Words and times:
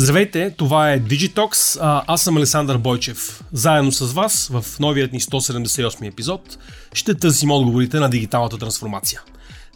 Здравейте, 0.00 0.50
това 0.56 0.92
е 0.92 1.00
Digitox, 1.00 1.78
аз 2.06 2.22
съм 2.22 2.36
Александър 2.36 2.78
Бойчев. 2.78 3.44
Заедно 3.52 3.92
с 3.92 4.12
вас 4.12 4.50
в 4.52 4.80
новият 4.80 5.12
ни 5.12 5.20
178 5.20 6.08
епизод 6.08 6.58
ще 6.92 7.14
търсим 7.14 7.50
отговорите 7.50 8.00
на 8.00 8.10
дигиталната 8.10 8.58
трансформация. 8.58 9.22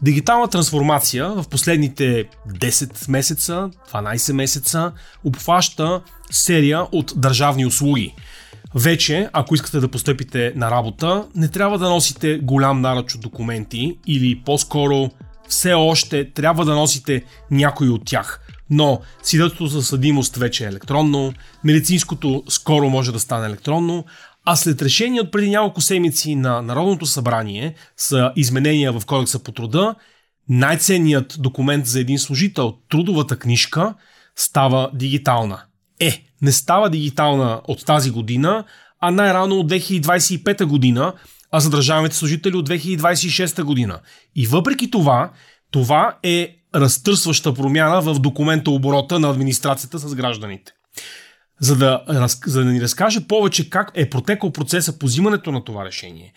Дигитална 0.02 0.48
трансформация 0.48 1.28
в 1.28 1.44
последните 1.48 2.24
10 2.48 3.10
месеца, 3.10 3.70
12 3.92 4.32
месеца 4.32 4.92
обхваща 5.24 6.00
серия 6.30 6.82
от 6.92 7.12
държавни 7.16 7.66
услуги. 7.66 8.14
Вече, 8.74 9.28
ако 9.32 9.54
искате 9.54 9.80
да 9.80 9.88
постъпите 9.88 10.52
на 10.56 10.70
работа, 10.70 11.24
не 11.34 11.48
трябва 11.48 11.78
да 11.78 11.88
носите 11.88 12.38
голям 12.38 12.80
наръч 12.80 13.14
от 13.14 13.20
документи 13.20 13.98
или 14.06 14.42
по-скоро 14.44 15.10
все 15.48 15.72
още 15.72 16.30
трябва 16.30 16.64
да 16.64 16.74
носите 16.74 17.24
някой 17.50 17.88
от 17.88 18.04
тях– 18.04 18.40
но 18.70 19.00
свидетелството 19.22 19.66
за 19.66 19.82
съдимост 19.82 20.36
вече 20.36 20.64
е 20.64 20.68
електронно, 20.68 21.34
медицинското 21.64 22.42
скоро 22.48 22.90
може 22.90 23.12
да 23.12 23.20
стане 23.20 23.46
електронно, 23.46 24.04
а 24.44 24.56
след 24.56 24.82
решение 24.82 25.20
от 25.20 25.32
преди 25.32 25.50
няколко 25.50 25.80
седмици 25.80 26.34
на 26.34 26.62
Народното 26.62 27.06
събрание 27.06 27.74
са 27.96 28.32
изменения 28.36 28.92
в 28.92 29.06
Кодекса 29.06 29.38
по 29.38 29.52
труда, 29.52 29.94
най-ценният 30.48 31.36
документ 31.38 31.86
за 31.86 32.00
един 32.00 32.18
служител, 32.18 32.74
трудовата 32.90 33.38
книжка, 33.38 33.94
става 34.36 34.90
дигитална. 34.94 35.62
Е, 36.00 36.24
не 36.42 36.52
става 36.52 36.90
дигитална 36.90 37.60
от 37.68 37.86
тази 37.86 38.10
година, 38.10 38.64
а 39.00 39.10
най-рано 39.10 39.56
от 39.56 39.70
2025 39.70 40.64
година, 40.64 41.12
а 41.50 41.60
за 41.60 41.70
държавните 41.70 42.16
служители 42.16 42.56
от 42.56 42.68
2026 42.68 43.62
година. 43.62 44.00
И 44.36 44.46
въпреки 44.46 44.90
това, 44.90 45.32
това 45.70 46.18
е 46.22 46.56
разтърсваща 46.74 47.54
промяна 47.54 48.00
в 48.02 48.18
документа 48.18 48.70
оборота 48.70 49.20
на 49.20 49.30
администрацията 49.30 49.98
с 49.98 50.14
гражданите. 50.14 50.72
За 51.60 51.76
да, 51.76 52.04
за 52.46 52.64
да 52.64 52.70
ни 52.70 52.80
разкаже 52.80 53.26
повече 53.26 53.70
как 53.70 53.90
е 53.94 54.10
протекал 54.10 54.52
процеса 54.52 54.98
по 54.98 55.06
взимането 55.06 55.52
на 55.52 55.64
това 55.64 55.84
решение, 55.84 56.32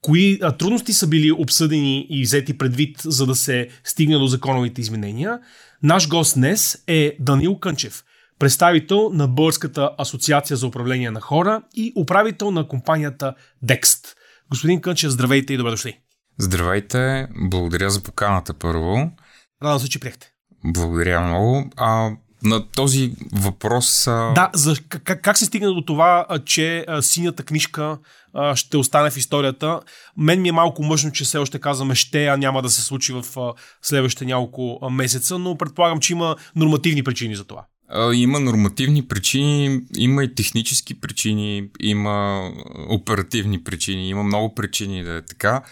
кои 0.00 0.40
трудности 0.58 0.92
са 0.92 1.06
били 1.06 1.32
обсъдени 1.32 2.06
и 2.10 2.22
взети 2.22 2.58
предвид, 2.58 3.00
за 3.04 3.26
да 3.26 3.34
се 3.34 3.68
стигне 3.84 4.18
до 4.18 4.26
законовите 4.26 4.80
изменения, 4.80 5.38
наш 5.82 6.08
гост 6.08 6.34
днес 6.34 6.84
е 6.86 7.16
Данил 7.20 7.58
Кънчев, 7.58 8.04
представител 8.38 9.10
на 9.12 9.28
Българската 9.28 9.90
асоциация 9.98 10.56
за 10.56 10.66
управление 10.66 11.10
на 11.10 11.20
хора 11.20 11.62
и 11.74 11.92
управител 11.96 12.50
на 12.50 12.68
компанията 12.68 13.34
Dext. 13.64 14.06
Господин 14.50 14.80
Кънчев, 14.80 15.10
здравейте 15.10 15.54
и 15.54 15.56
добре 15.56 15.70
дошли. 15.70 15.98
Здравейте, 16.38 17.28
благодаря 17.50 17.90
за 17.90 18.02
поканата 18.02 18.54
първо. 18.54 19.10
Радвам 19.62 19.80
се, 19.80 19.88
че 19.88 20.00
приехте. 20.00 20.32
Благодаря 20.64 21.20
много. 21.20 21.70
А, 21.76 22.10
на 22.42 22.68
този 22.68 23.12
въпрос. 23.32 24.06
А... 24.06 24.32
Да, 24.34 24.50
за, 24.54 24.76
как, 24.88 25.22
как 25.22 25.38
се 25.38 25.44
стигна 25.44 25.74
до 25.74 25.82
това, 25.82 26.26
че 26.44 26.84
а, 26.88 27.02
синята 27.02 27.42
книжка 27.42 27.98
а, 28.34 28.56
ще 28.56 28.76
остане 28.76 29.10
в 29.10 29.16
историята? 29.16 29.80
Мен 30.16 30.42
ми 30.42 30.48
е 30.48 30.52
малко 30.52 30.82
мъжно, 30.82 31.12
че 31.12 31.24
все 31.24 31.38
още 31.38 31.58
казваме 31.58 31.94
ще, 31.94 32.26
а 32.26 32.36
няма 32.36 32.62
да 32.62 32.70
се 32.70 32.82
случи 32.82 33.12
в 33.12 33.24
а, 33.36 33.52
следващите 33.82 34.24
няколко 34.24 34.78
а, 34.82 34.90
месеца, 34.90 35.38
но 35.38 35.58
предполагам, 35.58 36.00
че 36.00 36.12
има 36.12 36.36
нормативни 36.56 37.02
причини 37.02 37.36
за 37.36 37.44
това. 37.44 37.64
А, 37.88 38.14
има 38.14 38.40
нормативни 38.40 39.08
причини, 39.08 39.80
има 39.96 40.24
и 40.24 40.34
технически 40.34 41.00
причини, 41.00 41.68
има 41.80 42.48
оперативни 42.88 43.64
причини, 43.64 44.08
има 44.08 44.22
много 44.22 44.54
причини 44.54 45.04
да 45.04 45.16
е 45.16 45.22
така. 45.22 45.62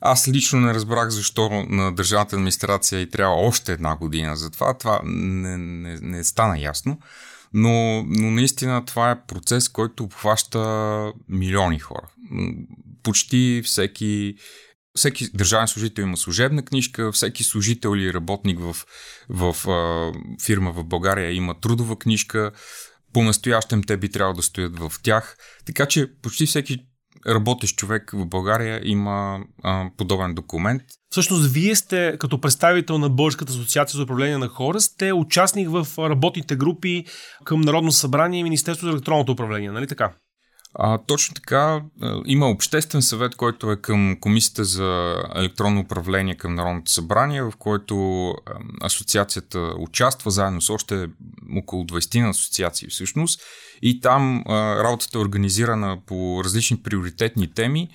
Аз 0.00 0.28
лично 0.28 0.60
не 0.60 0.74
разбрах 0.74 1.08
защо 1.08 1.64
на 1.68 1.94
държавната 1.94 2.36
администрация 2.36 3.00
и 3.00 3.10
трябва 3.10 3.34
още 3.34 3.72
една 3.72 3.96
година. 3.96 4.36
Затова 4.36 4.78
това 4.78 5.00
не, 5.04 5.56
не, 5.56 5.98
не 6.00 6.24
стана 6.24 6.60
ясно. 6.60 6.98
Но, 7.54 8.04
но 8.06 8.30
наистина 8.30 8.84
това 8.84 9.10
е 9.10 9.26
процес, 9.26 9.68
който 9.68 10.04
обхваща 10.04 11.12
милиони 11.28 11.78
хора. 11.78 12.08
Почти 13.02 13.62
всеки, 13.64 14.34
всеки 14.96 15.30
държавен 15.34 15.68
служител 15.68 16.02
има 16.02 16.16
служебна 16.16 16.64
книжка, 16.64 17.12
всеки 17.12 17.44
служител 17.44 17.96
или 17.96 18.14
работник 18.14 18.58
в, 18.60 18.76
в 19.28 19.70
а, 19.70 20.12
фирма 20.44 20.72
в 20.72 20.84
България 20.84 21.32
има 21.32 21.60
трудова 21.60 21.98
книжка. 21.98 22.52
По-настоящем 23.12 23.82
те 23.82 23.96
би 23.96 24.10
трябвало 24.10 24.36
да 24.36 24.42
стоят 24.42 24.78
в 24.78 24.92
тях. 25.02 25.36
Така 25.66 25.86
че 25.86 26.12
почти 26.22 26.46
всеки 26.46 26.87
работещ 27.26 27.76
човек 27.76 28.10
в 28.12 28.26
България 28.26 28.80
има 28.84 29.40
а, 29.62 29.90
подобен 29.96 30.34
документ. 30.34 30.82
Всъщност, 31.10 31.52
вие 31.52 31.74
сте, 31.74 32.16
като 32.18 32.40
представител 32.40 32.98
на 32.98 33.08
Българската 33.08 33.52
асоциация 33.52 33.96
за 33.96 34.02
управление 34.02 34.38
на 34.38 34.48
хора, 34.48 34.80
сте 34.80 35.12
участник 35.12 35.68
в 35.70 35.86
работните 35.98 36.56
групи 36.56 37.04
към 37.44 37.60
Народно 37.60 37.92
събрание 37.92 38.40
и 38.40 38.42
Министерство 38.42 38.86
за 38.86 38.92
електронното 38.92 39.32
управление, 39.32 39.70
нали 39.70 39.86
така? 39.86 40.12
А, 40.74 40.98
точно 40.98 41.34
така. 41.34 41.82
Има 42.26 42.46
обществен 42.46 43.02
съвет, 43.02 43.34
който 43.34 43.72
е 43.72 43.76
към 43.76 44.16
Комисията 44.20 44.64
за 44.64 45.16
електронно 45.34 45.80
управление 45.80 46.36
към 46.36 46.54
Народното 46.54 46.90
събрание, 46.90 47.42
в 47.42 47.52
който 47.58 48.34
асоциацията 48.82 49.74
участва 49.78 50.30
заедно 50.30 50.60
с 50.60 50.70
още 50.70 51.08
около 51.56 51.84
20 51.84 52.22
на 52.22 52.28
асоциации 52.28 52.88
всъщност. 52.88 53.40
И 53.82 54.00
там 54.00 54.44
а, 54.46 54.84
работата 54.84 55.18
е 55.18 55.20
организирана 55.20 55.98
по 56.06 56.44
различни 56.44 56.82
приоритетни 56.82 57.54
теми. 57.54 57.88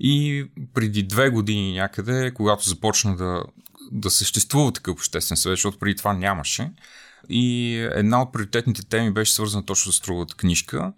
И 0.00 0.44
преди 0.74 1.02
две 1.02 1.30
години 1.30 1.72
някъде, 1.72 2.34
когато 2.34 2.68
започна 2.68 3.16
да, 3.16 3.42
да 3.92 4.10
съществува 4.10 4.72
такъв 4.72 4.92
обществен 4.92 5.36
съвет, 5.36 5.56
защото 5.56 5.78
преди 5.78 5.96
това 5.96 6.12
нямаше, 6.12 6.70
и 7.28 7.74
една 7.94 8.22
от 8.22 8.32
приоритетните 8.32 8.84
теми 8.86 9.12
беше 9.12 9.32
свързана 9.32 9.64
точно 9.64 9.92
с 9.92 10.00
трудовата 10.00 10.34
книжка. 10.34 10.92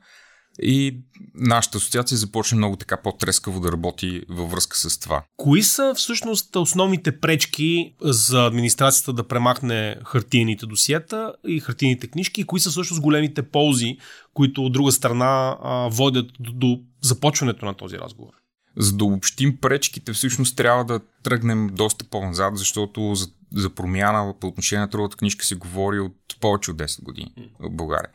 И 0.62 0.96
нашата 1.34 1.78
асоциация 1.78 2.18
започна 2.18 2.58
много 2.58 2.76
така 2.76 2.96
по-трескаво 2.96 3.60
да 3.60 3.72
работи 3.72 4.22
във 4.28 4.50
връзка 4.50 4.76
с 4.76 4.98
това. 4.98 5.22
Кои 5.36 5.62
са 5.62 5.94
всъщност 5.96 6.56
основните 6.56 7.20
пречки 7.20 7.94
за 8.00 8.46
администрацията 8.46 9.12
да 9.12 9.28
премахне 9.28 9.96
хартиените 10.04 10.66
досиета 10.66 11.34
и 11.46 11.60
хартиените 11.60 12.06
книжки? 12.06 12.40
И 12.40 12.44
кои 12.44 12.60
са 12.60 12.70
всъщност 12.70 13.02
големите 13.02 13.42
ползи, 13.42 13.98
които 14.34 14.64
от 14.64 14.72
друга 14.72 14.92
страна 14.92 15.56
водят 15.90 16.30
до, 16.40 16.52
до 16.52 16.80
започването 17.00 17.66
на 17.66 17.74
този 17.74 17.98
разговор? 17.98 18.32
За 18.76 18.92
да 18.92 19.04
обобщим 19.04 19.56
пречките, 19.56 20.12
всъщност 20.12 20.56
трябва 20.56 20.84
да 20.84 21.00
тръгнем 21.22 21.70
доста 21.72 22.04
по-назад, 22.04 22.56
защото 22.56 23.14
за, 23.14 23.28
за 23.52 23.70
промяна 23.70 24.34
по 24.40 24.46
отношение 24.46 24.80
на 24.80 24.90
трудовата 24.90 25.16
книжка 25.16 25.44
се 25.44 25.54
говори 25.54 26.00
от 26.00 26.16
повече 26.40 26.70
от 26.70 26.76
10 26.76 27.02
години 27.02 27.32
в 27.60 27.70
България. 27.70 28.10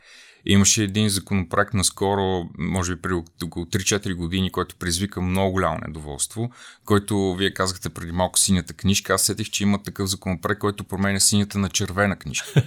Имаше 0.46 0.82
един 0.82 1.08
законопроект 1.08 1.74
наскоро, 1.74 2.48
може 2.58 2.94
би 2.94 3.02
при 3.02 3.12
около 3.44 3.64
3-4 3.66 4.14
години, 4.14 4.52
който 4.52 4.76
предизвика 4.76 5.20
много 5.20 5.52
голямо 5.52 5.78
недоволство, 5.86 6.50
който 6.84 7.34
вие 7.34 7.54
казахте 7.54 7.88
преди 7.88 8.12
малко 8.12 8.38
синята 8.38 8.74
книжка. 8.74 9.14
Аз 9.14 9.22
сетих, 9.22 9.50
че 9.50 9.62
има 9.62 9.82
такъв 9.82 10.08
законопроект, 10.08 10.60
който 10.60 10.84
променя 10.84 11.20
синята 11.20 11.58
на 11.58 11.68
червена 11.68 12.16
книжка. 12.16 12.62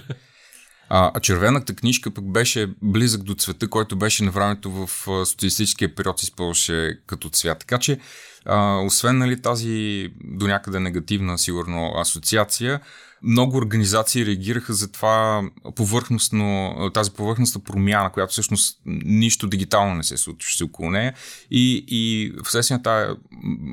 А, 0.92 1.10
а 1.14 1.20
червената 1.20 1.74
книжка 1.74 2.10
пък 2.10 2.32
беше 2.32 2.68
близък 2.82 3.22
до 3.22 3.34
цвета, 3.34 3.68
който 3.68 3.96
беше 3.96 4.24
на 4.24 4.30
времето 4.30 4.70
в 4.70 4.88
социалистическия 5.26 5.94
период 5.94 6.22
използваше 6.22 6.98
като 7.06 7.30
цвят. 7.30 7.58
Така 7.58 7.78
че, 7.78 7.98
а, 8.44 8.76
освен 8.76 9.18
нали, 9.18 9.42
тази 9.42 10.08
до 10.24 10.46
някъде 10.46 10.80
негативна, 10.80 11.38
сигурно, 11.38 11.92
асоциация, 11.96 12.80
много 13.22 13.56
организации 13.56 14.26
реагираха 14.26 14.72
за 14.74 14.92
това 14.92 15.42
повърхностно, 15.74 16.74
тази 16.94 17.10
повърхностна 17.10 17.60
промяна, 17.60 18.12
която 18.12 18.32
всъщност 18.32 18.80
нищо 19.04 19.46
дигитално 19.46 19.94
не 19.94 20.02
се 20.02 20.16
случваше 20.16 20.64
около 20.64 20.90
нея. 20.90 21.14
И, 21.50 21.84
и 21.88 22.32
вследствие 22.44 22.82
тази 22.82 23.14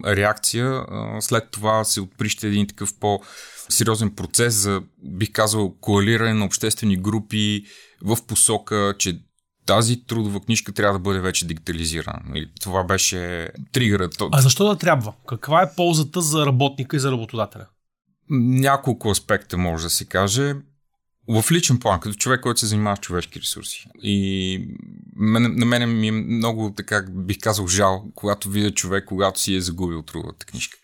реакция, 0.06 0.86
след 1.20 1.52
това 1.52 1.84
се 1.84 2.02
отприща 2.02 2.48
един 2.48 2.68
такъв 2.68 2.94
по- 3.00 3.22
сериозен 3.70 4.12
процес 4.12 4.54
за, 4.54 4.82
бих 5.04 5.32
казал, 5.32 5.76
коалиране 5.82 6.34
на 6.34 6.46
обществени 6.46 6.98
групи 6.98 7.64
в 8.02 8.18
посока, 8.28 8.94
че 8.98 9.20
тази 9.66 10.06
трудова 10.06 10.40
книжка 10.40 10.72
трябва 10.72 10.94
да 10.94 11.04
бъде 11.04 11.20
вече 11.20 11.48
дигитализирана. 11.48 12.22
Това 12.62 12.84
беше 12.84 13.50
тригърът. 13.72 14.16
А 14.32 14.42
защо 14.42 14.68
да 14.68 14.78
трябва? 14.78 15.14
Каква 15.28 15.62
е 15.62 15.76
ползата 15.76 16.22
за 16.22 16.46
работника 16.46 16.96
и 16.96 17.00
за 17.00 17.12
работодателя? 17.12 17.66
Няколко 18.30 19.10
аспекта 19.10 19.58
може 19.58 19.84
да 19.84 19.90
се 19.90 20.06
каже. 20.06 20.56
В 21.30 21.46
личен 21.52 21.80
план, 21.80 22.00
като 22.00 22.16
човек, 22.16 22.42
който 22.42 22.60
се 22.60 22.66
занимава 22.66 22.96
с 22.96 23.00
човешки 23.00 23.40
ресурси. 23.40 23.86
И 24.02 24.68
на 25.16 25.66
мен 25.66 26.00
ми 26.00 26.08
е 26.08 26.12
много, 26.12 26.74
така 26.78 27.06
бих 27.10 27.38
казал, 27.42 27.68
жал, 27.68 28.12
когато 28.16 28.50
видя 28.50 28.72
човек, 28.72 29.06
когато 29.06 29.40
си 29.40 29.56
е 29.56 29.62
загубил 29.62 30.02
трудовата 30.02 30.46
книжка. 30.46 30.78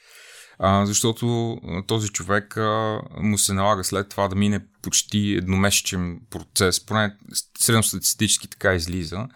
а, 0.60 0.86
защото 0.86 1.58
този 1.88 2.10
човек 2.10 2.58
а, 2.58 3.00
му 3.18 3.38
се 3.38 3.54
налага 3.54 3.84
след 3.84 4.10
това 4.10 4.28
да 4.28 4.36
мине 4.36 4.60
почти 4.82 5.34
едномесечен 5.38 6.20
процес, 6.30 6.86
поне 6.86 7.16
средностатистически 7.60 8.48
така 8.48 8.74
излиза, 8.74 9.28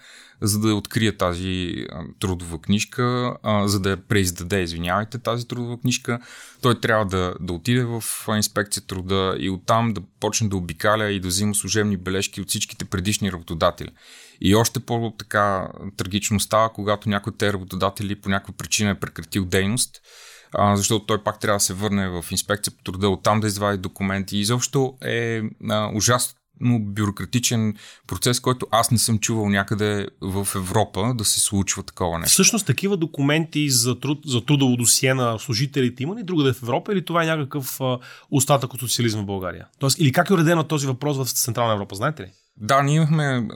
за 0.42 0.60
да 0.60 0.76
открие 0.76 1.18
тази 1.18 1.86
трудова 2.20 2.62
книжка, 2.62 3.36
за 3.66 3.80
да 3.80 3.90
я 3.90 3.98
преиздаде, 3.98 4.62
извинявайте, 4.62 5.18
тази 5.18 5.48
трудова 5.48 5.78
книжка. 5.78 6.20
Той 6.62 6.80
трябва 6.80 7.06
да, 7.06 7.36
да 7.40 7.54
отиде 7.54 7.84
в 7.84 8.04
инспекция 8.36 8.84
труда 8.84 9.36
и 9.40 9.50
оттам 9.50 9.94
да 9.94 10.02
почне 10.20 10.50
да 10.50 10.58
обикаля 10.58 11.12
и 11.12 11.20
да 11.20 11.28
взима 11.28 11.56
служебни 11.56 11.98
бележки 11.98 12.42
от 12.42 12.50
всичките 12.50 12.86
предишни 12.86 13.32
работодатели. 13.32 13.90
И 14.42 14.56
още 14.56 14.80
по-така 14.80 15.68
трагично 15.98 16.40
става, 16.40 16.74
когато 16.74 17.10
някой 17.10 17.32
от 17.32 17.38
тези 17.38 17.54
работодатели 17.54 18.16
по 18.16 18.30
някаква 18.30 18.54
причина 18.54 18.90
е 18.90 19.00
прекратил 19.00 19.46
дейност 19.46 20.02
защото 20.74 21.06
той 21.06 21.24
пак 21.24 21.40
трябва 21.40 21.56
да 21.56 21.64
се 21.64 21.74
върне 21.74 22.10
в 22.10 22.26
инспекция 22.32 22.74
по 22.78 22.84
труда, 22.84 23.10
оттам 23.10 23.40
да 23.40 23.48
извади 23.48 23.78
документи. 23.78 24.38
И 24.38 24.40
изобщо 24.40 24.98
е 25.02 25.42
ужасно 25.94 26.37
бюрократичен 26.80 27.76
процес, 28.08 28.40
който 28.40 28.68
аз 28.72 28.92
не 28.92 28.98
съм 28.98 29.20
чувал 29.20 29.50
някъде 29.50 30.08
в 30.22 30.48
Европа 30.56 31.14
да 31.18 31.26
се 31.26 31.40
случва 31.40 31.84
такова 31.84 32.20
нещо. 32.20 32.34
Всъщност 32.34 32.66
такива 32.66 32.98
документи 32.98 33.70
за, 33.70 34.00
труд, 34.00 34.20
за 34.26 34.46
трудово 34.46 34.78
досие 34.78 35.14
на 35.14 35.40
служителите 35.40 36.04
има 36.04 36.16
ли 36.16 36.24
другаде 36.24 36.54
в 36.54 36.64
Европа 36.64 36.94
или 36.94 37.06
това 37.06 37.24
е 37.24 37.26
някакъв 37.26 37.80
остатък 38.32 38.74
от 38.74 38.80
социализма 38.80 39.22
в 39.22 39.26
България? 39.26 39.68
Тоест, 39.80 40.00
или 40.00 40.12
как 40.12 40.30
е 40.30 40.34
уредено 40.34 40.64
този 40.64 40.88
въпрос 40.88 41.18
в 41.18 41.34
Централна 41.34 41.74
Европа, 41.74 41.96
знаете 41.96 42.24
ли? 42.24 42.32
Да, 42.60 42.84
ние 42.84 42.96
имахме 42.96 43.48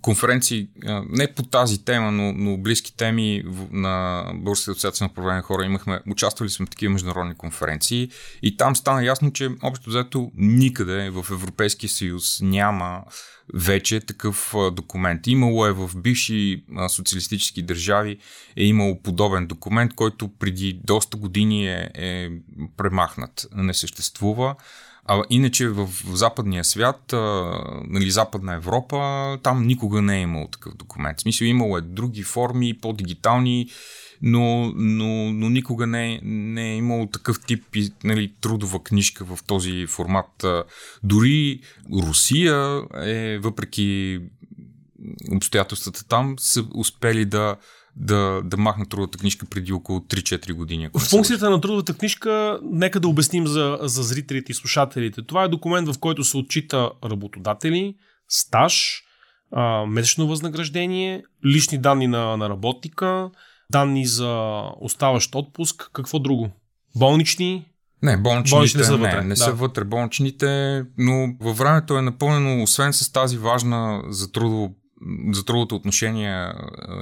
конференции 0.00 0.68
не 1.08 1.34
по 1.34 1.42
тази 1.42 1.84
тема, 1.84 2.12
но, 2.12 2.32
но 2.32 2.56
близки 2.56 2.96
теми 2.96 3.44
на 3.70 4.24
Българската 4.34 4.70
асоциация 4.70 5.04
на 5.04 5.10
управление 5.10 5.42
хора. 5.42 5.64
Имахме, 5.64 6.00
участвали 6.10 6.50
сме 6.50 6.66
в 6.66 6.70
такива 6.70 6.92
международни 6.92 7.34
конференции 7.34 8.10
и 8.42 8.56
там 8.56 8.76
стана 8.76 9.04
ясно, 9.04 9.32
че 9.32 9.50
общо 9.62 9.90
взето 9.90 10.32
никъде 10.36 11.10
в 11.10 11.26
Европейския 11.30 11.90
съюз 11.90 12.40
няма 12.42 13.02
вече 13.54 14.00
такъв 14.00 14.54
документ. 14.72 15.26
Имало 15.26 15.66
е 15.66 15.72
в 15.72 15.90
бивши 15.96 16.64
социалистически 16.88 17.62
държави, 17.62 18.18
е 18.56 18.64
имало 18.64 19.02
подобен 19.02 19.46
документ, 19.46 19.94
който 19.94 20.28
преди 20.28 20.80
доста 20.84 21.16
години 21.16 21.68
е, 21.68 21.90
е 21.94 22.30
премахнат, 22.76 23.46
не 23.54 23.74
съществува. 23.74 24.54
А 25.08 25.22
иначе 25.30 25.68
в, 25.68 25.88
западния 26.12 26.64
свят, 26.64 27.12
нали, 27.88 28.10
Западна 28.10 28.54
Европа, 28.54 29.38
там 29.42 29.66
никога 29.66 30.02
не 30.02 30.18
е 30.18 30.22
имало 30.22 30.48
такъв 30.48 30.74
документ. 30.74 31.18
В 31.18 31.22
смисъл 31.22 31.44
имало 31.44 31.78
е 31.78 31.80
други 31.80 32.22
форми, 32.22 32.78
по-дигитални, 32.82 33.68
но, 34.22 34.72
но, 34.76 35.32
но 35.32 35.48
никога 35.48 35.86
не, 35.86 36.20
не 36.22 36.72
е 36.72 36.76
имало 36.76 37.06
такъв 37.06 37.40
тип 37.46 37.64
нали, 38.04 38.32
трудова 38.40 38.82
книжка 38.82 39.24
в 39.24 39.38
този 39.46 39.86
формат. 39.86 40.44
Дори 41.02 41.60
Русия 41.92 42.82
е, 43.04 43.38
въпреки 43.38 44.20
обстоятелствата 45.32 46.04
там, 46.08 46.34
са 46.38 46.64
успели 46.74 47.24
да 47.24 47.56
да, 47.96 48.42
да 48.44 48.56
махна 48.56 48.86
трудовата 48.86 49.18
книжка 49.18 49.46
преди 49.46 49.72
около 49.72 50.00
3-4 50.00 50.52
години. 50.52 50.88
Функцията 51.10 51.50
на 51.50 51.60
трудовата 51.60 51.94
книжка, 51.94 52.60
нека 52.62 53.00
да 53.00 53.08
обясним 53.08 53.46
за, 53.46 53.78
за 53.82 54.02
зрителите 54.02 54.52
и 54.52 54.54
слушателите. 54.54 55.22
Това 55.22 55.44
е 55.44 55.48
документ, 55.48 55.88
в 55.88 55.98
който 55.98 56.24
се 56.24 56.36
отчита 56.36 56.90
работодатели, 57.04 57.94
стаж, 58.28 59.02
а, 59.52 59.86
месечно 59.86 60.26
възнаграждение, 60.26 61.22
лични 61.46 61.78
данни 61.78 62.06
на, 62.06 62.36
на 62.36 62.48
работника, 62.48 63.30
данни 63.70 64.06
за 64.06 64.62
оставащ 64.80 65.34
отпуск, 65.34 65.90
какво 65.92 66.18
друго? 66.18 66.50
Болнични, 66.96 67.66
не, 68.02 68.16
болничните, 68.16 68.56
болничните 68.56 68.84
са 68.84 68.96
вътре. 68.96 69.16
Не, 69.16 69.22
не 69.22 69.28
да. 69.28 69.36
са 69.36 69.52
вътре 69.52 69.84
болничните, 69.84 70.82
но 70.98 71.36
във 71.40 71.58
времето 71.58 71.98
е 71.98 72.02
напълнено, 72.02 72.62
освен 72.62 72.92
с 72.92 73.12
тази 73.12 73.38
важна 73.38 74.02
за 74.08 74.32
трудово 74.32 74.74
за 75.32 75.44
трудовото 75.44 75.76
отношение 75.76 76.52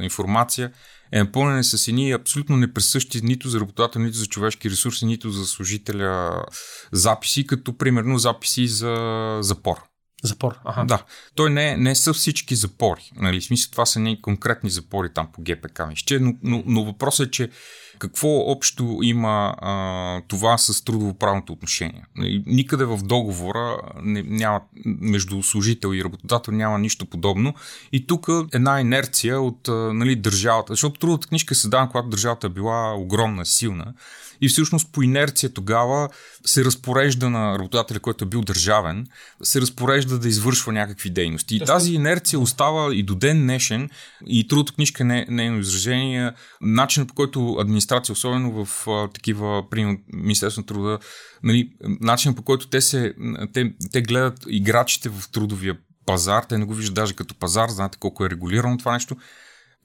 информация 0.02 0.73
е 1.12 1.19
напълнена 1.19 1.64
с 1.64 1.88
едни 1.88 2.12
абсолютно 2.12 2.56
непресъщи 2.56 3.20
нито 3.23 3.49
за 3.49 3.61
работодател, 3.61 4.02
нито 4.02 4.17
за 4.17 4.26
човешки 4.26 4.70
ресурси, 4.70 5.06
нито 5.06 5.31
за 5.31 5.46
служителя 5.46 6.44
записи, 6.93 7.46
като 7.46 7.76
примерно 7.76 8.19
записи 8.19 8.67
за 8.69 8.96
запор. 9.41 9.76
Запор, 10.24 10.58
ага. 10.64 10.84
Да. 10.84 11.04
Той 11.34 11.50
не, 11.50 11.76
не 11.76 11.94
са 11.94 12.12
всички 12.12 12.54
запори. 12.54 13.12
Нали? 13.16 13.40
В 13.40 13.44
смисъл, 13.44 13.70
това 13.70 13.86
са 13.86 14.00
не 14.00 14.20
конкретни 14.20 14.70
запори 14.70 15.08
там 15.14 15.28
по 15.32 15.42
ГПК. 15.42 15.80
Но, 16.20 16.34
но, 16.42 16.62
но 16.66 16.84
въпросът 16.84 17.28
е, 17.28 17.30
че 17.30 17.50
какво 17.98 18.28
общо 18.28 18.98
има 19.02 19.54
а, 19.58 20.20
това 20.28 20.58
с 20.58 20.84
трудовоправното 20.84 21.52
отношение? 21.52 22.04
Никъде 22.46 22.84
в 22.84 22.98
договора 23.02 23.80
не, 24.02 24.22
няма, 24.22 24.60
между 24.84 25.42
служител 25.42 25.94
и 25.94 26.04
работодател 26.04 26.54
няма 26.54 26.78
нищо 26.78 27.06
подобно. 27.06 27.54
И 27.92 28.06
тук 28.06 28.28
една 28.52 28.80
инерция 28.80 29.40
от 29.40 29.68
а, 29.68 29.72
нали, 29.72 30.16
държавата, 30.16 30.72
защото 30.72 31.00
трудовата 31.00 31.28
книжка 31.28 31.54
е 31.54 31.56
създадена, 31.56 31.88
когато 31.88 32.08
държавата 32.08 32.46
е 32.46 32.50
била 32.50 32.94
огромна, 32.94 33.46
силна 33.46 33.94
и 34.40 34.48
всъщност 34.48 34.92
по 34.92 35.02
инерция 35.02 35.50
тогава 35.50 36.08
се 36.46 36.64
разпорежда 36.64 37.31
на 37.31 37.58
работодателя, 37.58 38.00
който 38.00 38.25
е 38.25 38.28
бил 38.28 38.42
държавен, 38.42 39.06
се 39.42 39.60
разпорежда 39.60 40.19
да 40.19 40.28
извършва 40.28 40.72
някакви 40.72 41.10
дейности. 41.10 41.56
И 41.56 41.60
тази 41.60 41.94
инерция 41.94 42.40
остава 42.40 42.94
и 42.94 43.02
до 43.02 43.14
ден 43.14 43.40
днешен 43.40 43.90
и 44.26 44.48
трудовата 44.48 44.72
книжка 44.72 45.04
не, 45.04 45.26
не 45.28 45.46
е 45.46 45.58
изражение. 45.58 46.32
Начинът 46.60 47.08
по 47.08 47.14
който 47.14 47.56
администрация, 47.60 48.12
особено 48.12 48.64
в 48.64 48.88
а, 48.88 49.08
такива, 49.08 49.70
при 49.70 49.98
Министерство 50.12 50.60
на 50.60 50.66
труда, 50.66 50.98
нали, 51.42 51.70
начинът 52.00 52.36
по 52.36 52.42
който 52.42 52.69
те, 52.69 52.81
се, 52.81 53.14
те, 53.52 53.72
те 53.92 54.02
гледат 54.02 54.38
играчите 54.48 55.08
в 55.08 55.31
трудовия 55.32 55.76
пазар, 56.06 56.42
те 56.42 56.58
не 56.58 56.64
го 56.64 56.75
виждат 56.75 56.94
даже 56.94 57.14
като 57.14 57.34
пазар, 57.34 57.69
знаете 57.69 57.98
колко 57.98 58.25
е 58.25 58.31
регулирано 58.31 58.78
това 58.78 58.92
нещо, 58.92 59.16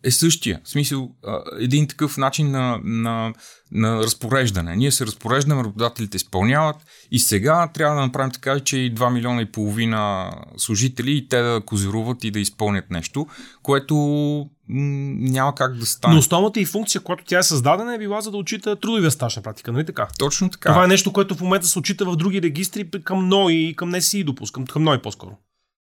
е 0.04 0.12
същия. 0.12 0.62
В 0.64 0.70
смисъл, 0.70 1.10
един 1.60 1.88
такъв 1.88 2.18
начин 2.18 2.52
на, 2.52 2.80
на, 2.84 3.34
на 3.72 3.98
разпореждане. 3.98 4.76
Ние 4.76 4.92
се 4.92 5.06
разпореждаме, 5.06 5.64
работодателите 5.64 6.18
изпълняват 6.18 6.76
и 7.12 7.20
сега 7.20 7.70
трябва 7.74 7.96
да 7.96 8.02
направим 8.02 8.32
така, 8.32 8.60
че 8.60 8.78
и 8.78 8.96
2 8.96 9.14
милиона 9.14 9.42
и 9.42 9.52
половина 9.52 10.32
служители 10.58 11.12
и 11.12 11.28
те 11.28 11.42
да 11.42 11.62
козируват 11.66 12.24
и 12.24 12.32
да 12.32 12.40
изпълнят 12.40 12.90
нещо, 12.90 13.28
което 13.64 13.96
няма 14.70 15.56
как 15.56 15.78
да 15.78 15.86
стане. 15.86 16.14
Но 16.14 16.20
основната 16.20 16.60
и 16.60 16.66
функция, 16.66 17.02
която 17.02 17.24
тя 17.28 17.40
е 17.40 17.44
създадена, 17.44 17.96
е 17.96 17.98
била 17.98 18.22
за 18.22 18.32
да 18.32 18.38
отчита 18.38 18.76
трудовия 18.76 19.12
стаж 19.12 19.36
на 19.36 19.42
практика, 19.42 19.72
нали 19.72 19.86
така? 19.86 20.08
Точно 20.20 20.50
така. 20.50 20.70
Това 20.70 20.84
е 20.84 20.88
нещо, 20.88 21.14
което 21.14 21.36
в 21.36 21.42
момента 21.42 21.68
се 21.68 21.80
отчита 21.80 22.06
в 22.06 22.16
други 22.16 22.42
регистри 22.42 22.90
към 23.04 23.28
НОИ 23.28 23.56
и 23.56 23.76
към 23.76 23.90
НСИ 23.90 24.24
допускам, 24.24 24.66
към 24.66 24.84
НОИ 24.84 25.02
по-скоро. 25.02 25.38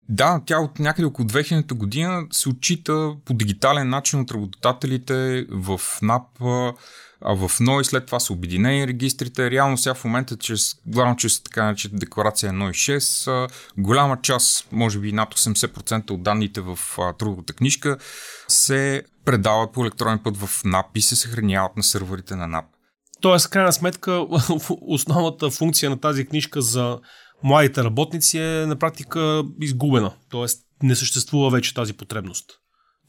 Да, 0.09 0.42
тя 0.45 0.59
от 0.59 0.80
някъде 0.80 1.06
около 1.06 1.27
2000 1.27 1.74
година 1.74 2.24
се 2.31 2.50
отчита 2.50 3.15
по 3.25 3.33
дигитален 3.33 3.89
начин 3.89 4.19
от 4.19 4.31
работодателите 4.31 5.45
в 5.50 5.81
НАП, 6.02 6.28
а 7.21 7.47
в 7.47 7.52
НОИ 7.59 7.85
след 7.85 8.06
това 8.06 8.19
са 8.19 8.33
обединени 8.33 8.87
регистрите. 8.87 9.52
Реално 9.52 9.78
сега 9.78 9.94
в 9.94 10.06
момента, 10.06 10.37
чрез, 10.37 10.76
главно 10.85 11.16
чрез 11.16 11.44
така 11.44 11.66
наречена 11.66 11.99
декларация 11.99 12.52
1.6, 12.52 13.52
голяма 13.78 14.21
част, 14.21 14.68
може 14.71 14.99
би 14.99 15.11
над 15.11 15.33
80% 15.33 16.11
от 16.11 16.23
данните 16.23 16.61
в 16.61 16.80
трудовата 17.19 17.54
книжка 17.54 17.97
се 18.47 19.04
предават 19.26 19.71
по 19.71 19.81
електронен 19.81 20.19
път 20.19 20.37
в 20.37 20.64
НАП 20.64 20.97
и 20.97 21.02
се 21.02 21.16
съхраняват 21.16 21.78
на 21.78 21.83
серверите 21.83 22.35
на 22.35 22.47
НАП. 22.47 22.66
Тоест, 23.21 23.49
крайна 23.49 23.73
сметка, 23.73 24.26
основната 24.81 25.49
функция 25.49 25.90
на 25.90 25.99
тази 25.99 26.26
книжка 26.26 26.61
за 26.61 26.99
младите 27.44 27.84
работници 27.84 28.38
е 28.38 28.66
на 28.66 28.76
практика 28.76 29.44
изгубена. 29.62 30.12
Тоест 30.30 30.62
не 30.84 30.96
съществува 30.96 31.50
вече 31.50 31.74
тази 31.74 31.94
потребност. 31.94 32.46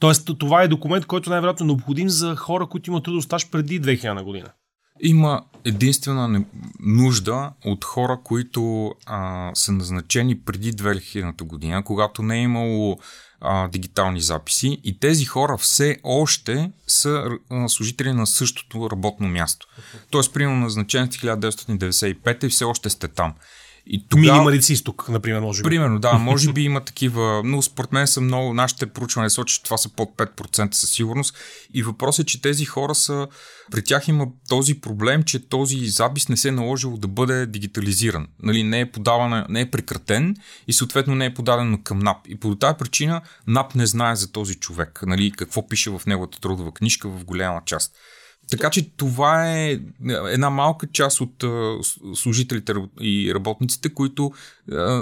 Тоест 0.00 0.30
това 0.38 0.62
е 0.62 0.68
документ, 0.68 1.06
който 1.06 1.30
най-вероятно 1.30 1.64
е 1.64 1.66
необходим 1.66 2.08
за 2.08 2.36
хора, 2.36 2.66
които 2.66 2.90
имат 2.90 3.04
трудов 3.04 3.24
стаж 3.24 3.50
преди 3.50 3.82
2000 3.82 4.22
година. 4.22 4.52
Има 5.00 5.42
единствена 5.64 6.44
нужда 6.80 7.52
от 7.64 7.84
хора, 7.84 8.18
които 8.24 8.92
а, 9.06 9.50
са 9.54 9.72
назначени 9.72 10.40
преди 10.40 10.72
2000 10.72 11.42
година, 11.42 11.84
когато 11.84 12.22
не 12.22 12.38
е 12.38 12.42
имало 12.42 12.98
а, 13.40 13.68
дигитални 13.68 14.20
записи 14.20 14.80
и 14.84 14.98
тези 14.98 15.24
хора 15.24 15.56
все 15.58 15.96
още 16.02 16.72
са 16.86 17.24
а, 17.50 17.68
служители 17.68 18.12
на 18.12 18.26
същото 18.26 18.90
работно 18.90 19.28
място. 19.28 19.66
Тоест, 20.10 20.34
примерно 20.34 20.60
назначен 20.60 21.06
в 21.06 21.10
1995 21.10 22.44
и 22.44 22.48
все 22.48 22.64
още 22.64 22.90
сте 22.90 23.08
там. 23.08 23.34
И 23.90 24.08
тогава, 24.08 24.32
Минималици 24.32 24.72
изток, 24.72 25.08
например, 25.08 25.40
може 25.40 25.62
би. 25.62 25.68
Примерно, 25.68 25.98
да, 25.98 26.12
може 26.18 26.52
би 26.52 26.62
има 26.62 26.80
такива, 26.80 27.42
но 27.44 27.62
според 27.62 27.92
мен 27.92 28.06
са 28.06 28.20
много, 28.20 28.54
нашите 28.54 28.86
проучвания 28.86 29.30
сочат, 29.30 29.56
че 29.56 29.62
това 29.62 29.78
са 29.78 29.88
под 29.88 30.16
5% 30.16 30.74
със 30.74 30.90
сигурност. 30.90 31.34
И 31.74 31.82
въпросът 31.82 32.22
е, 32.22 32.26
че 32.26 32.42
тези 32.42 32.64
хора 32.64 32.94
са, 32.94 33.28
при 33.70 33.84
тях 33.84 34.08
има 34.08 34.26
този 34.48 34.80
проблем, 34.80 35.22
че 35.22 35.48
този 35.48 35.86
запис 35.86 36.28
не 36.28 36.36
се 36.36 36.48
е 36.48 36.52
наложило 36.52 36.96
да 36.96 37.08
бъде 37.08 37.46
дигитализиран. 37.46 38.26
Нали, 38.42 38.62
не 38.62 38.80
е 38.80 38.90
подаван, 38.90 39.44
не 39.48 39.60
е 39.60 39.70
прекратен 39.70 40.36
и 40.66 40.72
съответно 40.72 41.14
не 41.14 41.26
е 41.26 41.34
подаден 41.34 41.82
към 41.82 41.98
НАП. 41.98 42.16
И 42.28 42.40
по 42.40 42.54
тази 42.54 42.78
причина 42.78 43.20
НАП 43.46 43.74
не 43.74 43.86
знае 43.86 44.16
за 44.16 44.32
този 44.32 44.54
човек, 44.54 45.02
нали, 45.06 45.30
какво 45.30 45.68
пише 45.68 45.90
в 45.90 46.02
неговата 46.06 46.40
трудова 46.40 46.72
книжка 46.72 47.08
в 47.08 47.24
голяма 47.24 47.60
част. 47.66 47.92
Така 48.50 48.70
че 48.70 48.90
това 48.96 49.56
е 49.56 49.78
една 50.28 50.50
малка 50.50 50.86
част 50.92 51.20
от 51.20 51.44
служителите 52.14 52.74
и 53.00 53.34
работниците, 53.34 53.94
които 53.94 54.32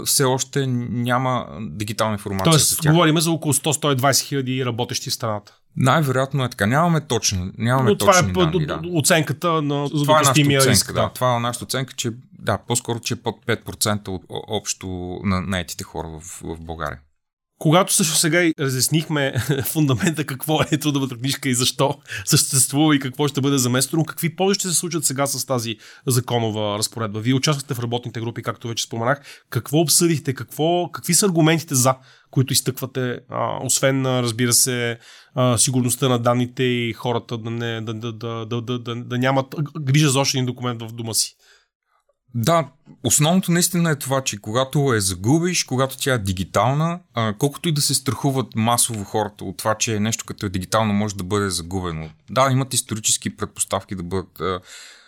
все 0.05 0.25
още 0.25 0.67
няма 0.67 1.47
дигитална 1.61 2.13
информация. 2.13 2.51
Тоест, 2.51 2.69
за 2.69 2.77
тях. 2.77 2.93
говорим 2.93 3.21
за 3.21 3.31
около 3.31 3.55
100-120 3.55 4.21
хиляди 4.21 4.65
работещи 4.65 5.11
в 5.11 5.15
страната. 5.15 5.55
Най-вероятно 5.77 6.45
е 6.45 6.49
така. 6.49 6.67
Нямаме 6.67 7.01
точни, 7.01 7.51
нямаме 7.59 7.91
Но 7.91 7.97
това 7.97 8.19
е 8.19 8.23
данни, 8.23 8.67
да. 8.67 8.81
оценката 8.93 9.63
на 9.63 9.89
това 9.91 10.19
е 10.19 10.23
нашата 10.23 10.69
оценка, 10.69 10.93
Да. 10.93 11.11
Това 11.15 11.37
е 11.37 11.41
нашата 11.41 11.65
оценка, 11.65 11.95
че 11.97 12.11
да, 12.39 12.59
по-скоро, 12.59 13.01
че 13.01 13.15
е 13.15 13.17
под 13.17 13.47
5% 13.47 14.09
от 14.09 14.23
общо 14.29 15.19
на 15.25 15.41
наетите 15.41 15.85
хора 15.85 16.09
в, 16.09 16.41
в 16.43 16.61
България. 16.61 16.99
Когато 17.59 17.93
също 17.93 18.15
сега 18.15 18.53
разяснихме 18.61 19.35
фундамента 19.65 20.25
какво 20.25 20.63
е 20.71 20.79
трудовата 20.79 21.17
книжка 21.17 21.49
и 21.49 21.55
защо 21.55 21.99
съществува 22.25 22.97
и 22.97 22.99
какво 22.99 23.29
ще 23.29 23.41
бъде 23.41 23.59
заместено, 23.59 24.05
какви 24.05 24.37
ползи 24.37 24.55
ще 24.55 24.69
се 24.69 24.75
случат 24.75 25.05
сега 25.05 25.27
с 25.27 25.47
тази 25.47 25.77
законова 26.07 26.79
разпоредба? 26.79 27.21
Вие 27.21 27.35
участвате 27.35 27.75
в 27.75 27.79
работните 27.79 28.21
групи, 28.21 28.43
както 28.43 28.69
вече 28.69 28.85
споменах. 28.85 29.45
Какво 29.51 29.79
обсъдихте? 29.79 30.35
Какво, 30.35 30.91
какви 30.93 31.15
са 31.15 31.27
аргументите 31.27 31.75
за, 31.75 31.95
които 32.31 32.53
изтъквате, 32.53 33.19
а, 33.31 33.59
освен, 33.65 34.07
разбира 34.07 34.53
се, 34.53 34.99
а, 35.35 35.59
сигурността 35.59 36.09
на 36.09 36.19
данните 36.19 36.63
и 36.63 36.93
хората 36.93 37.39
да, 37.39 37.51
не, 37.51 37.81
да, 37.81 37.95
да, 37.95 38.13
да, 38.13 38.47
да, 38.47 38.61
да, 38.63 38.79
да, 38.79 38.97
да 38.97 39.19
нямат 39.19 39.55
грижа 39.81 40.11
за 40.11 40.21
още 40.21 40.39
един 40.39 40.47
документ 40.47 40.83
в 40.83 40.93
дома 40.93 41.15
си? 41.15 41.35
Да, 42.35 42.69
основното 43.05 43.53
наистина 43.53 43.91
е 43.91 43.97
това, 43.97 44.21
че 44.25 44.39
когато 44.39 44.95
я 44.95 45.01
загубиш, 45.01 45.65
когато 45.65 45.99
тя 45.99 46.15
е 46.15 46.19
дигитална, 46.19 47.01
а, 47.15 47.35
колкото 47.39 47.69
и 47.69 47.73
да 47.73 47.81
се 47.81 47.95
страхуват 47.95 48.47
масово 48.57 49.05
хората 49.05 49.45
от 49.45 49.57
това, 49.57 49.75
че 49.75 50.01
нещо 50.01 50.25
като 50.25 50.47
е 50.47 50.49
дигитално 50.49 50.93
може 50.93 51.15
да 51.15 51.25
бъде 51.25 51.51
загубено. 51.51 52.11
Да, 52.31 52.49
имат 52.53 52.75
исторически 52.75 53.37
предпоставки 53.37 53.95
да 53.95 54.03
бъдат 54.03 54.41
а, 54.41 54.61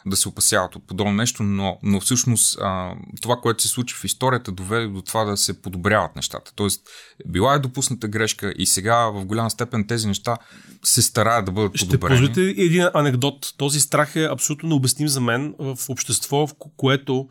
да 0.07 0.17
се 0.17 0.29
опасяват 0.29 0.77
от 0.77 0.87
подобно 0.87 1.13
нещо, 1.13 1.43
но, 1.43 1.79
но 1.83 2.01
всъщност 2.01 2.59
а, 2.61 2.95
това, 3.23 3.37
което 3.37 3.63
се 3.63 3.69
случи 3.69 3.95
в 3.95 4.05
историята, 4.05 4.53
доведе 4.53 4.87
до 4.87 5.03
това 5.03 5.25
да 5.25 5.37
се 5.37 5.63
подобряват 5.63 6.17
нещата. 6.17 6.53
Тоест, 6.57 6.83
била 7.27 7.55
е 7.55 7.59
допусната 7.59 8.09
грешка 8.09 8.55
и 8.59 8.67
сега 8.67 8.97
в 8.97 9.25
голяма 9.25 9.51
степен 9.51 9.87
тези 9.87 10.07
неща 10.07 10.37
се 10.85 11.03
стараят 11.03 11.45
да 11.45 11.53
бъдат 11.53 11.73
подобрени. 11.79 12.17
Ще 12.17 12.33
позволите 12.33 12.63
един 12.63 12.89
анекдот. 12.95 13.55
Този 13.57 13.81
страх 13.81 14.17
е 14.17 14.29
абсолютно 14.31 14.69
необясним 14.69 15.09
за 15.09 15.21
мен 15.21 15.55
в 15.59 15.79
общество, 15.89 16.47
в 16.47 16.53
което 16.77 17.29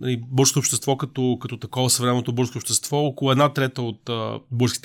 нали, 0.00 0.22
българското 0.28 0.58
общество 0.58 0.96
като, 0.96 1.38
като 1.40 1.56
такова 1.56 1.90
съвременното 1.90 2.32
българско 2.32 2.58
общество, 2.58 2.98
около 2.98 3.32
една 3.32 3.52
трета 3.52 3.82
от 3.82 4.08
а, 4.08 4.40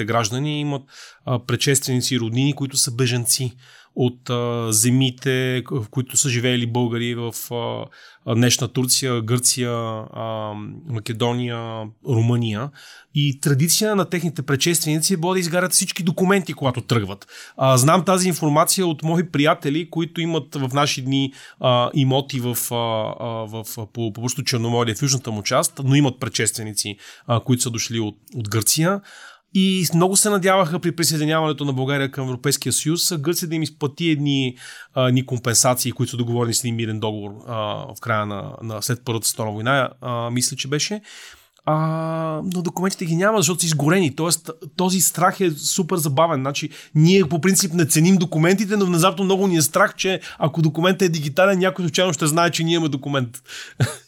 граждани 0.05 0.59
имат 0.59 0.83
а, 1.25 1.39
предшественици 1.39 2.15
и 2.15 2.19
роднини, 2.19 2.53
които 2.53 2.77
са 2.77 2.95
беженци 2.95 3.55
от 3.95 4.29
а, 4.29 4.67
земите, 4.71 5.63
в 5.71 5.85
които 5.89 6.17
са 6.17 6.29
живеели 6.29 6.67
българи 6.67 7.15
в 7.15 7.33
а, 8.25 8.35
днешна 8.35 8.67
Турция, 8.67 9.21
Гърция, 9.21 9.71
а, 9.71 10.53
Македония, 10.89 11.83
Румъния. 12.07 12.69
И 13.15 13.39
традиция 13.39 13.95
на 13.95 14.05
техните 14.05 14.41
предшественици 14.41 15.13
е 15.13 15.17
да 15.17 15.39
изгарят 15.39 15.71
всички 15.71 16.03
документи, 16.03 16.53
когато 16.53 16.81
тръгват. 16.81 17.27
А, 17.57 17.77
знам 17.77 18.05
тази 18.05 18.27
информация 18.27 18.87
от 18.87 19.03
мои 19.03 19.29
приятели, 19.29 19.89
които 19.89 20.21
имат 20.21 20.55
в 20.55 20.69
наши 20.73 21.01
дни 21.01 21.33
а, 21.59 21.91
имоти 21.93 22.39
в, 22.39 22.57
а, 22.71 22.75
в, 23.45 23.65
по, 23.93 24.13
по 24.13 24.29
Черноморие, 24.45 24.95
в 24.95 25.01
южната 25.01 25.31
му 25.31 25.43
част, 25.43 25.81
но 25.83 25.95
имат 25.95 26.19
предшественици, 26.19 26.97
а, 27.27 27.39
които 27.39 27.63
са 27.63 27.69
дошли 27.69 27.99
от, 27.99 28.17
от 28.35 28.49
Гърция. 28.49 29.01
И 29.53 29.87
много 29.95 30.15
се 30.15 30.29
надяваха 30.29 30.79
при 30.79 30.95
присъединяването 30.95 31.65
на 31.65 31.73
България 31.73 32.11
към 32.11 32.27
Европейския 32.27 32.73
съюз 32.73 33.13
Гърция 33.17 33.49
да 33.49 33.55
им 33.55 33.63
изплати 33.63 34.09
едни, 34.09 34.57
а, 34.93 35.07
едни 35.07 35.25
компенсации, 35.25 35.91
които 35.91 36.09
са 36.09 36.17
договорени 36.17 36.53
с 36.53 36.63
един 36.63 36.75
мирен 36.75 36.99
договор 36.99 37.31
а, 37.47 37.55
в 37.95 38.01
края 38.01 38.25
на, 38.25 38.51
на 38.63 38.81
след 38.81 39.01
Първата 39.05 39.27
световна 39.27 39.51
война, 39.51 39.89
а, 40.01 40.29
мисля, 40.29 40.57
че 40.57 40.67
беше. 40.67 41.01
А, 41.65 42.41
но 42.53 42.61
документите 42.61 43.05
ги 43.05 43.15
няма, 43.15 43.37
защото 43.37 43.59
са 43.59 43.65
изгорени. 43.65 44.15
Тоест, 44.15 44.49
този 44.75 45.01
страх 45.01 45.39
е 45.39 45.51
супер 45.51 45.97
забавен. 45.97 46.41
Значи, 46.41 46.69
ние 46.95 47.25
по 47.25 47.41
принцип 47.41 47.73
не 47.73 47.85
ценим 47.85 48.17
документите, 48.17 48.77
но 48.77 48.85
внезапно 48.85 49.25
много 49.25 49.47
ни 49.47 49.57
е 49.57 49.61
страх, 49.61 49.95
че 49.95 50.19
ако 50.39 50.61
документът 50.61 51.01
е 51.01 51.09
дигитален, 51.09 51.59
някой 51.59 51.85
случайно 51.85 52.13
ще 52.13 52.27
знае, 52.27 52.51
че 52.51 52.63
ние 52.63 52.73
имаме 52.73 52.89
документ. 52.89 53.41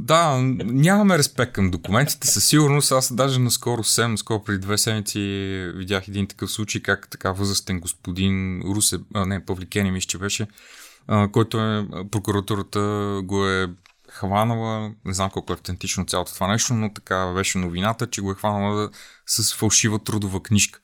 Да, 0.00 0.38
нямаме 0.64 1.18
респект 1.18 1.52
към 1.52 1.70
документите, 1.70 2.26
със 2.26 2.44
сигурност. 2.44 2.92
Аз 2.92 3.12
даже 3.14 3.38
наскоро, 3.38 3.84
съвсем 3.84 4.10
наскоро 4.10 4.44
преди 4.44 4.58
две 4.58 4.78
седмици 4.78 5.20
видях 5.74 6.08
един 6.08 6.26
такъв 6.26 6.52
случай, 6.52 6.82
как 6.82 7.08
така 7.10 7.32
възрастен 7.32 7.80
господин 7.80 8.62
Русе, 8.62 8.98
а, 9.14 9.26
не, 9.26 9.44
Павликени 9.44 9.90
мисля, 9.90 10.06
че 10.06 10.18
беше, 10.18 10.46
а, 11.06 11.28
който 11.28 11.60
е, 11.60 11.86
прокуратурата 12.10 12.80
го 13.24 13.48
е 13.48 13.68
хванала, 14.08 14.92
не 15.04 15.14
знам 15.14 15.30
колко 15.30 15.52
е 15.52 15.54
автентично 15.54 16.06
цялото 16.06 16.34
това 16.34 16.46
нещо, 16.46 16.74
но 16.74 16.94
така 16.94 17.32
беше 17.34 17.58
новината, 17.58 18.06
че 18.06 18.20
го 18.20 18.30
е 18.30 18.34
хванала 18.34 18.90
с 19.26 19.54
фалшива 19.54 19.98
трудова 19.98 20.42
книжка. 20.42 20.80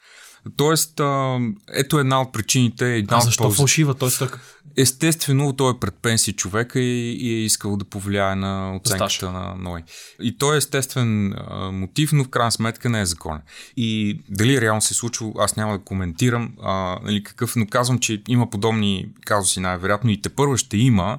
Тоест, 0.56 1.00
а, 1.00 1.38
ето 1.72 1.98
една 1.98 2.20
от 2.20 2.32
причините. 2.32 2.94
Една 2.94 3.16
а 3.16 3.20
защо 3.20 3.44
от 3.44 3.56
фалшива? 3.56 3.94
Тоест, 3.94 4.18
так... 4.18 4.40
Естествено, 4.76 5.52
той 5.52 5.72
е 5.72 5.78
пред 5.80 5.94
пенсия 5.94 6.34
човека 6.34 6.80
и, 6.80 7.12
и 7.12 7.34
е 7.34 7.44
искал 7.44 7.76
да 7.76 7.84
повлияе 7.84 8.34
на 8.34 8.76
оценката 8.76 9.10
Стаж. 9.10 9.22
на 9.22 9.54
Ной. 9.58 9.82
И 10.22 10.38
той 10.38 10.54
е 10.54 10.58
естествен 10.58 11.32
а, 11.32 11.70
мотив, 11.72 12.12
но 12.12 12.24
в 12.24 12.28
крайна 12.28 12.52
сметка 12.52 12.88
не 12.88 13.00
е 13.00 13.06
закон. 13.06 13.38
И 13.76 14.18
дали 14.28 14.60
реално 14.60 14.82
се 14.82 14.94
е 14.94 14.96
случило, 14.96 15.34
аз 15.38 15.56
няма 15.56 15.78
да 15.78 15.84
коментирам 15.84 16.52
а, 16.62 16.98
нали, 17.04 17.22
какъв, 17.22 17.56
но 17.56 17.66
казвам, 17.66 17.98
че 17.98 18.22
има 18.28 18.50
подобни 18.50 19.08
казуси 19.24 19.60
най-вероятно 19.60 20.10
и 20.10 20.22
те 20.22 20.28
първо 20.28 20.56
ще 20.56 20.76
има, 20.76 21.18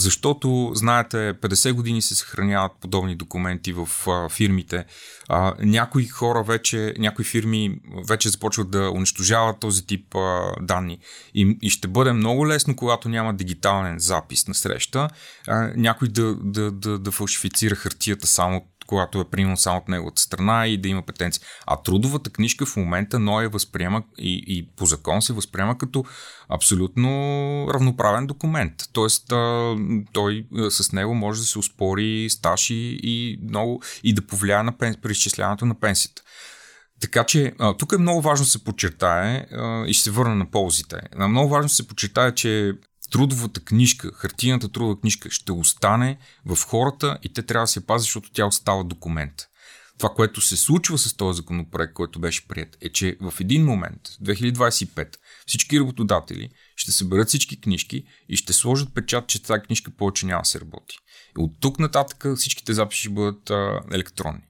защото, 0.00 0.70
знаете, 0.74 1.16
50 1.16 1.72
години 1.72 2.02
се 2.02 2.14
съхраняват 2.14 2.72
подобни 2.80 3.16
документи 3.16 3.72
в 3.72 3.88
а, 4.08 4.28
фирмите. 4.28 4.84
А, 5.28 5.54
някои 5.58 6.06
хора 6.06 6.42
вече, 6.42 6.94
някои 6.98 7.24
фирми 7.24 7.80
вече 8.08 8.28
започват 8.28 8.70
да 8.70 8.90
унищожават 8.90 9.60
този 9.60 9.86
тип 9.86 10.14
а, 10.14 10.52
данни. 10.60 10.98
И, 11.34 11.58
и 11.62 11.70
ще 11.70 11.88
бъде 11.88 12.12
много 12.12 12.48
лесно, 12.48 12.76
когато 12.76 13.08
няма 13.08 13.34
дигитален 13.34 13.98
запис 13.98 14.48
на 14.48 14.54
среща, 14.54 15.08
а, 15.48 15.72
някой 15.76 16.08
да, 16.08 16.34
да, 16.34 16.70
да, 16.70 16.98
да 16.98 17.10
фалшифицира 17.10 17.74
хартията 17.74 18.26
само 18.26 18.66
когато 18.90 19.20
е 19.20 19.24
примерно 19.24 19.56
само 19.56 19.78
от 19.78 19.88
неговата 19.88 20.22
страна 20.22 20.66
и 20.66 20.78
да 20.78 20.88
има 20.88 21.02
претенции. 21.02 21.42
А 21.66 21.82
трудовата 21.82 22.30
книжка 22.30 22.66
в 22.66 22.76
момента 22.76 23.18
Ной 23.18 23.48
възприема 23.48 24.02
и, 24.18 24.44
и 24.46 24.68
по 24.76 24.86
закон 24.86 25.22
се 25.22 25.32
възприема 25.32 25.78
като 25.78 26.04
абсолютно 26.48 27.08
равноправен 27.74 28.26
документ. 28.26 28.72
Тоест, 28.92 29.32
а, 29.32 29.76
той 30.12 30.46
а, 30.58 30.70
с 30.70 30.92
него 30.92 31.14
може 31.14 31.40
да 31.40 31.46
се 31.46 31.58
успори 31.58 32.26
стаж 32.30 32.70
и, 32.70 33.00
и, 33.02 33.38
много, 33.48 33.82
и 34.02 34.14
да 34.14 34.26
повлияе 34.26 34.62
на 34.62 34.78
пенс, 34.78 34.96
при 35.02 35.12
изчисляването 35.12 35.66
на 35.66 35.80
пенсията. 35.80 36.22
Така 37.00 37.24
че 37.24 37.52
а, 37.58 37.76
тук 37.76 37.92
е 37.92 37.98
много 37.98 38.20
важно 38.20 38.44
да 38.44 38.50
се 38.50 38.64
подчертае 38.64 39.46
а, 39.52 39.86
и 39.86 39.94
ще 39.94 40.04
се 40.04 40.10
върна 40.10 40.34
на 40.34 40.50
ползите. 40.50 40.96
Много 41.28 41.48
важно 41.48 41.68
да 41.68 41.74
се 41.74 41.88
подчертае, 41.88 42.34
че 42.34 42.72
трудовата 43.10 43.60
книжка, 43.60 44.10
хартийната 44.14 44.68
трудова 44.68 45.00
книжка 45.00 45.30
ще 45.30 45.52
остане 45.52 46.18
в 46.46 46.58
хората 46.66 47.18
и 47.22 47.32
те 47.32 47.42
трябва 47.42 47.62
да 47.64 47.68
се 47.68 47.86
пазят, 47.86 48.02
защото 48.02 48.30
тя 48.32 48.46
остава 48.46 48.82
документ. 48.82 49.34
Това, 49.98 50.14
което 50.14 50.40
се 50.40 50.56
случва 50.56 50.98
с 50.98 51.16
този 51.16 51.36
законопроект, 51.36 51.92
който 51.94 52.20
беше 52.20 52.48
прият, 52.48 52.76
е, 52.80 52.88
че 52.88 53.16
в 53.20 53.34
един 53.40 53.64
момент, 53.64 54.00
2025, 54.22 55.16
всички 55.46 55.80
работодатели 55.80 56.48
ще 56.76 56.92
съберат 56.92 57.28
всички 57.28 57.60
книжки 57.60 58.04
и 58.28 58.36
ще 58.36 58.52
сложат 58.52 58.94
печат, 58.94 59.26
че 59.26 59.42
тази 59.42 59.62
книжка 59.62 59.90
повече 59.90 60.26
няма 60.26 60.42
да 60.42 60.48
се 60.48 60.60
работи. 60.60 60.96
И 61.38 61.42
от 61.42 61.50
тук 61.60 61.78
нататък 61.78 62.26
всичките 62.36 62.72
записи 62.72 63.00
ще 63.00 63.10
бъдат 63.10 63.50
а, 63.50 63.80
електронни. 63.92 64.42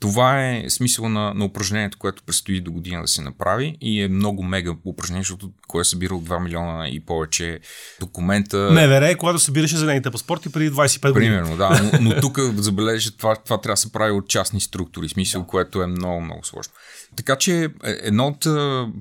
Това 0.00 0.46
е 0.46 0.64
смисъл 0.70 1.08
на, 1.08 1.34
на 1.34 1.44
упражнението, 1.44 1.98
което 1.98 2.22
предстои 2.22 2.60
до 2.60 2.72
година 2.72 3.02
да 3.02 3.08
се 3.08 3.22
направи 3.22 3.76
и 3.80 4.02
е 4.02 4.08
много 4.08 4.42
мега 4.42 4.74
упражнение, 4.84 5.22
защото 5.22 5.50
кое 5.68 5.80
е 5.80 5.84
събирал 5.84 6.20
2 6.20 6.42
милиона 6.42 6.88
и 6.88 7.00
повече 7.00 7.60
документа. 8.00 8.72
Не, 8.72 8.88
вере, 8.88 9.14
когато 9.14 9.38
събираше 9.38 9.76
зелените 9.76 10.10
паспорти 10.10 10.52
преди 10.52 10.70
25 10.70 11.12
години. 11.12 11.30
Примерно, 11.30 11.56
да, 11.56 11.90
но, 11.92 12.00
но 12.00 12.20
тук 12.20 12.38
забележи, 12.38 13.16
това, 13.16 13.36
това 13.36 13.60
трябва 13.60 13.72
да 13.72 13.76
се 13.76 13.92
прави 13.92 14.12
от 14.12 14.28
частни 14.28 14.60
структури, 14.60 15.08
смисъл, 15.08 15.40
да. 15.40 15.46
което 15.46 15.82
е 15.82 15.86
много, 15.86 16.20
много 16.20 16.44
сложно. 16.44 16.72
Така 17.16 17.36
че 17.36 17.64
е, 17.64 17.68
едно 17.84 18.26
от 18.26 18.40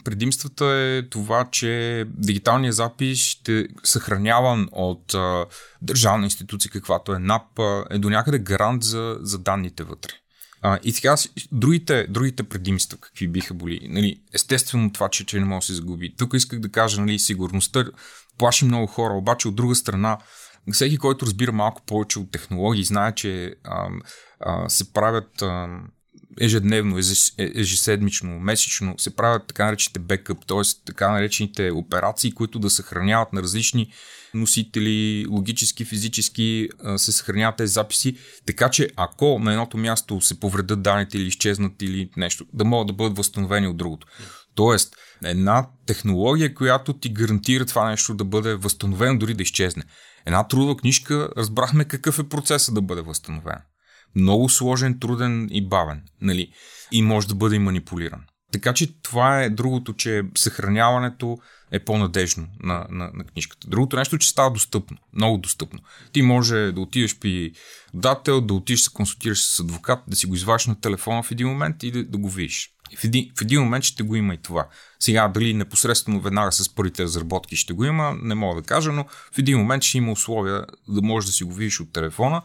предимствата 0.03 0.65
е 0.65 1.09
това, 1.09 1.47
че 1.51 2.05
дигиталният 2.07 2.75
запис 2.75 3.19
ще 3.19 3.67
съхраняван 3.83 4.67
от 4.71 5.13
а, 5.13 5.45
държавна 5.81 6.23
институция, 6.25 6.71
каквато 6.71 7.13
е 7.13 7.19
НАП, 7.19 7.59
е 7.89 7.97
до 7.97 8.09
някъде 8.09 8.39
гарант 8.39 8.83
за, 8.83 9.17
за 9.21 9.39
данните 9.39 9.83
вътре. 9.83 10.11
А, 10.62 10.79
и 10.83 10.93
така, 10.93 11.15
другите, 11.51 12.07
другите 12.09 12.43
предимства, 12.43 12.97
какви 12.97 13.27
биха 13.27 13.53
боли? 13.53 13.88
Нали, 13.89 14.21
естествено 14.33 14.93
това, 14.93 15.09
че, 15.09 15.25
че 15.25 15.39
не 15.39 15.45
може 15.45 15.59
да 15.59 15.65
се 15.65 15.74
загуби. 15.74 16.15
Тук 16.17 16.33
исках 16.33 16.59
да 16.59 16.69
кажа, 16.69 17.01
нали, 17.01 17.19
сигурността 17.19 17.85
плаши 18.38 18.65
много 18.65 18.88
хора, 18.88 19.13
обаче 19.13 19.47
от 19.47 19.55
друга 19.55 19.75
страна, 19.75 20.17
всеки, 20.71 20.97
който 20.97 21.25
разбира 21.25 21.51
малко 21.51 21.81
повече 21.85 22.19
от 22.19 22.31
технологии, 22.31 22.83
знае, 22.83 23.12
че 23.15 23.55
а, 23.63 23.88
а, 24.39 24.69
се 24.69 24.93
правят 24.93 25.41
а, 25.41 25.79
ежедневно, 26.41 26.97
ежеседмично, 27.37 28.39
месечно 28.39 28.95
се 28.97 29.15
правят 29.15 29.47
така 29.47 29.65
наречените 29.65 29.99
бекъп, 29.99 30.45
т.е. 30.47 30.61
така 30.85 31.11
наречените 31.11 31.71
операции, 31.71 32.31
които 32.31 32.59
да 32.59 32.69
съхраняват 32.69 33.33
на 33.33 33.41
различни 33.41 33.91
носители, 34.33 35.25
логически, 35.29 35.85
физически 35.85 36.69
се 36.97 37.11
съхраняват 37.11 37.57
тези 37.57 37.73
записи, 37.73 38.17
така 38.45 38.69
че 38.69 38.89
ако 38.95 39.39
на 39.39 39.51
едното 39.51 39.77
място 39.77 40.21
се 40.21 40.39
повредят 40.39 40.81
данните 40.81 41.17
или 41.17 41.27
изчезнат 41.27 41.81
или 41.81 42.09
нещо, 42.17 42.45
да 42.53 42.65
могат 42.65 42.87
да 42.87 42.93
бъдат 42.93 43.17
възстановени 43.17 43.67
от 43.67 43.77
другото. 43.77 44.07
Тоест, 44.55 44.95
една 45.23 45.67
технология, 45.85 46.53
която 46.53 46.93
ти 46.93 47.09
гарантира 47.09 47.65
това 47.65 47.89
нещо 47.89 48.13
да 48.13 48.25
бъде 48.25 48.55
възстановено, 48.55 49.19
дори 49.19 49.33
да 49.33 49.43
изчезне. 49.43 49.83
Една 50.25 50.47
трудова 50.47 50.77
книжка, 50.77 51.29
разбрахме 51.37 51.85
какъв 51.85 52.19
е 52.19 52.29
процесът 52.29 52.75
да 52.75 52.81
бъде 52.81 53.01
възстановен. 53.01 53.57
Много 54.15 54.50
сложен, 54.50 55.00
труден 55.00 55.48
и 55.51 55.67
бавен. 55.67 56.01
Нали? 56.22 56.51
И 56.91 57.01
може 57.01 57.27
да 57.27 57.36
бъде 57.36 57.55
и 57.55 57.60
манипулиран. 57.60 58.22
Така 58.51 58.74
че 58.74 59.01
това 59.01 59.43
е 59.43 59.50
другото, 59.50 59.93
че 59.93 60.24
съхраняването 60.36 61.38
е 61.72 61.79
по-надежно 61.79 62.48
на, 62.63 62.88
на, 62.89 63.12
на 63.13 63.24
книжката. 63.24 63.67
Другото 63.67 63.95
нещо, 63.95 64.17
че 64.17 64.29
става 64.29 64.51
достъпно, 64.51 64.98
много 65.13 65.38
достъпно. 65.38 65.79
Ти 66.12 66.22
може 66.22 66.72
да 66.72 66.81
отидеш 66.81 67.19
при 67.19 67.51
дател, 67.93 68.41
да 68.41 68.53
отидеш 68.53 68.79
да 68.79 68.84
се 68.84 68.93
консултираш 68.93 69.43
с 69.43 69.60
адвокат, 69.60 70.00
да 70.07 70.15
си 70.15 70.27
го 70.27 70.36
изваш 70.36 70.67
на 70.67 70.81
телефона 70.81 71.24
в 71.24 71.31
един 71.31 71.48
момент 71.48 71.84
и 71.84 71.91
да, 71.91 72.03
да 72.03 72.17
го 72.17 72.29
видиш. 72.29 72.69
В 72.98 73.03
един, 73.03 73.31
в 73.39 73.41
един 73.41 73.62
момент 73.62 73.84
ще 73.84 74.03
го 74.03 74.15
има 74.15 74.34
и 74.34 74.41
това. 74.41 74.67
Сега, 75.00 75.27
дали 75.27 75.53
непосредствено 75.53 76.22
веднага 76.22 76.51
с 76.51 76.75
първите 76.75 77.03
разработки 77.03 77.55
ще 77.55 77.74
го 77.74 77.86
има, 77.86 78.15
не 78.22 78.36
мога 78.36 78.62
да 78.62 78.67
кажа, 78.67 78.91
но 78.91 79.05
в 79.34 79.38
един 79.38 79.57
момент 79.57 79.84
ще 79.84 79.98
има 79.98 80.12
условия 80.12 80.65
да 80.88 81.01
можеш 81.01 81.27
да 81.27 81.34
си 81.34 81.43
го 81.43 81.53
видиш 81.53 81.79
от 81.79 81.93
телефона. 81.93 82.41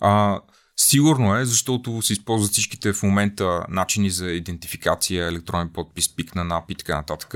А, 0.00 0.40
Сигурно 0.76 1.36
е, 1.36 1.44
защото 1.44 2.02
се 2.02 2.12
използват 2.12 2.52
всичките 2.52 2.92
в 2.92 3.02
момента 3.02 3.66
начини 3.68 4.10
за 4.10 4.30
идентификация, 4.30 5.26
електронен 5.26 5.68
подпис, 5.68 6.16
пик 6.16 6.34
на 6.34 6.44
НАП 6.44 6.70
и 6.70 6.74
така 6.74 6.96
нататък. 6.96 7.34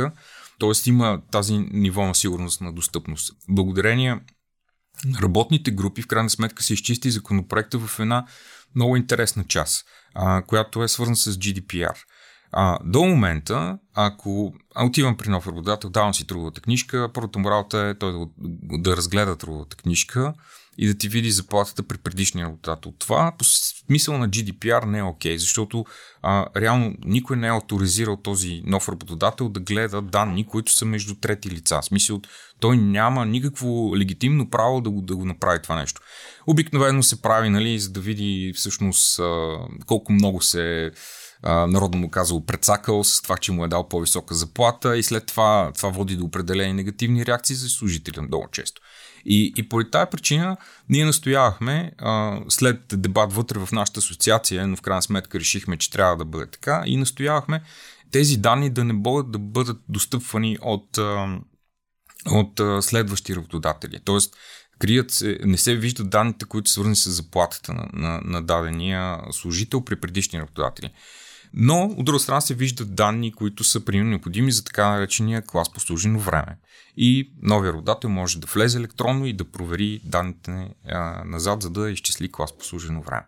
Тоест 0.58 0.86
има 0.86 1.20
тази 1.30 1.58
ниво 1.58 2.06
на 2.06 2.14
сигурност 2.14 2.60
на 2.60 2.72
достъпност. 2.72 3.32
Благодарение 3.48 4.20
работните 5.22 5.70
групи 5.70 6.02
в 6.02 6.06
крайна 6.06 6.30
сметка 6.30 6.62
се 6.62 6.74
изчисти 6.74 7.10
законопроекта 7.10 7.78
в 7.78 8.00
една 8.00 8.26
много 8.74 8.96
интересна 8.96 9.44
част, 9.44 9.86
а, 10.14 10.42
която 10.42 10.82
е 10.82 10.88
свързана 10.88 11.16
с 11.16 11.36
GDPR. 11.36 11.94
А, 12.52 12.78
до 12.84 13.04
момента, 13.04 13.78
ако 13.94 14.54
отивам 14.76 15.16
при 15.16 15.28
нов 15.28 15.46
работодател, 15.46 15.90
давам 15.90 16.14
си 16.14 16.26
трудовата 16.26 16.60
книжка, 16.60 17.10
първата 17.14 17.38
му 17.38 17.50
работа 17.50 17.78
е 17.78 17.94
той 17.94 18.12
да, 18.12 18.26
да 18.78 18.96
разгледа 18.96 19.36
трудовата 19.36 19.76
книжка, 19.76 20.34
и 20.78 20.86
да 20.86 20.98
ти 20.98 21.08
види 21.08 21.30
заплатата 21.30 21.82
при 21.82 21.98
предишния 21.98 22.46
работодател. 22.46 22.92
Това 22.98 23.32
по 23.38 23.44
смисъл 23.44 24.18
на 24.18 24.28
GDPR 24.28 24.84
не 24.84 24.98
е 24.98 25.02
окей, 25.02 25.34
okay, 25.34 25.36
защото 25.36 25.84
а, 26.22 26.46
реално 26.56 26.94
никой 27.04 27.36
не 27.36 27.46
е 27.46 27.50
авторизирал 27.50 28.16
този 28.16 28.62
нов 28.66 28.88
работодател 28.88 29.48
да 29.48 29.60
гледа 29.60 30.02
данни, 30.02 30.46
които 30.46 30.72
са 30.72 30.84
между 30.84 31.14
трети 31.14 31.50
лица. 31.50 31.80
В 31.80 31.84
смисъл, 31.84 32.20
той 32.60 32.76
няма 32.76 33.26
никакво 33.26 33.96
легитимно 33.96 34.50
право 34.50 34.80
да 34.80 34.90
го, 34.90 35.02
да 35.02 35.16
го 35.16 35.24
направи 35.24 35.62
това 35.62 35.76
нещо. 35.76 36.00
Обикновено 36.46 37.02
се 37.02 37.22
прави, 37.22 37.48
нали, 37.48 37.78
за 37.78 37.90
да 37.90 38.00
види 38.00 38.52
всъщност 38.56 39.18
а, 39.18 39.56
колко 39.86 40.12
много 40.12 40.42
се 40.42 40.90
народно 41.42 42.00
му 42.00 42.10
казал 42.10 42.44
прецакал 42.44 43.04
с 43.04 43.22
това, 43.22 43.36
че 43.36 43.52
му 43.52 43.64
е 43.64 43.68
дал 43.68 43.88
по-висока 43.88 44.34
заплата 44.34 44.98
и 44.98 45.02
след 45.02 45.26
това 45.26 45.72
това 45.76 45.88
води 45.88 46.16
до 46.16 46.24
определени 46.24 46.72
негативни 46.72 47.26
реакции 47.26 47.56
за 47.56 47.68
служителя 47.68 48.22
много 48.22 48.48
често. 48.52 48.82
И, 49.24 49.52
и 49.56 49.68
поради 49.68 49.90
тази 49.90 50.10
причина 50.10 50.56
ние 50.88 51.04
настоявахме, 51.04 51.92
а, 51.98 52.40
след 52.48 52.80
дебат 52.92 53.32
вътре 53.32 53.58
в 53.58 53.72
нашата 53.72 53.98
асоциация, 53.98 54.66
но 54.66 54.76
в 54.76 54.82
крайна 54.82 55.02
сметка 55.02 55.40
решихме, 55.40 55.76
че 55.76 55.90
трябва 55.90 56.16
да 56.16 56.24
бъде 56.24 56.50
така, 56.50 56.82
и 56.86 56.96
настоявахме 56.96 57.62
тези 58.10 58.36
данни 58.36 58.70
да 58.70 58.84
не 58.84 58.94
бъдат 58.94 59.30
да 59.30 59.38
бъдат 59.38 59.80
достъпвани 59.88 60.58
от, 60.62 60.98
а, 60.98 61.38
от 62.26 62.60
а, 62.60 62.82
следващи 62.82 63.36
работодатели. 63.36 64.00
Тоест, 64.04 64.34
крият 64.78 65.10
се, 65.10 65.38
не 65.44 65.58
се 65.58 65.76
виждат 65.76 66.10
данните, 66.10 66.44
които 66.44 66.70
са 66.70 66.74
свързани 66.74 66.96
с 66.96 67.10
заплатата 67.10 67.72
на, 67.72 67.88
на, 67.92 68.20
на 68.24 68.42
дадения 68.42 69.20
служител 69.30 69.84
при 69.84 69.96
предишни 69.96 70.40
работодатели. 70.40 70.90
Но, 71.54 71.84
от 71.84 72.04
друга 72.04 72.18
страна, 72.18 72.40
се 72.40 72.54
виждат 72.54 72.94
данни, 72.94 73.32
които 73.32 73.64
са 73.64 73.84
примерно 73.84 74.10
необходими 74.10 74.52
за 74.52 74.64
така 74.64 74.88
наречения 74.88 75.42
клас 75.42 75.72
по 75.72 75.80
служено 75.80 76.18
време. 76.18 76.56
И 76.96 77.32
новия 77.42 77.72
родател 77.72 78.10
може 78.10 78.40
да 78.40 78.46
влезе 78.46 78.78
електронно 78.78 79.26
и 79.26 79.32
да 79.32 79.44
провери 79.44 80.00
данните 80.04 80.68
а, 80.88 81.24
назад, 81.24 81.62
за 81.62 81.70
да 81.70 81.90
изчисли 81.90 82.32
клас 82.32 82.58
по 82.58 82.64
служено 82.64 83.02
време. 83.02 83.26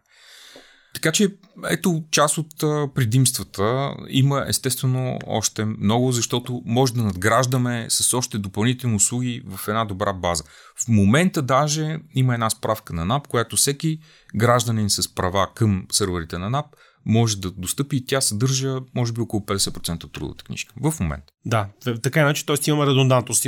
Така 0.94 1.12
че, 1.12 1.36
ето 1.68 2.04
част 2.10 2.38
от 2.38 2.58
предимствата. 2.94 3.94
Има 4.08 4.44
естествено 4.48 5.18
още 5.26 5.64
много, 5.64 6.12
защото 6.12 6.62
може 6.66 6.94
да 6.94 7.02
надграждаме 7.02 7.86
с 7.88 8.14
още 8.14 8.38
допълнителни 8.38 8.96
услуги 8.96 9.42
в 9.46 9.68
една 9.68 9.84
добра 9.84 10.12
база. 10.12 10.44
В 10.84 10.88
момента 10.88 11.42
даже 11.42 11.98
има 12.14 12.34
една 12.34 12.50
справка 12.50 12.92
на 12.92 13.04
НАП, 13.04 13.28
която 13.28 13.56
всеки 13.56 13.98
гражданин 14.36 14.90
с 14.90 15.14
права 15.14 15.48
към 15.54 15.86
сървърите 15.92 16.38
на 16.38 16.50
НАП 16.50 16.66
може 17.06 17.36
да 17.36 17.50
достъпи 17.50 17.96
и 17.96 18.04
тя 18.04 18.20
съдържа, 18.20 18.80
може 18.94 19.12
би, 19.12 19.20
около 19.20 19.42
50% 19.42 20.04
от 20.04 20.12
трудовата 20.12 20.44
книжка 20.44 20.74
в 20.82 21.00
момента. 21.00 21.32
Да, 21.46 21.68
така 22.02 22.20
иначе, 22.20 22.46
т.е. 22.46 22.70
имаме 22.70 22.86
редундантност. 22.86 23.46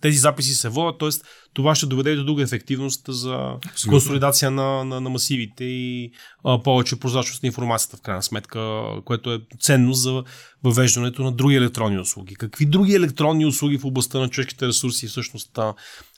Тези 0.00 0.18
записи 0.18 0.54
се 0.54 0.68
водят, 0.68 0.98
т.е. 0.98 1.10
това 1.54 1.74
ще 1.74 1.86
доведе 1.86 2.16
до 2.16 2.24
друга 2.24 2.42
ефективност 2.42 3.04
за 3.08 3.54
консолидация 3.88 4.50
на, 4.50 4.84
на, 4.84 5.00
на 5.00 5.10
масивите 5.10 5.64
и 5.64 6.12
а, 6.44 6.62
повече 6.62 7.00
прозрачност 7.00 7.42
на 7.42 7.46
информацията, 7.46 7.96
в 7.96 8.00
крайна 8.00 8.22
сметка, 8.22 8.82
което 9.04 9.32
е 9.32 9.40
ценно 9.60 9.92
за 9.92 10.24
въвеждането 10.64 11.22
на 11.22 11.32
други 11.32 11.54
електронни 11.54 11.98
услуги. 11.98 12.34
Какви 12.34 12.66
други 12.66 12.94
електронни 12.94 13.46
услуги 13.46 13.78
в 13.78 13.84
областта 13.84 14.18
на 14.18 14.28
човешките 14.28 14.66
ресурси 14.66 15.06
всъщност 15.06 15.58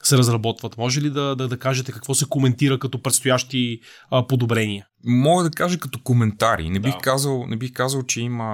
се 0.02 0.18
разработват? 0.18 0.78
Може 0.78 1.00
ли 1.00 1.10
да, 1.10 1.36
да, 1.36 1.48
да 1.48 1.58
кажете 1.58 1.92
какво 1.92 2.14
се 2.14 2.24
коментира 2.28 2.78
като 2.78 3.02
предстоящи 3.02 3.80
а, 4.10 4.26
подобрения? 4.26 4.86
Мога 5.06 5.44
да 5.44 5.50
кажа 5.50 5.78
като 5.78 5.98
коментари. 6.04 6.70
Не 6.70 6.80
бих, 6.80 6.92
да. 6.92 6.98
казал, 6.98 7.46
не 7.46 7.56
бих 7.56 7.72
казал, 7.72 8.02
че 8.02 8.20
има 8.20 8.44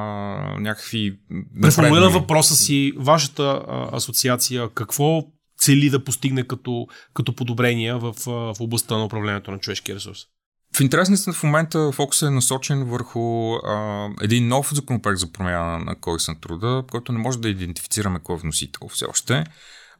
някакви. 0.59 1.19
Преформулирам 1.63 2.13
въпроса 2.13 2.55
си, 2.55 2.93
вашата 2.97 3.43
а, 3.43 3.97
асоциация, 3.97 4.69
какво 4.75 5.23
цели 5.61 5.91
да 5.91 6.05
постигне 6.05 6.47
като, 6.47 6.87
като 7.15 7.35
подобрения 7.35 7.99
в, 7.99 8.15
в 8.27 8.55
областта 8.61 8.97
на 8.97 9.05
управлението 9.05 9.51
на 9.51 9.59
човешкия 9.59 9.95
ресурс? 9.95 10.19
В 10.77 10.81
интересност 10.81 11.33
в 11.33 11.43
момента 11.43 11.93
фокусът 11.93 12.27
е 12.27 12.31
насочен 12.31 12.85
върху 12.85 13.55
а, 13.55 14.09
един 14.23 14.49
нов 14.49 14.75
законопроект 14.75 15.19
за 15.19 15.33
промяна 15.33 15.79
на 15.79 15.95
кодекс 15.95 16.29
на 16.29 16.41
труда, 16.41 16.85
който 16.91 17.13
не 17.13 17.19
може 17.19 17.39
да 17.39 17.49
идентифицираме 17.49 18.21
кой 18.23 18.37
е 18.37 18.39
вносител 18.39 18.89
все 18.89 19.05
още, 19.05 19.45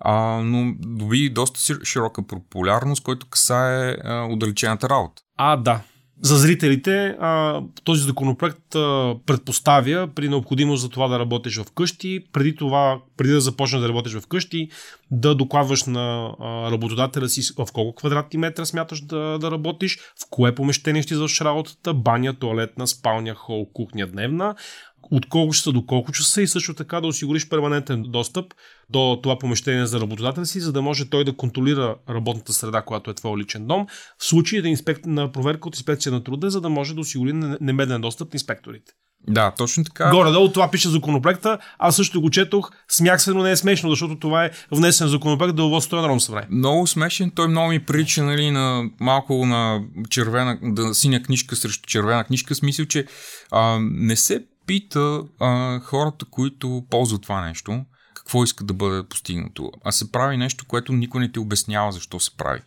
а, 0.01 0.15
но 0.45 0.75
доби 0.79 1.31
доста 1.31 1.85
широка 1.85 2.27
популярност, 2.27 3.03
който 3.03 3.27
касае 3.27 3.97
а, 4.05 4.27
удалечената 4.31 4.89
работа. 4.89 5.23
А, 5.37 5.57
да 5.57 5.81
за 6.23 6.37
зрителите 6.37 7.17
а, 7.21 7.61
този 7.85 8.03
законопроект 8.03 8.75
а, 8.75 9.15
предпоставя 9.27 10.09
при 10.15 10.29
необходимост 10.29 10.83
за 10.83 10.89
това 10.89 11.09
да 11.09 11.19
работиш 11.19 11.57
в 11.57 11.73
къщи, 11.75 12.25
преди 12.33 12.57
това, 12.57 13.01
преди 13.17 13.33
да 13.33 13.41
започнеш 13.41 13.83
да 13.83 13.89
работиш 13.89 14.13
в 14.13 14.27
къщи, 14.27 14.69
да 15.11 15.35
докладваш 15.35 15.85
на 15.85 16.35
а, 16.41 16.71
работодателя 16.71 17.29
си 17.29 17.55
в 17.59 17.69
колко 17.73 17.95
квадратни 17.95 18.39
метра 18.39 18.65
смяташ 18.65 19.01
да, 19.01 19.39
да 19.39 19.51
работиш, 19.51 19.99
в 19.99 20.27
кое 20.31 20.55
помещение 20.55 21.03
ще 21.03 21.15
извършиш 21.15 21.41
работата, 21.41 21.95
баня, 21.95 22.35
туалетна, 22.35 22.87
спалня, 22.87 23.35
хол, 23.35 23.69
кухня, 23.73 24.07
дневна, 24.07 24.55
от 25.03 25.29
колко 25.29 25.55
часа 25.55 25.73
до 25.73 25.87
колко 25.87 26.13
часа 26.13 26.43
и 26.43 26.47
също 26.47 26.75
така 26.75 27.01
да 27.01 27.07
осигуриш 27.07 27.49
перманентен 27.49 28.03
достъп 28.03 28.55
до 28.91 29.21
това 29.23 29.39
помещение 29.39 29.87
за 29.87 30.01
работодателя 30.01 30.47
си, 30.47 30.61
за 30.61 30.73
да 30.73 30.83
може 30.83 31.11
той 31.11 31.25
да 31.25 31.37
контролира 31.37 31.97
работната 32.11 32.53
среда, 32.53 32.83
която 32.83 33.11
е 33.11 33.15
твой 33.15 33.39
личен 33.39 33.67
дом, 33.67 33.87
в 34.19 34.25
случай 34.25 34.63
да 34.63 34.69
инспект, 34.69 35.07
на 35.07 35.33
проверка 35.33 35.69
от 35.69 35.77
инспекция 35.77 36.13
на 36.13 36.25
труда, 36.25 36.51
за 36.51 36.61
да 36.61 36.69
може 36.69 36.95
да 36.95 37.01
осигури 37.01 37.33
немедлен 37.61 38.01
достъп 38.01 38.33
на 38.33 38.37
инспекторите. 38.37 38.93
Да, 39.29 39.51
точно 39.51 39.85
така. 39.85 40.11
Горе-долу 40.11 40.49
това 40.49 40.71
пише 40.71 40.89
законопроекта. 40.89 41.59
Аз 41.79 41.97
също 41.97 42.21
го 42.21 42.31
четох. 42.31 42.71
Смях 42.89 43.23
се, 43.23 43.31
но 43.31 43.43
не 43.43 43.51
е 43.51 43.57
смешно, 43.57 43.91
защото 43.91 44.19
това 44.19 44.45
е 44.45 44.51
внесен 44.73 45.09
законопроект 45.09 45.57
да 45.57 45.57
деловодството 45.57 45.97
на 45.97 46.03
Народно 46.03 46.21
събрание. 46.21 46.49
Много 46.51 46.87
смешен. 46.87 47.31
Той 47.35 47.49
много 47.49 47.69
ми 47.69 47.85
прилича 47.85 48.23
нали, 48.23 48.51
на 48.51 48.91
малко 49.01 49.47
на 49.47 49.81
червена, 50.11 50.59
да, 50.63 50.95
синя 50.95 51.23
книжка 51.23 51.57
срещу 51.57 51.87
червена 51.87 52.25
книжка. 52.25 52.55
Смисъл, 52.55 52.87
че 52.87 53.07
а, 53.51 53.79
не 53.81 54.17
се 54.17 54.45
пита 54.67 55.23
а, 55.41 55.81
хората, 55.81 56.25
които 56.31 56.85
ползват 56.91 57.23
това 57.23 57.47
нещо, 57.47 57.85
какво 58.15 58.45
искат 58.45 58.67
да 58.67 58.75
бъде 58.75 59.09
постигнато. 59.09 59.71
А 59.85 59.93
се 59.93 60.13
прави 60.13 60.37
нещо, 60.37 60.65
което 60.69 60.93
никой 60.93 61.21
не 61.21 61.33
ти 61.33 61.39
обяснява 61.39 61.93
защо 61.93 62.21
се 62.21 62.37
прави. 62.37 62.61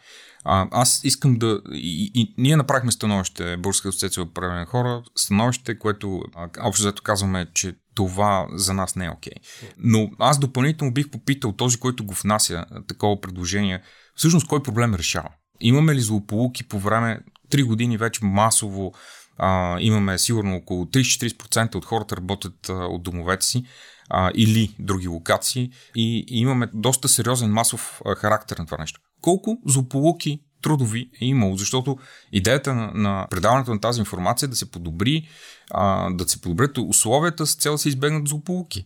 А, 0.43 0.67
аз 0.71 1.03
искам 1.03 1.36
да. 1.36 1.62
И, 1.71 2.12
и, 2.15 2.34
ние 2.38 2.56
направихме 2.56 2.91
становище, 2.91 3.58
Българска 3.58 3.89
асоциация 3.89 4.23
от 4.23 4.34
правени 4.34 4.65
хора, 4.65 5.03
становище, 5.15 5.79
което 5.79 6.21
общо 6.63 6.84
взето 6.84 7.01
казваме, 7.03 7.47
че 7.53 7.75
това 7.95 8.47
за 8.53 8.73
нас 8.73 8.95
не 8.95 9.06
е 9.06 9.10
окей. 9.10 9.34
Okay. 9.34 9.73
Но 9.77 10.10
аз 10.19 10.39
допълнително 10.39 10.93
бих 10.93 11.10
попитал 11.10 11.51
този, 11.51 11.77
който 11.77 12.06
го 12.06 12.13
внася 12.13 12.65
такова 12.88 13.21
предложение, 13.21 13.82
всъщност 14.15 14.47
кой 14.47 14.63
проблем 14.63 14.95
решава? 14.95 15.29
Имаме 15.60 15.95
ли 15.95 16.01
злополуки 16.01 16.67
по 16.67 16.79
време, 16.79 17.19
три 17.49 17.63
години 17.63 17.97
вече 17.97 18.25
масово 18.25 18.93
а, 19.38 19.78
имаме 19.80 20.17
сигурно 20.17 20.56
около 20.56 20.86
30-40% 20.86 21.76
от 21.76 21.86
хората 21.86 22.17
работят 22.17 22.69
а, 22.69 22.74
от 22.74 23.04
домовете 23.04 23.46
си 23.46 23.63
а, 24.10 24.32
или 24.36 24.76
други 24.80 25.08
локации 25.08 25.72
и, 25.96 26.26
и 26.28 26.39
имаме 26.39 26.69
доста 26.74 27.08
сериозен 27.08 27.52
масов 27.52 28.02
а, 28.06 28.15
характер 28.15 28.58
на 28.58 28.65
това 28.65 28.78
нещо. 28.78 29.00
Колко 29.22 29.58
злополуки 29.65 30.39
трудови 30.62 31.10
е 31.22 31.26
имало, 31.26 31.58
защото 31.58 31.98
идеята 32.32 32.74
на, 32.74 32.91
на 32.93 33.28
предаването 33.30 33.74
на 33.74 33.80
тази 33.80 34.00
информация 34.00 34.48
е 34.48 34.50
да 34.50 34.56
се 34.56 34.72
подобри, 34.72 35.28
а, 35.72 36.10
да 36.10 36.30
се 36.30 36.41
подобрят 36.41 36.78
условията 36.78 37.48
с 37.48 37.56
цел 37.56 37.72
да 37.72 37.78
се 37.78 37.89
избегнат 37.89 38.28
злополуки. 38.28 38.86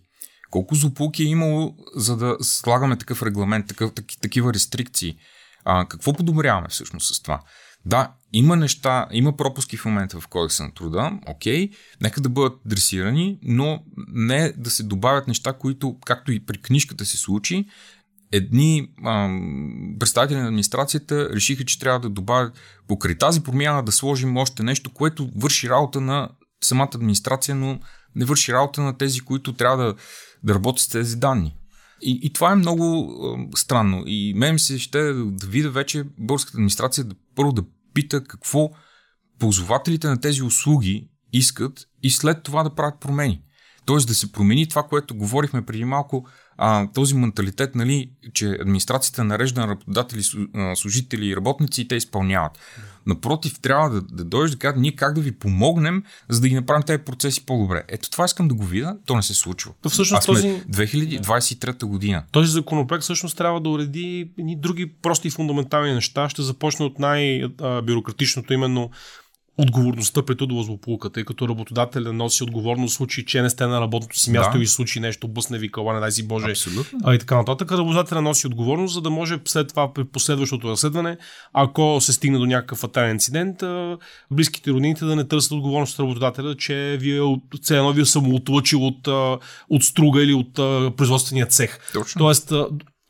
Колко 0.51 0.75
злополуки 0.75 1.23
е 1.23 1.27
имало, 1.27 1.75
за 1.95 2.17
да 2.17 2.37
слагаме 2.41 2.97
такъв 2.97 3.23
регламент, 3.23 3.67
такъв, 3.67 3.91
такива 4.21 4.53
рестрикции? 4.53 5.17
А, 5.65 5.85
какво 5.87 6.13
подобряваме 6.13 6.67
всъщност 6.69 7.15
с 7.15 7.21
това? 7.21 7.41
Да, 7.87 8.13
има 8.33 8.55
неща, 8.55 9.07
има 9.11 9.37
пропуски 9.37 9.77
в 9.77 9.85
момента 9.85 10.19
в 10.21 10.27
кодекса 10.27 10.63
на 10.63 10.73
труда, 10.73 11.19
окей, 11.27 11.69
нека 12.01 12.21
да 12.21 12.29
бъдат 12.29 12.59
дресирани, 12.65 13.39
но 13.43 13.83
не 14.07 14.53
да 14.57 14.69
се 14.69 14.83
добавят 14.83 15.27
неща, 15.27 15.53
които, 15.53 15.97
както 16.05 16.31
и 16.31 16.45
при 16.45 16.57
книжката 16.61 17.05
се 17.05 17.17
случи, 17.17 17.65
едни 18.31 18.87
ам, 19.05 19.95
представители 19.99 20.37
на 20.37 20.45
администрацията 20.45 21.29
решиха, 21.29 21.65
че 21.65 21.79
трябва 21.79 21.99
да 21.99 22.09
добавят 22.09 22.53
покрай 22.87 23.17
тази 23.17 23.43
промяна 23.43 23.83
да 23.83 23.91
сложим 23.91 24.37
още 24.37 24.63
нещо, 24.63 24.93
което 24.93 25.29
върши 25.35 25.69
работа 25.69 26.01
на 26.01 26.29
самата 26.63 26.89
администрация, 26.95 27.55
но 27.55 27.79
не 28.15 28.25
върши 28.25 28.53
работа 28.53 28.81
на 28.81 28.97
тези, 28.97 29.19
които 29.19 29.53
трябва 29.53 29.83
да, 29.83 29.95
да 30.43 30.53
работят 30.53 30.81
с 30.81 30.89
тези 30.89 31.15
данни. 31.15 31.55
И, 32.01 32.19
и 32.23 32.33
това 32.33 32.51
е 32.51 32.55
много 32.55 33.13
ам, 33.33 33.49
странно. 33.55 34.03
И 34.05 34.33
мен 34.35 34.53
ми 34.53 34.59
се 34.59 34.79
ще 34.79 35.13
да 35.13 35.47
видя 35.47 35.69
вече 35.69 36.03
българската 36.17 36.55
администрация 36.57 37.03
да, 37.03 37.15
първо 37.35 37.51
да 37.51 37.63
пита 37.97 38.23
какво 38.23 38.69
ползвателите 39.39 40.07
на 40.07 40.21
тези 40.21 40.43
услуги 40.43 41.09
искат 41.33 41.87
и 42.03 42.11
след 42.11 42.43
това 42.43 42.63
да 42.63 42.75
правят 42.75 42.99
промени. 42.99 43.41
Тоест 43.85 44.07
да 44.07 44.13
се 44.13 44.31
промени 44.31 44.69
това, 44.69 44.83
което 44.83 45.15
говорихме 45.15 45.65
преди 45.65 45.85
малко, 45.85 46.27
а, 46.57 46.87
този 46.93 47.15
менталитет, 47.15 47.75
нали, 47.75 48.09
че 48.33 48.57
администрацията 48.61 49.23
нарежда 49.23 49.61
на 49.61 49.67
работодатели, 49.67 50.21
служители 50.75 51.27
и 51.27 51.35
работници 51.35 51.81
и 51.81 51.87
те 51.87 51.95
изпълняват. 51.95 52.51
Напротив, 53.07 53.59
трябва 53.59 53.89
да, 53.89 54.01
да 54.01 54.23
дойдеш 54.23 54.51
да 54.51 54.57
кажа 54.57 54.79
ние 54.79 54.91
как 54.91 55.15
да 55.15 55.21
ви 55.21 55.31
помогнем, 55.31 56.03
за 56.29 56.41
да 56.41 56.47
ги 56.47 56.55
направим 56.55 56.83
тези 56.83 57.03
процеси 57.03 57.45
по-добре. 57.45 57.83
Ето 57.87 58.09
това 58.09 58.25
искам 58.25 58.47
да 58.47 58.53
го 58.53 58.63
видя, 58.63 58.97
то 59.05 59.15
не 59.15 59.21
се 59.21 59.33
случва. 59.33 59.71
То 59.81 59.89
всъщност 59.89 60.25
този... 60.25 60.47
2023 60.47 61.85
година. 61.85 62.23
Този 62.31 62.51
законопроект 62.51 63.03
всъщност 63.03 63.37
трябва 63.37 63.61
да 63.61 63.69
уреди 63.69 64.31
ни 64.37 64.55
други 64.55 64.91
прости 65.01 65.27
и 65.27 65.31
фундаментални 65.31 65.93
неща. 65.93 66.29
Ще 66.29 66.41
започне 66.41 66.85
от 66.85 66.99
най-бюрократичното 66.99 68.53
именно 68.53 68.91
отговорността 69.57 70.25
при 70.25 70.37
трудова 70.37 70.63
злополука, 70.63 71.09
тъй 71.09 71.23
като 71.23 71.49
работодателя 71.49 72.13
носи 72.13 72.43
отговорност 72.43 72.93
в 72.93 72.97
случай, 72.97 73.25
че 73.25 73.41
не 73.41 73.49
сте 73.49 73.67
на 73.67 73.81
работното 73.81 74.19
си 74.19 74.31
място 74.31 74.57
да. 74.57 74.63
и 74.63 74.67
случи 74.67 74.99
нещо, 74.99 75.27
бъсне 75.27 75.57
ви 75.57 75.71
кала, 75.71 75.93
не 75.93 75.99
дай 75.99 76.11
си 76.11 76.27
Боже. 76.27 76.51
Абсолютно. 76.51 76.99
А 77.03 77.15
и 77.15 77.19
така 77.19 77.35
нататък. 77.35 77.71
Работодателя 77.71 78.21
носи 78.21 78.47
отговорност, 78.47 78.93
за 78.93 79.01
да 79.01 79.09
може 79.09 79.39
след 79.45 79.67
това 79.67 79.93
при 79.93 80.03
последващото 80.03 80.69
разследване, 80.69 81.17
ако 81.53 81.97
се 82.01 82.13
стигне 82.13 82.37
до 82.37 82.45
някакъв 82.45 82.77
фатален 82.77 83.11
инцидент, 83.11 83.63
близките 84.31 84.71
роднините 84.71 85.05
да 85.05 85.15
не 85.15 85.27
търсят 85.27 85.51
отговорност 85.51 85.93
от 85.93 85.99
работодателя, 85.99 86.55
че 86.55 86.97
вие 86.99 87.37
цено 87.63 87.93
ви 87.93 88.01
е 88.01 88.05
самоотлъчил 88.05 88.87
от, 88.87 89.07
от 89.69 89.83
струга 89.83 90.23
или 90.23 90.33
от 90.33 90.53
производствения 90.97 91.45
цех. 91.45 91.79
Точно. 91.93 92.19
Тоест, 92.19 92.53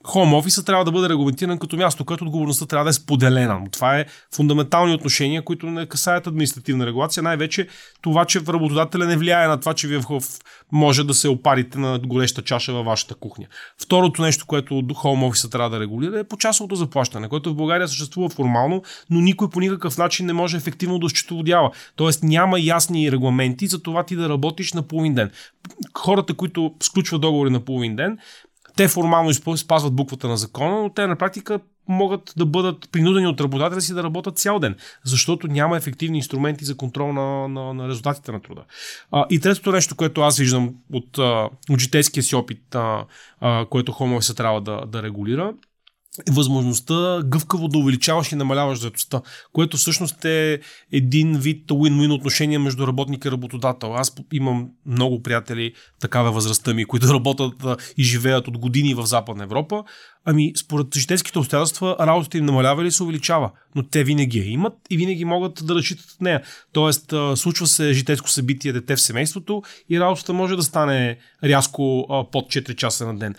Home 0.07 0.37
офиса 0.37 0.65
трябва 0.65 0.85
да 0.85 0.91
бъде 0.91 1.09
регламентиран 1.09 1.59
като 1.59 1.77
място, 1.77 2.05
което 2.05 2.23
отговорността 2.23 2.65
трябва 2.65 2.83
да 2.83 2.89
е 2.89 2.93
споделена. 2.93 3.59
Но 3.59 3.69
това 3.69 3.99
е 3.99 4.05
фундаментални 4.35 4.93
отношения, 4.93 5.41
които 5.41 5.65
не 5.65 5.85
касаят 5.85 6.27
административна 6.27 6.85
регулация. 6.85 7.23
Най-вече 7.23 7.67
това, 8.01 8.25
че 8.25 8.39
работодателя 8.39 9.05
не 9.05 9.17
влияе 9.17 9.47
на 9.47 9.59
това, 9.59 9.73
че 9.73 9.87
вие 9.87 10.01
може 10.71 11.03
да 11.03 11.13
се 11.13 11.29
опарите 11.29 11.79
на 11.79 11.99
гореща 11.99 12.41
чаша 12.41 12.73
във 12.73 12.85
вашата 12.85 13.15
кухня. 13.15 13.45
Второто 13.81 14.21
нещо, 14.21 14.45
което 14.45 14.73
Home 14.73 15.27
офиса 15.27 15.49
трябва 15.49 15.69
да 15.69 15.79
регулира 15.79 16.19
е 16.19 16.23
почасовото 16.23 16.75
заплащане, 16.75 17.29
което 17.29 17.49
в 17.49 17.55
България 17.55 17.87
съществува 17.87 18.29
формално, 18.29 18.81
но 19.09 19.21
никой 19.21 19.49
по 19.49 19.59
никакъв 19.59 19.97
начин 19.97 20.25
не 20.25 20.33
може 20.33 20.57
ефективно 20.57 20.99
да 20.99 21.09
счетоводява. 21.09 21.71
Тоест 21.95 22.23
няма 22.23 22.59
ясни 22.59 23.11
регламенти 23.11 23.67
за 23.67 23.83
това 23.83 24.03
ти 24.03 24.15
да 24.15 24.29
работиш 24.29 24.73
на 24.73 24.81
половин 24.81 25.13
ден. 25.13 25.31
Хората, 25.97 26.33
които 26.33 26.73
сключват 26.83 27.21
договори 27.21 27.49
на 27.49 27.59
половин 27.59 27.95
ден, 27.95 28.17
те 28.77 28.87
формално 28.87 29.33
спазват 29.33 29.93
буквата 29.93 30.27
на 30.27 30.37
закона, 30.37 30.81
но 30.81 30.89
те 30.89 31.07
на 31.07 31.15
практика 31.15 31.59
могат 31.87 32.33
да 32.37 32.45
бъдат 32.45 32.89
принудени 32.91 33.27
от 33.27 33.41
работодателя 33.41 33.81
си 33.81 33.93
да 33.93 34.03
работят 34.03 34.37
цял 34.37 34.59
ден, 34.59 34.75
защото 35.03 35.47
няма 35.47 35.77
ефективни 35.77 36.17
инструменти 36.17 36.65
за 36.65 36.77
контрол 36.77 37.13
на, 37.13 37.47
на, 37.47 37.73
на 37.73 37.87
резултатите 37.87 38.31
на 38.31 38.41
труда. 38.41 38.61
А, 39.11 39.25
и 39.29 39.39
третото 39.39 39.71
нещо, 39.71 39.95
което 39.95 40.21
аз 40.21 40.37
виждам 40.37 40.75
от, 40.93 41.17
от 41.69 41.79
житейския 41.79 42.23
си 42.23 42.35
опит, 42.35 42.75
а, 42.75 43.05
а, 43.39 43.65
което 43.65 43.91
Homo 43.91 44.19
се 44.19 44.35
трябва 44.35 44.61
да, 44.61 44.85
да 44.85 45.03
регулира, 45.03 45.53
възможността 46.29 47.21
гъвкаво 47.25 47.67
да 47.67 47.77
увеличаваш 47.77 48.31
и 48.31 48.35
намаляваш 48.35 48.79
заедостта, 48.79 49.21
което 49.53 49.77
всъщност 49.77 50.25
е 50.25 50.59
един 50.91 51.37
вид 51.37 51.67
win-win 51.69 52.13
отношение 52.13 52.59
между 52.59 52.87
работник 52.87 53.25
и 53.25 53.31
работодател. 53.31 53.93
Аз 53.95 54.15
имам 54.33 54.69
много 54.85 55.23
приятели, 55.23 55.73
такава 55.99 56.31
възрастта 56.31 56.73
ми, 56.73 56.85
които 56.85 57.07
работят 57.13 57.53
и 57.97 58.03
живеят 58.03 58.47
от 58.47 58.57
години 58.57 58.93
в 58.93 59.05
Западна 59.05 59.43
Европа 59.43 59.83
Ами, 60.29 60.53
според 60.55 60.95
житейските 60.95 61.39
обстоятелства, 61.39 61.95
работата 61.99 62.37
им 62.37 62.45
намалява 62.45 62.81
или 62.81 62.91
се 62.91 63.03
увеличава, 63.03 63.51
но 63.75 63.83
те 63.83 64.03
винаги 64.03 64.39
я 64.39 64.45
имат 64.45 64.73
и 64.89 64.97
винаги 64.97 65.25
могат 65.25 65.59
да 65.63 65.75
разчитат 65.75 66.05
от 66.05 66.21
нея. 66.21 66.41
Тоест, 66.73 67.13
случва 67.35 67.67
се 67.67 67.93
житейско 67.93 68.29
събитие 68.29 68.73
дете 68.73 68.95
в 68.95 69.01
семейството 69.01 69.63
и 69.89 69.99
работата 69.99 70.33
може 70.33 70.55
да 70.55 70.63
стане 70.63 71.17
рязко 71.43 72.05
под 72.31 72.45
4 72.45 72.75
часа 72.75 73.07
на 73.07 73.19
ден. 73.19 73.35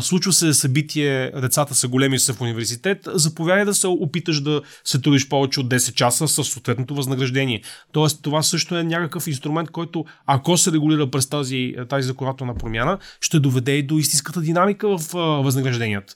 Случва 0.00 0.32
се 0.32 0.54
събитие, 0.54 1.32
децата 1.40 1.74
са 1.74 1.88
големи 1.88 2.18
са 2.18 2.34
в 2.34 2.40
университет, 2.40 3.08
заповядай 3.14 3.64
да 3.64 3.74
се 3.74 3.86
опиташ 3.86 4.40
да 4.40 4.62
се 4.84 5.00
трудиш 5.00 5.28
повече 5.28 5.60
от 5.60 5.68
10 5.68 5.94
часа 5.94 6.28
с 6.28 6.44
съответното 6.44 6.94
възнаграждение. 6.94 7.62
Тоест, 7.92 8.22
това 8.22 8.42
също 8.42 8.78
е 8.78 8.84
някакъв 8.84 9.26
инструмент, 9.26 9.70
който, 9.70 10.04
ако 10.26 10.56
се 10.56 10.72
регулира 10.72 11.10
през 11.10 11.28
тази, 11.28 11.74
тази 11.88 12.06
законодателна 12.06 12.54
промяна, 12.54 12.98
ще 13.20 13.40
доведе 13.40 13.72
и 13.72 13.82
до 13.82 13.98
истинската 13.98 14.40
динамика 14.40 14.98
в 14.98 15.12
възнагражденията. 15.42 16.14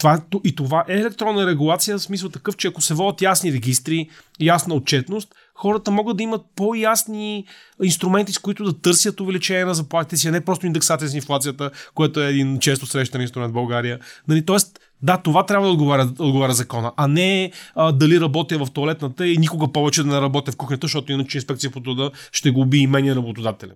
Това, 0.00 0.20
и 0.44 0.54
това 0.54 0.84
е 0.88 0.94
електронна 0.94 1.46
регулация, 1.46 1.98
в 1.98 2.02
смисъл 2.02 2.30
такъв, 2.30 2.56
че 2.56 2.68
ако 2.68 2.80
се 2.80 2.94
водят 2.94 3.22
ясни 3.22 3.52
регистри, 3.52 4.08
ясна 4.40 4.74
отчетност, 4.74 5.34
хората 5.54 5.90
могат 5.90 6.16
да 6.16 6.22
имат 6.22 6.42
по-ясни 6.56 7.44
инструменти, 7.82 8.32
с 8.32 8.38
които 8.38 8.64
да 8.64 8.80
търсят 8.80 9.20
увеличение 9.20 9.64
на 9.64 9.74
заплатите 9.74 10.16
си, 10.16 10.28
а 10.28 10.30
не 10.30 10.44
просто 10.44 10.66
индексация 10.66 11.08
с 11.08 11.14
инфлацията, 11.14 11.70
което 11.94 12.22
е 12.22 12.28
един 12.28 12.58
често 12.58 12.86
срещан 12.86 13.20
инструмент 13.20 13.50
в 13.50 13.54
България. 13.54 13.98
Нали, 14.28 14.44
тоест, 14.44 14.78
да, 15.02 15.16
това 15.16 15.46
трябва 15.46 15.66
да 15.66 15.72
отговаря, 15.72 16.10
отговаря 16.18 16.52
закона, 16.52 16.92
а 16.96 17.08
не 17.08 17.52
а, 17.74 17.92
дали 17.92 18.20
работя 18.20 18.64
в 18.64 18.70
туалетната 18.70 19.28
и 19.28 19.38
никога 19.38 19.72
повече 19.72 20.02
да 20.02 20.08
не 20.08 20.20
работя 20.20 20.52
в 20.52 20.56
кухнята, 20.56 20.84
защото 20.84 21.12
иначе 21.12 21.38
инспекция 21.38 21.70
по 21.70 21.80
труда 21.80 22.10
ще 22.32 22.50
го 22.50 22.60
уби 22.60 22.78
и 22.78 22.86
мен 22.86 23.12
работодателя. 23.12 23.72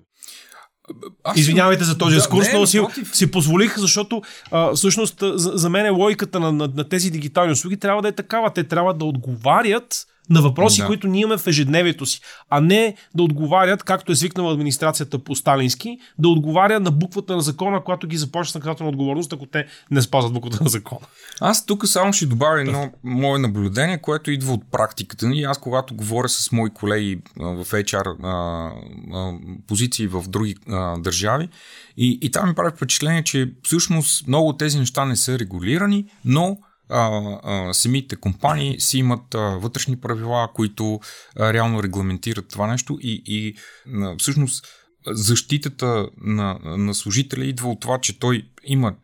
Аз 1.25 1.39
Извинявайте 1.39 1.85
за 1.85 1.99
този 1.99 2.17
екскурс, 2.17 2.47
да, 2.51 2.59
но 2.59 2.67
си, 2.67 2.81
си 3.13 3.31
позволих, 3.31 3.79
защото 3.79 4.23
а, 4.51 4.75
всъщност 4.75 5.21
за, 5.21 5.53
за 5.55 5.71
мен 5.71 5.95
логиката 5.95 6.41
на, 6.41 6.53
на, 6.53 6.71
на 6.75 6.89
тези 6.89 7.11
дигитални 7.11 7.53
услуги 7.53 7.77
трябва 7.77 8.03
да 8.03 8.09
е 8.09 8.13
такава. 8.13 8.51
Те 8.51 8.65
трябва 8.65 8.95
да 8.95 9.05
отговарят 9.05 10.07
на 10.31 10.43
въпроси, 10.43 10.81
да. 10.81 10.87
които 10.87 11.07
ние 11.07 11.21
имаме 11.21 11.39
в 11.39 11.47
ежедневието 11.47 12.07
си, 12.07 12.21
а 12.51 12.61
не 12.61 12.97
да 13.15 13.23
отговарят, 13.23 13.83
както 13.83 14.13
е 14.13 14.17
свикнала 14.17 14.53
администрацията 14.53 15.19
по 15.19 15.35
сталински, 15.35 15.99
да 16.19 16.29
отговаря 16.29 16.81
на 16.81 16.91
буквата 16.91 17.37
на 17.37 17.43
закона, 17.43 17.81
когато 17.85 18.07
ги 18.07 18.17
започне 18.17 18.51
с 18.51 18.55
наказателна 18.55 18.91
отговорност, 18.91 19.33
ако 19.33 19.47
те 19.47 19.67
не 19.91 20.03
спазват 20.03 20.33
буквата 20.33 20.65
на 20.65 20.71
закона. 20.71 21.07
Аз 21.41 21.67
тук 21.67 21.87
само 21.89 22.13
ще 22.13 22.27
добавя 22.27 22.61
едно 22.61 22.91
мое 23.05 23.39
наблюдение, 23.39 23.99
което 23.99 24.31
идва 24.31 24.53
от 24.53 24.71
практиката 24.71 25.27
ни. 25.27 25.43
Аз 25.43 25.59
когато 25.59 25.95
говоря 25.95 26.29
с 26.29 26.53
мои 26.53 26.71
колеги 26.71 27.21
в 27.37 27.65
HR 27.65 28.17
а, 28.23 28.71
а, 29.13 29.33
позиции 29.67 30.07
в 30.07 30.25
други 30.29 30.57
а, 30.69 30.99
държави, 30.99 31.49
и, 31.97 32.19
и 32.23 32.31
там 32.31 32.49
ми 32.49 32.55
прави 32.55 32.71
впечатление, 32.77 33.25
че 33.25 33.53
всъщност 33.63 34.27
много 34.27 34.49
от 34.49 34.59
тези 34.59 34.79
неща 34.79 35.05
не 35.05 35.17
са 35.17 35.39
регулирани, 35.39 36.07
но 36.25 36.59
а, 36.89 37.21
а, 37.43 37.75
самите 37.75 38.17
компании 38.17 38.81
си 38.81 38.99
имат 38.99 39.35
а, 39.35 39.39
вътрешни 39.39 40.01
правила, 40.01 40.49
които 40.55 41.01
а, 41.37 41.53
реално 41.53 41.83
регламентират 41.83 42.49
това 42.49 42.67
нещо 42.67 42.99
и, 43.01 43.23
и 43.27 43.55
а, 43.95 44.17
всъщност 44.19 44.67
защитата 45.07 46.09
на, 46.21 46.59
на 46.65 46.95
служителя 46.95 47.45
идва 47.45 47.71
от 47.71 47.81
това, 47.81 47.99
че 47.99 48.19
той 48.19 48.49
има 48.65 48.95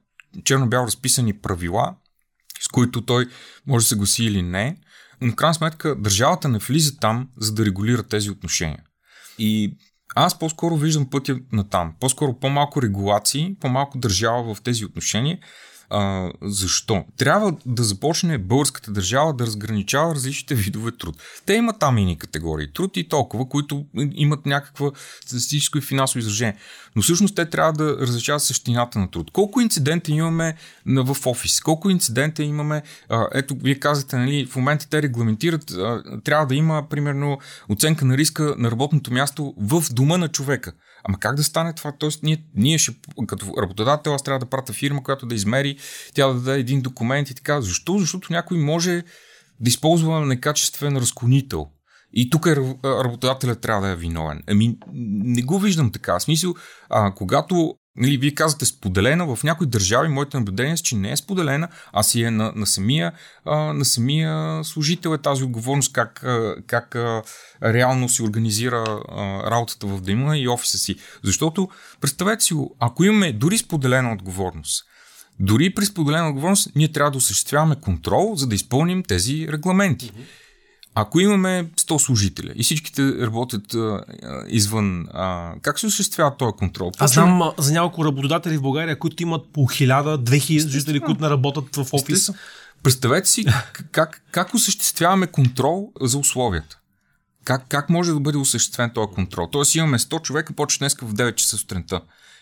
черно-бяло 0.45 0.87
разписани 0.87 1.33
правила, 1.33 1.95
с 2.61 2.69
които 2.69 3.05
той 3.05 3.29
може 3.67 3.85
да 3.85 3.89
се 3.89 3.97
гласи 3.97 4.25
или 4.25 4.43
не, 4.43 4.77
но 5.21 5.33
в 5.33 5.35
крайна 5.35 5.55
сметка 5.55 5.97
държавата 5.97 6.49
не 6.49 6.59
влиза 6.59 6.97
там, 6.97 7.29
за 7.37 7.55
да 7.55 7.67
регулира 7.67 8.03
тези 8.03 8.31
отношения. 8.31 8.83
И 9.39 9.77
аз 10.15 10.39
по-скоро 10.39 10.77
виждам 10.77 11.11
пътя 11.11 11.39
на 11.53 11.69
там. 11.69 11.95
По-скоро 12.01 12.39
по-малко 12.39 12.83
регулации, 12.83 13.57
по-малко 13.61 13.99
държава 13.99 14.55
в 14.55 14.63
тези 14.63 14.85
отношения 14.85 15.39
А, 15.91 16.31
защо? 16.43 17.05
Трябва 17.17 17.57
да 17.67 17.83
започне 17.85 18.39
българската 18.39 18.93
държава 18.93 19.35
да 19.35 19.47
разграничава 19.47 20.15
различните 20.15 20.55
видове 20.55 20.93
труд. 20.93 21.17
Те 21.47 21.55
имат 21.55 21.79
там 21.79 21.99
и 21.99 22.19
категории 22.19 22.73
труд 22.73 22.97
и 22.97 23.09
толкова, 23.09 23.49
които 23.49 23.87
имат 23.97 24.47
някаква 24.47 24.91
статистическо 25.21 25.79
и 25.79 25.81
финансово 25.81 26.19
изражение. 26.19 26.57
Но 26.97 27.03
всъщност 27.03 27.35
те 27.37 27.51
трябва 27.51 27.73
да 27.73 27.97
различават 27.99 28.43
същината 28.43 28.99
на 28.99 29.11
труд. 29.11 29.31
Колко 29.31 29.61
инцидента 29.61 30.13
имаме 30.13 30.57
в 30.87 31.17
офис? 31.27 31.61
Колко 31.61 31.91
инцидента 31.91 32.43
имаме? 32.43 32.83
Ето, 33.35 33.57
вие 33.63 33.75
казвате, 33.75 34.17
нали, 34.17 34.47
в 34.47 34.57
момента 34.57 34.89
те 34.89 35.03
регламентират, 35.03 35.73
трябва 36.25 36.47
да 36.47 36.55
има, 36.55 36.89
примерно, 36.89 37.39
оценка 37.69 38.05
на 38.05 38.17
риска 38.17 38.55
на 38.59 38.71
работното 38.71 39.13
място 39.13 39.55
в 39.59 39.85
дома 39.93 40.17
на 40.17 40.29
човека. 40.29 40.73
Ама 41.05 41.19
как 41.19 41.37
да 41.37 41.45
стане 41.45 41.75
това? 41.75 41.93
Тоест, 41.99 42.23
ние, 42.23 42.45
ние 42.55 42.79
ще, 42.79 42.93
като 43.27 43.47
работодател, 43.63 44.15
аз 44.15 44.23
трябва 44.23 44.39
да 44.39 44.47
пратя 44.47 44.73
фирма, 44.73 45.03
която 45.03 45.27
да 45.27 45.35
измери, 45.35 45.77
тя 46.15 46.27
да 46.27 46.35
даде 46.35 46.61
един 46.61 46.83
документ 46.83 47.31
и 47.31 47.35
така. 47.35 47.61
Защо? 47.61 47.99
Защото 47.99 48.33
някой 48.33 48.59
може 48.59 49.03
да 49.61 49.69
използва 49.69 50.27
некачествен 50.27 50.97
разклонител. 50.97 51.67
И 52.13 52.31
тук 52.31 52.47
е, 52.47 52.57
работодателят 52.85 53.61
трябва 53.61 53.87
да 53.87 53.93
е 53.93 53.97
виновен. 53.97 54.43
Ами, 54.47 54.77
не 54.93 55.43
го 55.43 55.59
виждам 55.59 55.93
така. 55.93 56.19
В 56.19 56.23
смисъл, 56.23 56.55
а, 56.89 57.15
когато 57.15 57.75
Нали, 57.97 58.17
вие 58.17 58.35
казвате 58.35 58.65
споделена, 58.65 59.37
в 59.37 59.45
някои 59.45 59.67
държави 59.67 60.09
моите 60.09 60.39
наблюдение 60.39 60.73
е, 60.73 60.77
че 60.77 60.97
не 60.97 61.13
е 61.13 61.17
споделена, 61.17 61.69
а 61.93 62.03
си 62.03 62.23
е 62.23 62.31
на, 62.31 62.53
на, 62.57 62.67
самия, 62.67 63.13
а, 63.45 63.57
на 63.57 63.85
самия 63.85 64.65
служител 64.65 65.15
е 65.15 65.19
тази 65.19 65.45
отговорност, 65.45 65.93
как, 65.93 66.27
как 66.67 66.95
а, 66.95 67.23
реално 67.63 68.09
си 68.09 68.23
организира 68.23 68.85
а, 69.09 69.51
работата 69.51 69.87
в 69.87 70.01
деня 70.01 70.39
и 70.39 70.49
офиса 70.49 70.79
си. 70.79 70.97
Защото, 71.25 71.69
представете 72.01 72.45
си 72.45 72.55
го, 72.55 72.77
ако 72.79 73.05
имаме 73.05 73.33
дори 73.33 73.59
споделена 73.59 74.13
отговорност, 74.13 74.85
дори 75.41 75.75
при 75.75 75.87
споделена 75.87 76.29
отговорност, 76.29 76.69
ние 76.77 76.93
трябва 76.93 77.11
да 77.11 77.19
осъществяваме 77.19 77.77
контрол, 77.81 78.35
за 78.37 78.47
да 78.47 78.55
изпълним 78.55 79.03
тези 79.03 79.49
регламенти. 79.53 80.07
Mm-hmm. 80.07 80.40
Ако 80.95 81.21
имаме 81.21 81.71
100 81.77 81.99
служителя 81.99 82.53
и 82.55 82.63
всичките 82.63 83.03
работят 83.27 83.75
а, 83.75 84.05
извън, 84.49 85.07
а, 85.13 85.55
как 85.63 85.79
се 85.81 85.87
осъществява 85.87 86.37
този 86.37 86.53
контрол? 86.53 86.93
Аз 86.99 87.13
знам 87.13 87.43
а, 87.43 87.53
за 87.59 87.73
няколко 87.73 88.05
работодатели 88.05 88.57
в 88.57 88.63
България, 88.63 88.99
които 88.99 89.23
имат 89.23 89.53
по 89.53 89.61
1000-2000 89.61 90.69
жители, 90.69 91.01
които 91.01 91.23
не 91.23 91.31
работят 91.31 91.77
в 91.77 91.81
офис. 91.81 91.95
Естествено. 91.95 92.39
Представете 92.83 93.29
си 93.29 93.45
как, 93.93 94.23
как 94.31 94.55
осъществяваме 94.55 95.27
контрол 95.27 95.93
за 96.01 96.19
условията. 96.19 96.79
Как, 97.45 97.65
как 97.69 97.91
може 97.91 98.13
да 98.13 98.21
бъде 98.21 98.39
осъществен 98.39 98.91
този 98.95 99.15
контрол? 99.15 99.49
Тоест 99.53 99.75
имаме 99.75 99.99
100 99.99 100.23
човека, 100.23 100.53
почва 100.53 100.79
днес 100.79 100.95
в 100.95 101.15
9 101.15 101.35
часа 101.35 101.59
сутринта. 101.59 102.01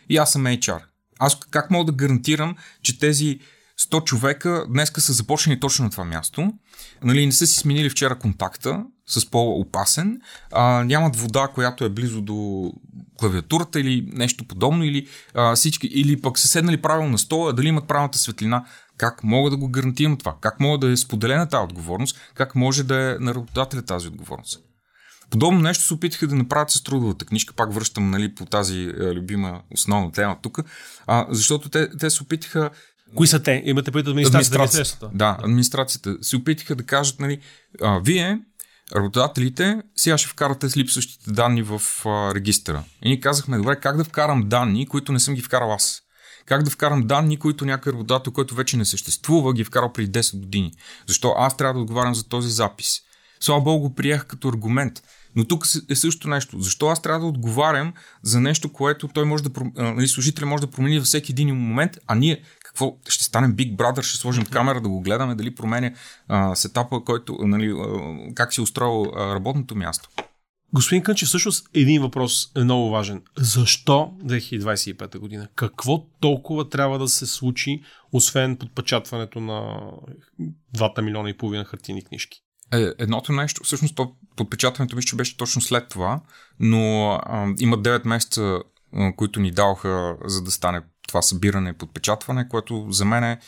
И 0.09 0.17
аз 0.17 0.33
съм 0.33 0.45
HR. 0.45 0.81
Аз 1.19 1.39
как 1.51 1.71
мога 1.71 1.93
да 1.93 1.97
гарантирам, 1.97 2.57
че 2.83 2.99
тези 2.99 3.41
100 3.81 4.05
човека 4.05 4.65
днеска 4.69 5.01
са 5.01 5.13
започнали 5.13 5.61
точно 5.61 5.85
на 5.85 5.91
това 5.91 6.05
място. 6.05 6.53
Нали, 7.03 7.27
не 7.27 7.33
са 7.33 7.47
си 7.47 7.55
сменили 7.55 7.91
вчера 7.91 8.19
контакта 8.19 8.85
с 9.07 9.31
по-опасен. 9.31 10.21
А, 10.53 10.85
нямат 10.85 11.17
вода, 11.17 11.49
която 11.55 11.85
е 11.85 11.89
близо 11.89 12.21
до 12.21 12.73
клавиатурата 13.19 13.81
или 13.81 14.09
нещо 14.13 14.45
подобно, 14.45 14.85
или, 14.85 15.09
а, 15.35 15.57
всички, 15.57 15.87
или 15.87 16.21
пък 16.21 16.39
са 16.39 16.49
седнали 16.49 16.83
правилно 16.83 17.11
на 17.11 17.19
стола, 17.19 17.53
дали 17.53 17.69
имат 17.69 17.89
правилната 17.89 18.19
светлина. 18.19 18.65
Как 18.97 19.25
мога 19.25 19.51
да 19.51 19.57
го 19.57 19.69
гарантирам 19.69 20.17
това? 20.17 20.35
Как 20.41 20.61
мога 20.61 20.79
да 20.79 20.93
е 20.93 20.97
споделена 20.97 21.49
тази 21.49 21.65
отговорност? 21.65 22.21
Как 22.35 22.55
може 22.55 22.83
да 22.83 22.97
е 22.97 23.17
на 23.21 23.35
работодателя 23.35 23.83
тази 23.83 24.09
отговорност? 24.09 24.61
Подобно 25.31 25.61
нещо 25.61 25.85
се 25.85 25.95
опитаха 25.95 26.27
да 26.27 26.35
направят 26.35 26.71
с 26.71 26.83
трудовата 26.83 27.25
книжка, 27.25 27.55
пак 27.55 27.75
връщам 27.75 28.11
нали, 28.11 28.35
по 28.35 28.47
тази 28.47 28.83
е, 28.83 29.15
любима 29.15 29.61
основна 29.75 30.13
тема 30.13 30.37
тук, 30.43 30.59
а, 31.07 31.27
защото 31.31 31.69
те, 31.69 31.97
те 31.99 32.11
се 32.11 32.23
опитаха 32.23 32.71
Кои 33.15 33.27
са 33.27 33.43
те? 33.43 33.63
Имате 33.65 33.91
пред 33.91 34.07
администрацията? 34.07 34.55
администрацията. 34.57 35.11
Да, 35.15 35.37
администрацията. 35.43 36.17
Се 36.23 36.37
опитаха 36.37 36.75
да 36.75 36.83
кажат, 36.83 37.21
нали, 37.21 37.39
а, 37.83 38.01
вие, 38.05 38.41
работодателите, 38.97 39.83
сега 39.97 40.19
ще 40.19 40.29
вкарате 40.29 40.69
с 40.69 40.77
липсващите 40.77 41.31
данни 41.31 41.63
в 41.63 41.83
а, 42.07 42.35
регистъра. 42.35 42.85
И 43.03 43.09
ние 43.09 43.21
казахме, 43.21 43.57
добре, 43.57 43.77
как 43.77 43.97
да 43.97 44.05
вкарам 44.05 44.49
данни, 44.49 44.87
които 44.87 45.13
не 45.13 45.21
съм 45.21 45.35
ги 45.35 45.43
вкарал 45.43 45.73
аз? 45.73 46.03
Как 46.47 46.63
да 46.63 46.71
вкарам 46.71 47.07
данни, 47.07 47.39
които 47.39 47.65
някой 47.65 47.93
работодател, 47.93 48.33
който 48.33 48.55
вече 48.55 48.77
не 48.77 48.85
съществува, 48.85 49.53
ги 49.53 49.61
е 49.61 49.65
вкарал 49.65 49.93
преди 49.93 50.21
10 50.21 50.41
години? 50.41 50.73
Защо 51.07 51.35
аз 51.39 51.57
трябва 51.57 51.75
да 51.75 51.81
отговарям 51.81 52.15
за 52.15 52.29
този 52.29 52.51
запис? 52.51 53.01
Слава 53.41 53.61
Богу, 53.61 53.89
го 53.89 53.95
приех 53.95 54.27
като 54.27 54.49
аргумент. 54.49 55.03
Но 55.37 55.45
тук 55.45 55.67
е 55.91 55.95
също 55.95 56.29
нещо. 56.29 56.61
Защо 56.61 56.89
аз 56.89 57.03
трябва 57.03 57.21
да 57.21 57.27
отговарям 57.27 57.93
за 58.23 58.41
нещо, 58.41 58.73
което 58.73 59.09
той 59.09 59.25
може 59.25 59.45
да, 59.45 59.51
нали, 59.77 60.09
служителя 60.09 60.47
може 60.47 60.61
да 60.61 60.71
промени 60.71 60.99
във 60.99 61.07
всеки 61.07 61.33
един 61.33 61.57
момент, 61.57 61.99
а 62.07 62.15
ние 62.15 62.43
какво? 62.79 62.97
Ще 63.09 63.25
станем 63.25 63.55
Big 63.55 63.77
Brother, 63.77 64.03
ще 64.03 64.19
сложим 64.19 64.45
камера 64.45 64.81
да 64.81 64.89
го 64.89 65.01
гледаме, 65.01 65.35
дали 65.35 65.55
променя 65.55 65.91
а, 66.29 66.55
сетапа, 66.55 67.05
който, 67.05 67.37
нали, 67.41 67.71
а, 67.71 68.35
как 68.35 68.55
си 68.55 68.61
е 68.61 68.63
устроил 68.63 69.13
а, 69.17 69.35
работното 69.35 69.77
място. 69.77 70.09
Господин 70.73 71.03
Кънче, 71.03 71.27
всъщност 71.27 71.69
един 71.75 72.03
въпрос 72.03 72.53
е 72.57 72.65
много 72.65 72.91
важен. 72.91 73.23
Защо 73.37 74.13
2025 74.25 75.19
година? 75.19 75.49
Какво 75.55 76.07
толкова 76.21 76.69
трябва 76.69 76.99
да 76.99 77.09
се 77.09 77.27
случи, 77.27 77.83
освен 78.13 78.57
подпечатването 78.57 79.41
на 79.41 79.81
2 80.77 81.03
милиона 81.03 81.31
и 81.31 81.37
половина 81.37 81.65
хартини 81.65 82.05
книжки? 82.05 82.41
Е, 82.73 82.87
едното 82.99 83.33
нещо, 83.33 83.65
всъщност 83.65 83.95
то, 83.95 84.13
подпечатването 84.37 84.97
ми, 84.97 85.03
че 85.03 85.17
беше 85.17 85.37
точно 85.37 85.63
след 85.63 85.89
това, 85.89 86.21
но 86.61 87.13
а, 87.13 87.55
има 87.59 87.79
9 87.79 88.07
месеца, 88.07 88.61
а, 88.93 89.13
които 89.17 89.41
ни 89.41 89.51
даваха, 89.51 90.17
за 90.25 90.43
да 90.43 90.51
стане 90.51 90.83
това 91.09 91.23
събиране 91.23 91.71
и 91.71 91.79
подпечатване, 91.79 92.49
което 92.49 92.87
за 92.91 93.05
мен 93.05 93.25
е, 93.25 93.39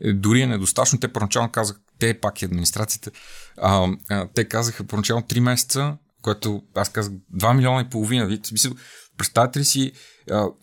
е 0.00 0.12
дори 0.12 0.40
е 0.40 0.46
недостатъчно. 0.46 1.00
Те 1.00 1.12
първоначално 1.12 1.50
казах, 1.52 1.76
те 1.98 2.20
пак 2.20 2.42
и 2.42 2.44
администрацията, 2.44 3.10
а, 3.56 3.88
а, 4.10 4.28
те 4.34 4.48
казаха 4.48 4.84
първоначално 4.84 5.22
3 5.22 5.40
месеца, 5.40 5.96
което 6.22 6.62
аз 6.74 6.88
казах 6.88 7.12
2 7.36 7.56
милиона 7.56 7.80
и 7.80 7.90
половина. 7.90 8.26
Вид, 8.26 8.48
представете 9.18 9.58
ли 9.58 9.64
си 9.64 9.92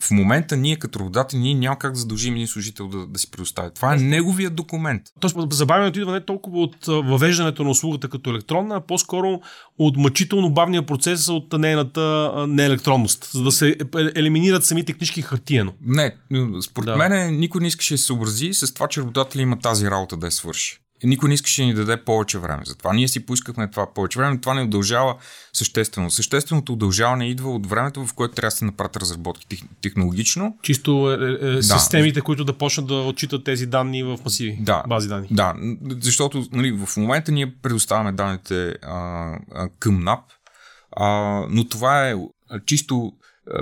в 0.00 0.10
момента 0.10 0.56
ние 0.56 0.76
като 0.76 0.98
работодатели 0.98 1.40
ние 1.40 1.54
няма 1.54 1.78
как 1.78 1.92
да 1.92 1.98
задължим 1.98 2.34
един 2.34 2.46
служител 2.46 2.88
да, 2.88 3.06
да 3.06 3.18
си 3.18 3.30
предостави. 3.30 3.70
Това 3.74 3.94
е 3.94 3.96
неговият 3.96 4.54
документ. 4.54 5.02
Тоест 5.20 5.36
забавянето 5.52 6.00
идва 6.00 6.12
не 6.12 6.24
толкова 6.24 6.58
от 6.60 6.86
въвеждането 6.86 7.64
на 7.64 7.70
услугата 7.70 8.08
като 8.08 8.30
електронна, 8.30 8.76
а 8.76 8.80
по-скоро 8.80 9.40
от 9.78 9.96
мъчително 9.96 10.50
бавния 10.50 10.86
процес 10.86 11.28
от 11.28 11.52
нейната 11.52 12.34
неелектронност, 12.48 13.30
за 13.32 13.42
да 13.42 13.52
се 13.52 13.76
елиминират 13.94 14.64
самите 14.64 14.92
книжки 14.92 15.22
хартиено. 15.22 15.72
Не, 15.80 16.16
според 16.62 16.86
да. 16.86 16.96
мен 16.96 17.38
никой 17.38 17.60
не 17.60 17.68
искаше 17.68 17.94
да 17.94 17.98
се 17.98 18.04
съобрази 18.04 18.54
с 18.54 18.74
това, 18.74 18.88
че 18.88 19.00
работодателя 19.00 19.42
има 19.42 19.58
тази 19.58 19.86
работа 19.86 20.16
да 20.16 20.26
я 20.26 20.32
свърши 20.32 20.80
никой 21.04 21.28
не 21.28 21.34
искаше 21.34 21.62
да 21.62 21.66
ни 21.66 21.74
даде 21.74 21.96
повече 21.96 22.38
време. 22.38 22.62
Затова 22.66 22.92
ние 22.92 23.08
си 23.08 23.26
поискахме 23.26 23.70
това 23.70 23.94
повече 23.94 24.18
време. 24.18 24.40
Това 24.40 24.54
не 24.54 24.62
удължава 24.62 25.14
съществено. 25.52 26.10
Същественото 26.10 26.72
удължаване 26.72 27.28
идва 27.28 27.50
от 27.50 27.66
времето, 27.66 28.06
в 28.06 28.14
което 28.14 28.34
трябва 28.34 28.46
да 28.46 28.56
се 28.56 28.64
направят 28.64 28.96
разработки 28.96 29.64
технологично. 29.82 30.58
Чисто 30.62 31.12
е, 31.12 31.14
е, 31.14 31.48
е, 31.48 31.54
да. 31.54 31.62
системите, 31.62 32.20
които 32.20 32.44
да 32.44 32.58
почнат 32.58 32.86
да 32.86 32.94
отчитат 32.94 33.44
тези 33.44 33.66
данни 33.66 34.02
в 34.02 34.18
масиви, 34.24 34.58
да, 34.60 34.82
бази 34.88 35.08
данни. 35.08 35.28
Да, 35.30 35.54
защото 36.00 36.46
нали, 36.52 36.72
в 36.86 36.96
момента 36.96 37.32
ние 37.32 37.54
предоставяме 37.62 38.12
данните 38.12 38.74
а, 38.82 38.98
а, 39.54 39.68
към 39.78 40.04
НАП, 40.04 40.20
а, 40.96 41.06
но 41.50 41.68
това 41.68 42.08
е 42.08 42.14
чисто 42.66 43.12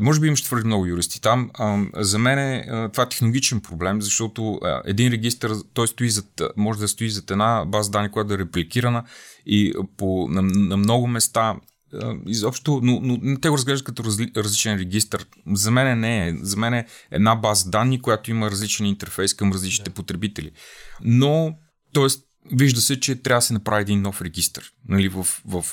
може 0.01 0.21
би 0.21 0.27
имаш 0.27 0.43
твърде 0.43 0.67
много 0.67 0.87
юристи 0.87 1.21
там. 1.21 1.51
А, 1.55 1.85
за 1.97 2.19
мен 2.19 2.39
е, 2.39 2.89
това 2.93 3.05
е 3.05 3.09
технологичен 3.09 3.61
проблем, 3.61 4.03
защото 4.03 4.55
а, 4.55 4.83
един 4.85 5.13
регистр, 5.13 5.51
той 5.75 5.89
стои 5.89 6.11
зад, 6.11 6.43
може 6.57 6.79
да 6.79 6.89
стои 6.89 7.11
зад 7.11 7.31
една 7.31 7.65
база 7.65 7.91
данни, 7.91 8.11
която 8.11 8.35
е 8.35 8.39
репликирана 8.39 9.05
и 9.47 9.75
по, 9.97 10.29
на, 10.31 10.43
на 10.43 10.77
много 10.77 11.07
места 11.07 11.57
изобщо, 12.27 12.81
но, 12.83 13.01
но 13.03 13.41
те 13.41 13.49
го 13.49 13.57
разглеждат 13.57 13.87
като 13.87 14.05
разли, 14.05 14.33
различен 14.37 14.79
регистр. 14.79 15.27
За 15.53 15.71
мен 15.71 16.01
не 16.01 16.29
е. 16.29 16.35
За 16.43 16.57
мен 16.57 16.75
е 16.75 16.87
една 17.11 17.37
база 17.37 17.71
данни, 17.71 18.03
която 18.03 18.31
има 18.31 18.51
различен 18.51 18.87
интерфейс 18.87 19.35
към 19.35 19.53
различните 19.53 19.91
yeah. 19.91 19.95
потребители. 19.95 20.51
Но, 21.05 21.55
т.е. 21.95 22.07
вижда 22.57 22.81
се, 22.81 23.01
че 23.01 23.23
трябва 23.23 23.39
да 23.39 23.43
се 23.43 23.53
направи 23.53 23.83
един 23.83 24.03
нов 24.03 24.23
регистр. 24.23 24.63
Нали, 24.89 25.09
в, 25.09 25.27
в 25.45 25.65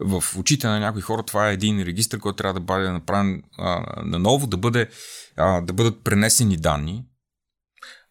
в 0.00 0.24
очите 0.38 0.66
на 0.66 0.80
някои 0.80 1.02
хора 1.02 1.22
това 1.22 1.48
е 1.48 1.52
един 1.52 1.82
регистр, 1.82 2.18
който 2.18 2.36
трябва 2.36 2.54
да 2.54 2.60
бъде 2.60 2.90
направен 2.90 3.42
а, 3.58 3.82
наново, 4.04 4.46
да, 4.46 4.56
бъде, 4.56 4.88
а, 5.36 5.60
да 5.60 5.72
бъдат 5.72 6.04
пренесени 6.04 6.56
данни 6.56 7.04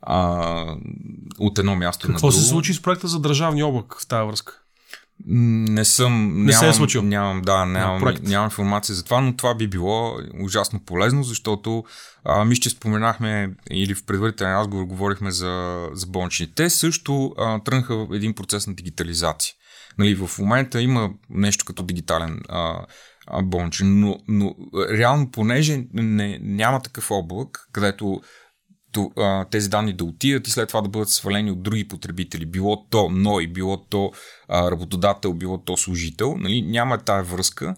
а, 0.01 0.77
от 1.39 1.59
едно 1.59 1.75
място 1.75 2.07
Какво 2.07 2.13
на 2.13 2.17
друго. 2.19 2.31
Какво 2.31 2.41
се 2.41 2.49
случи 2.49 2.73
с 2.73 2.81
проекта 2.81 3.07
за 3.07 3.19
държавни 3.19 3.63
облак 3.63 3.95
в 4.01 4.07
тази 4.07 4.27
връзка? 4.27 4.61
Не 5.25 5.85
съм. 5.85 6.13
Не 6.27 6.51
нямам, 6.51 6.53
се 6.53 6.69
е 6.69 6.73
случил. 6.73 7.01
Нямам, 7.01 7.41
да, 7.41 7.65
нямам, 7.65 8.15
нямам 8.21 8.45
информация 8.45 8.95
за 8.95 9.03
това, 9.03 9.21
но 9.21 9.35
това 9.35 9.55
би 9.55 9.67
било 9.67 10.17
ужасно 10.43 10.79
полезно, 10.79 11.23
защото 11.23 11.83
а, 12.23 12.45
мисля, 12.45 12.61
че 12.61 12.69
споменахме 12.69 13.53
или 13.71 13.95
в 13.95 14.05
предварителен 14.05 14.53
разговор 14.53 14.83
говорихме 14.83 15.31
за, 15.31 15.85
за 15.93 16.07
болнични. 16.07 16.53
Те 16.55 16.69
също 16.69 17.33
а, 17.37 17.59
тръгнаха 17.59 18.07
един 18.13 18.33
процес 18.33 18.67
на 18.67 18.73
дигитализация. 18.73 19.53
Нали, 19.97 20.15
в 20.15 20.39
момента 20.39 20.81
има 20.81 21.09
нещо 21.29 21.65
като 21.65 21.83
дигитален 21.83 22.39
а, 22.49 22.85
а, 23.27 23.41
болничен, 23.41 23.99
но, 23.99 24.19
но 24.27 24.55
реално, 24.91 25.31
понеже 25.31 25.83
не, 25.93 26.39
няма 26.41 26.81
такъв 26.81 27.11
облак, 27.11 27.67
където 27.71 28.21
тези 29.51 29.69
данни 29.69 29.93
да 29.93 30.03
отидат 30.03 30.47
и 30.47 30.51
след 30.51 30.67
това 30.67 30.81
да 30.81 30.89
бъдат 30.89 31.09
свалени 31.09 31.51
от 31.51 31.63
други 31.63 31.87
потребители. 31.87 32.45
Било 32.45 32.85
то 32.89 33.09
ной, 33.09 33.47
било 33.47 33.85
то 33.85 34.11
работодател, 34.49 35.33
било 35.33 35.57
то 35.57 35.77
служител. 35.77 36.35
Нали? 36.37 36.61
Няма 36.61 36.97
тая 36.97 37.23
връзка. 37.23 37.75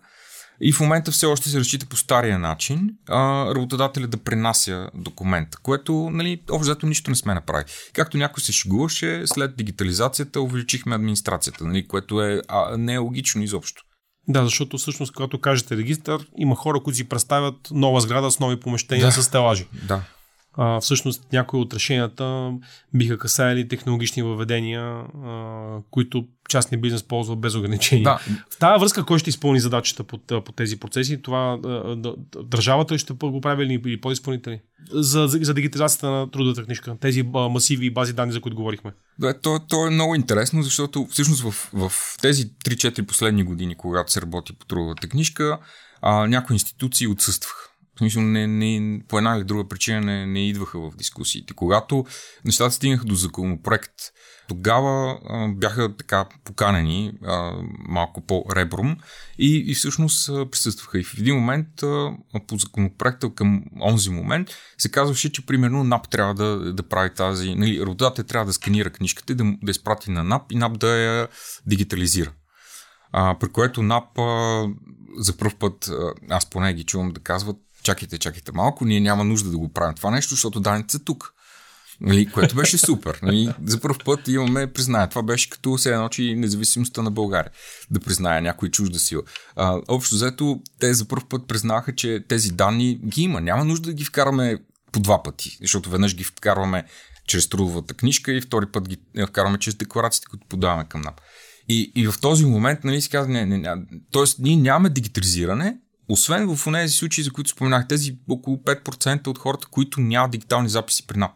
И 0.61 0.73
в 0.73 0.79
момента 0.79 1.11
все 1.11 1.25
още 1.25 1.49
се 1.49 1.59
разчита 1.59 1.85
по 1.85 1.97
стария 1.97 2.39
начин 2.39 2.89
а, 3.07 3.45
работодателя 3.55 4.07
да 4.07 4.17
пренася 4.17 4.89
документ, 4.93 5.55
което, 5.55 6.09
нали, 6.09 6.41
общо 6.51 6.85
нищо 6.85 7.11
не 7.11 7.15
сме 7.15 7.33
направили. 7.33 7.65
Както 7.93 8.17
някой 8.17 8.43
се 8.43 8.51
шегуваше, 8.51 9.23
след 9.25 9.57
дигитализацията 9.57 10.41
увеличихме 10.41 10.95
администрацията, 10.95 11.63
нали, 11.65 11.87
което 11.87 12.21
е, 12.21 12.41
а, 12.47 12.77
не 12.77 12.93
е 12.93 12.97
логично 12.97 13.43
изобщо. 13.43 13.83
Да, 14.27 14.43
защото 14.43 14.77
всъщност, 14.77 15.13
когато 15.13 15.41
кажете 15.41 15.77
регистър, 15.77 16.27
има 16.37 16.55
хора, 16.55 16.83
които 16.83 16.97
си 16.97 17.09
представят 17.09 17.55
нова 17.71 18.01
сграда 18.01 18.31
с 18.31 18.39
нови 18.39 18.59
помещения 18.59 19.05
да. 19.05 19.11
с 19.11 19.23
стелажи. 19.23 19.67
Да 19.87 20.03
а, 20.61 20.79
всъщност 20.79 21.33
някои 21.33 21.59
от 21.59 21.73
решенията 21.73 22.53
биха 22.93 23.17
касаели 23.17 23.67
технологични 23.67 24.23
въведения, 24.23 24.83
а, 24.83 25.81
които 25.91 26.27
частния 26.49 26.81
бизнес 26.81 27.03
ползва 27.03 27.35
без 27.35 27.55
ограничения. 27.55 28.03
Да. 28.03 28.19
В 28.49 28.57
тази 28.57 28.79
връзка 28.79 29.05
кой 29.05 29.19
ще 29.19 29.29
изпълни 29.29 29.59
задачата 29.59 30.03
по, 30.03 30.17
по 30.17 30.51
тези 30.51 30.79
процеси? 30.79 31.21
Това 31.21 31.57
държавата 32.43 32.97
ще 32.97 33.13
го 33.13 33.41
прави 33.41 33.65
или, 33.65 33.81
или 33.85 34.01
подизпълнители? 34.01 34.61
За, 34.91 35.27
за, 35.27 35.39
за 35.41 35.53
дигитализацията 35.53 36.09
на 36.09 36.31
трудовата 36.31 36.63
книжка, 36.63 36.97
тези 37.01 37.23
масиви 37.33 37.85
и 37.85 37.93
бази 37.93 38.13
данни, 38.13 38.31
за 38.31 38.41
които 38.41 38.55
говорихме. 38.57 38.91
Да, 39.19 39.39
то, 39.41 39.59
то 39.69 39.87
е 39.87 39.89
много 39.89 40.15
интересно, 40.15 40.63
защото 40.63 41.07
всъщност 41.11 41.41
в, 41.41 41.51
в 41.73 41.91
тези 42.21 42.45
3-4 42.45 43.05
последни 43.05 43.43
години, 43.43 43.75
когато 43.75 44.11
се 44.11 44.21
работи 44.21 44.53
по 44.53 44.65
трудовата 44.65 45.09
книжка, 45.09 45.59
а, 46.01 46.27
някои 46.27 46.53
институции 46.53 47.07
отсъстваха 47.07 47.69
смисъл, 47.99 48.21
не, 48.21 48.47
не, 48.47 49.01
по 49.07 49.17
една 49.17 49.35
или 49.35 49.43
друга 49.43 49.67
причина 49.67 50.01
не, 50.01 50.25
не 50.25 50.47
идваха 50.47 50.79
в 50.79 50.95
дискусиите. 50.95 51.53
Когато 51.53 52.05
нещата 52.45 52.71
стигнаха 52.71 53.05
до 53.05 53.15
законопроект, 53.15 53.95
тогава 54.49 55.19
а, 55.29 55.47
бяха 55.47 55.95
така 55.97 56.25
поканени 56.43 57.13
а, 57.25 57.51
малко 57.89 58.21
по-ребром 58.21 58.97
и, 59.39 59.63
и 59.67 59.75
всъщност 59.75 60.29
а, 60.29 60.49
присъстваха. 60.49 60.99
И 60.99 61.03
в 61.03 61.13
един 61.17 61.35
момент 61.35 61.83
а, 61.83 62.11
по 62.47 62.57
законопроекта 62.57 63.33
към 63.35 63.63
онзи 63.81 64.09
момент 64.09 64.49
се 64.77 64.91
казваше, 64.91 65.31
че 65.31 65.45
примерно 65.45 65.83
НАП 65.83 66.09
трябва 66.09 66.33
да, 66.33 66.73
да 66.73 66.83
прави 66.83 67.13
тази, 67.13 67.55
нали, 67.55 67.81
работодател 67.81 68.23
трябва 68.23 68.45
да 68.45 68.53
сканира 68.53 68.89
книжката, 68.89 69.35
да, 69.35 69.43
да 69.63 69.71
изпрати 69.71 70.11
на 70.11 70.23
НАП 70.23 70.51
и 70.51 70.55
НАП 70.55 70.79
да 70.79 70.97
я 70.97 71.27
дигитализира. 71.65 72.31
А, 73.11 73.39
при 73.39 73.49
което 73.49 73.83
НАП 73.83 74.19
а, 74.19 74.67
за 75.17 75.37
първ 75.37 75.55
път, 75.59 75.91
аз 76.29 76.49
поне 76.49 76.73
ги 76.73 76.83
чувам 76.83 77.11
да 77.11 77.19
казват, 77.19 77.57
чакайте, 77.83 78.17
чакайте 78.17 78.51
малко, 78.51 78.85
ние 78.85 78.99
няма 78.99 79.23
нужда 79.23 79.49
да 79.49 79.57
го 79.57 79.73
правим 79.73 79.95
това 79.95 80.11
нещо, 80.11 80.33
защото 80.33 80.59
данните 80.59 80.91
са 80.91 81.03
тук. 81.03 81.33
Нали, 82.01 82.31
което 82.31 82.55
беше 82.55 82.77
супер. 82.77 83.19
Нали, 83.23 83.53
за 83.65 83.79
първ 83.79 83.97
път 84.05 84.27
имаме 84.27 84.73
признание. 84.73 85.09
Това 85.09 85.23
беше 85.23 85.49
като 85.49 85.77
се 85.77 85.93
едно, 85.93 86.09
че 86.09 86.35
независимостта 86.35 87.01
на 87.01 87.11
България. 87.11 87.51
Да 87.91 87.99
признае 87.99 88.41
някой 88.41 88.69
чужда 88.69 88.99
сила. 88.99 89.21
А, 89.55 89.81
общо 89.87 90.15
взето, 90.15 90.61
те 90.79 90.93
за 90.93 91.07
първ 91.07 91.23
път 91.29 91.47
признаха, 91.47 91.95
че 91.95 92.25
тези 92.27 92.51
данни 92.51 92.99
ги 93.05 93.21
има. 93.21 93.41
Няма 93.41 93.65
нужда 93.65 93.89
да 93.89 93.93
ги 93.93 94.05
вкараме 94.05 94.57
по 94.91 94.99
два 94.99 95.23
пъти, 95.23 95.57
защото 95.61 95.89
веднъж 95.89 96.15
ги 96.15 96.23
вкарваме 96.23 96.85
чрез 97.27 97.49
трудовата 97.49 97.93
книжка 97.93 98.33
и 98.33 98.41
втори 98.41 98.65
път 98.65 98.89
ги 98.89 98.97
вкарваме 99.27 99.57
чрез 99.57 99.75
декларациите, 99.75 100.27
които 100.29 100.47
подаваме 100.49 100.85
към 100.89 101.01
НАП. 101.01 101.21
И, 101.69 101.91
и 101.95 102.07
в 102.07 102.19
този 102.21 102.45
момент, 102.45 102.83
нали, 102.83 103.01
си 103.01 103.09
казва, 103.09 103.33
не, 103.33 103.45
не, 103.45 103.57
не, 103.57 103.75
тоест 104.11 104.39
ние 104.39 104.55
нямаме 104.55 104.89
дигитализиране, 104.89 105.77
освен 106.09 106.55
в 106.55 106.71
тези 106.73 106.93
случаи, 106.93 107.23
за 107.23 107.31
които 107.31 107.49
споменах, 107.49 107.87
тези 107.87 108.17
около 108.29 108.57
5% 108.57 109.27
от 109.27 109.37
хората, 109.37 109.67
които 109.71 110.01
нямат 110.01 110.31
дигитални 110.31 110.69
записи 110.69 111.07
при 111.07 111.17
НАП 111.17 111.31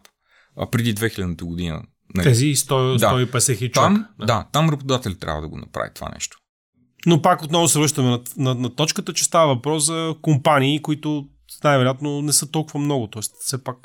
а 0.56 0.70
преди 0.70 0.94
2000 0.94 1.42
година. 1.42 1.82
Нали? 2.14 2.24
Тези 2.24 2.54
100, 2.54 2.98
да. 2.98 3.06
150 3.06 3.56
хиляди 3.56 3.72
там, 3.72 4.06
да. 4.18 4.26
да, 4.26 4.46
там 4.52 4.70
работодател 4.70 5.14
трябва 5.14 5.40
да 5.40 5.48
го 5.48 5.58
направи 5.58 5.90
това 5.94 6.08
нещо. 6.08 6.38
Но 7.06 7.22
пак 7.22 7.42
отново 7.42 7.68
се 7.68 7.78
връщаме 7.78 8.10
на, 8.10 8.20
на, 8.36 8.54
на 8.54 8.74
точката, 8.74 9.12
че 9.12 9.24
става 9.24 9.54
въпрос 9.54 9.86
за 9.86 10.14
компании, 10.22 10.82
които 10.82 11.28
най-вероятно 11.64 12.22
не 12.22 12.32
са 12.32 12.50
толкова 12.50 12.80
много. 12.80 13.06
Тоест, 13.06 13.32
все 13.40 13.64
пак 13.64 13.76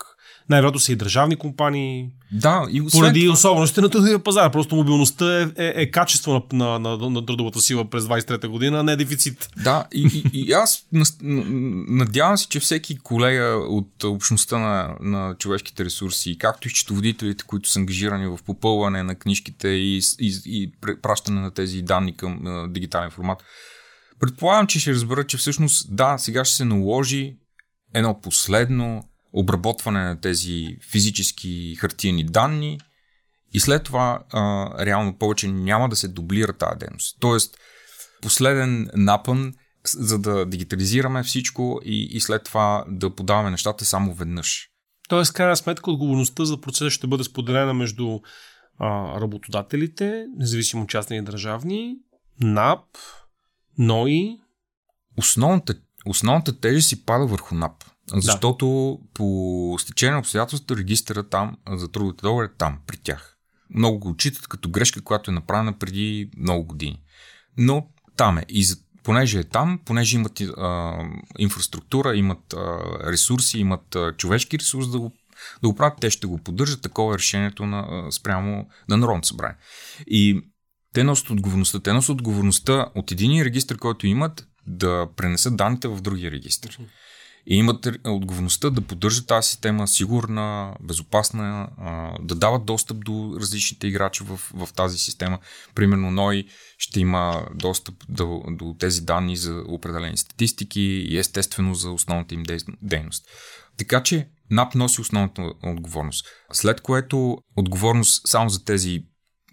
най-вероятно 0.50 0.80
са 0.80 0.92
и 0.92 0.96
държавни 0.96 1.36
компании. 1.36 2.10
Да, 2.32 2.68
и 2.72 2.86
поради 2.92 3.22
това... 3.22 3.34
особеностите 3.34 3.82
на 3.82 3.90
трудовия 3.90 4.20
пазар. 4.20 4.52
Просто 4.52 4.76
мобилността 4.76 5.42
е, 5.42 5.44
е, 5.44 5.74
е 5.76 5.92
качество 5.92 6.44
на, 6.54 6.80
на, 6.80 6.98
на, 6.98 7.10
на 7.10 7.26
трудовата 7.26 7.62
сила 7.62 7.90
през 7.90 8.04
23-та 8.04 8.48
година, 8.48 8.80
а 8.80 8.84
не 8.84 8.92
е 8.92 8.96
дефицит. 8.96 9.50
Да, 9.64 9.88
и, 9.94 10.24
и, 10.34 10.42
и 10.42 10.52
аз 10.52 10.88
надявам 11.88 12.38
се, 12.38 12.48
че 12.48 12.60
всеки 12.60 12.98
колега 12.98 13.56
от 13.70 14.04
общността 14.04 14.58
на, 14.58 14.96
на 15.02 15.36
човешките 15.36 15.86
ресурси, 15.86 16.38
както 16.38 16.68
и 16.68 16.72
счетоводителите, 16.72 17.44
които 17.48 17.70
са 17.70 17.80
ангажирани 17.80 18.28
в 18.28 18.40
попълване 18.46 19.04
на 19.04 19.16
книжките 19.16 19.68
и, 19.68 20.02
и, 20.20 20.42
и 20.46 20.72
пращане 21.02 21.42
на 21.42 21.52
тези 21.52 21.82
данни 21.82 22.18
към 22.18 22.48
а, 22.48 22.68
дигитален 22.68 23.12
формат, 23.12 23.44
предполагам, 24.20 24.68
че 24.68 24.80
ще 24.80 24.94
разбера, 24.94 25.24
че 25.24 25.38
всъщност 25.38 25.96
да, 25.96 26.18
сега 26.18 26.46
ще 26.46 26.56
се 26.56 26.66
наложи 26.66 27.36
едно 27.94 28.22
последно 28.22 29.04
обработване 29.34 30.04
на 30.04 30.22
тези 30.22 30.78
физически 30.92 31.76
хартияни 31.76 32.24
данни 32.24 32.80
и 33.54 33.60
след 33.60 33.84
това 33.84 34.24
а, 34.30 34.86
реално 34.86 35.18
повече 35.18 35.48
няма 35.48 35.90
да 35.90 35.96
се 35.96 36.08
дублира 36.08 36.54
тази 36.54 36.80
дейност. 36.80 37.18
Тоест, 37.20 37.58
последен 38.22 38.90
напън, 38.96 39.54
за 39.88 40.20
да 40.20 40.46
дигитализираме 40.46 41.24
всичко 41.24 41.82
и, 41.86 42.08
и 42.12 42.20
след 42.20 42.44
това 42.44 42.86
да 42.88 43.16
подаваме 43.16 43.52
нещата 43.52 43.86
само 43.86 44.14
веднъж. 44.14 44.70
Тоест, 45.10 45.34
крайна 45.34 45.58
сметка, 45.58 45.92
отговорността 45.92 46.46
за 46.46 46.62
процеса 46.62 46.90
ще 46.90 47.08
бъде 47.08 47.24
споделена 47.24 47.74
между 47.74 48.20
а, 48.80 49.22
работодателите, 49.22 50.26
независимо 50.38 50.88
частни 50.88 51.18
и 51.18 51.22
държавни, 51.22 51.96
НАП, 52.42 52.86
НОИ. 53.78 54.40
Основната, 55.18 55.74
основната 56.06 56.60
тежест 56.60 56.90
си 56.90 57.06
пада 57.06 57.26
върху 57.26 57.56
НАП. 57.56 57.84
Защото 58.14 58.98
да. 59.02 59.08
по 59.14 59.78
стечение 59.80 60.14
на 60.14 60.20
обстоятелствата 60.20 60.78
регистъра 60.78 61.24
там 61.24 61.58
за 61.70 61.92
трудовите 61.92 62.22
договори 62.22 62.46
е 62.46 62.58
там, 62.58 62.80
при 62.88 62.98
тях. 62.98 63.38
Много 63.76 64.00
го 64.00 64.10
отчитат 64.10 64.48
като 64.48 64.70
грешка, 64.70 65.02
която 65.02 65.32
е 65.32 65.34
направена 65.34 65.78
преди 65.80 66.32
много 66.38 66.64
години. 66.66 67.02
Но 67.58 67.88
там 68.18 68.38
е. 68.38 68.46
И 68.50 68.64
за, 68.64 68.78
понеже 69.04 69.40
е 69.40 69.44
там, 69.44 69.80
понеже 69.86 70.18
имат 70.18 70.42
а, 70.42 70.94
инфраструктура, 71.38 72.16
имат 72.16 72.54
а, 72.54 72.80
ресурси, 73.12 73.60
имат 73.60 73.96
а, 73.96 74.14
човешки 74.18 74.60
ресурс 74.60 74.92
да 74.92 75.00
го, 75.00 75.12
да 75.62 75.70
го 75.70 75.76
правят, 75.76 75.98
те 76.02 76.10
ще 76.10 76.28
го 76.28 76.38
поддържат. 76.38 76.82
Такова 76.82 77.16
е 77.16 77.18
решението 77.18 77.66
на, 77.66 78.08
спрямо 78.12 78.68
на 78.90 78.98
Народното 78.98 79.28
събрание. 79.28 79.58
И 80.08 80.42
те 80.94 81.04
носят 81.04 81.30
отговорността. 81.30 81.80
Те 81.80 81.94
носят 81.94 82.10
отговорността 82.10 82.92
от 82.96 83.12
един 83.12 83.44
регистр, 83.44 83.76
който 83.76 84.08
имат, 84.08 84.48
да 84.68 85.08
пренесат 85.16 85.58
данните 85.58 85.88
в 85.88 86.02
другия 86.02 86.32
регистр. 86.32 86.78
И 87.50 87.56
имат 87.56 87.88
отговорността 88.08 88.70
да 88.70 88.82
поддържат 88.82 89.28
тази 89.28 89.50
система 89.50 89.88
сигурна, 89.88 90.76
безопасна, 90.82 91.70
да 92.22 92.36
дават 92.36 92.66
достъп 92.66 93.06
до 93.06 93.38
различните 93.40 93.88
играчи 93.88 94.24
в, 94.24 94.40
в 94.54 94.74
тази 94.74 94.98
система. 94.98 95.40
Примерно 95.76 96.12
НОИ 96.12 96.48
ще 96.78 97.00
има 97.00 97.48
достъп 97.56 97.96
до, 98.10 98.44
до 98.48 98.76
тези 98.80 99.02
данни 99.02 99.38
за 99.38 99.64
определени 99.68 100.18
статистики 100.18 100.82
и 100.82 101.18
естествено 101.18 101.76
за 101.76 101.92
основната 101.92 102.34
им 102.34 102.44
дейност. 102.82 103.26
Така 103.78 104.04
че 104.04 104.30
НАП 104.52 104.76
носи 104.76 105.02
основната 105.02 105.42
отговорност. 105.64 106.26
След 106.54 106.82
което 106.82 107.38
отговорност 107.56 108.28
само 108.28 108.50
за 108.50 108.66
тези 108.66 109.04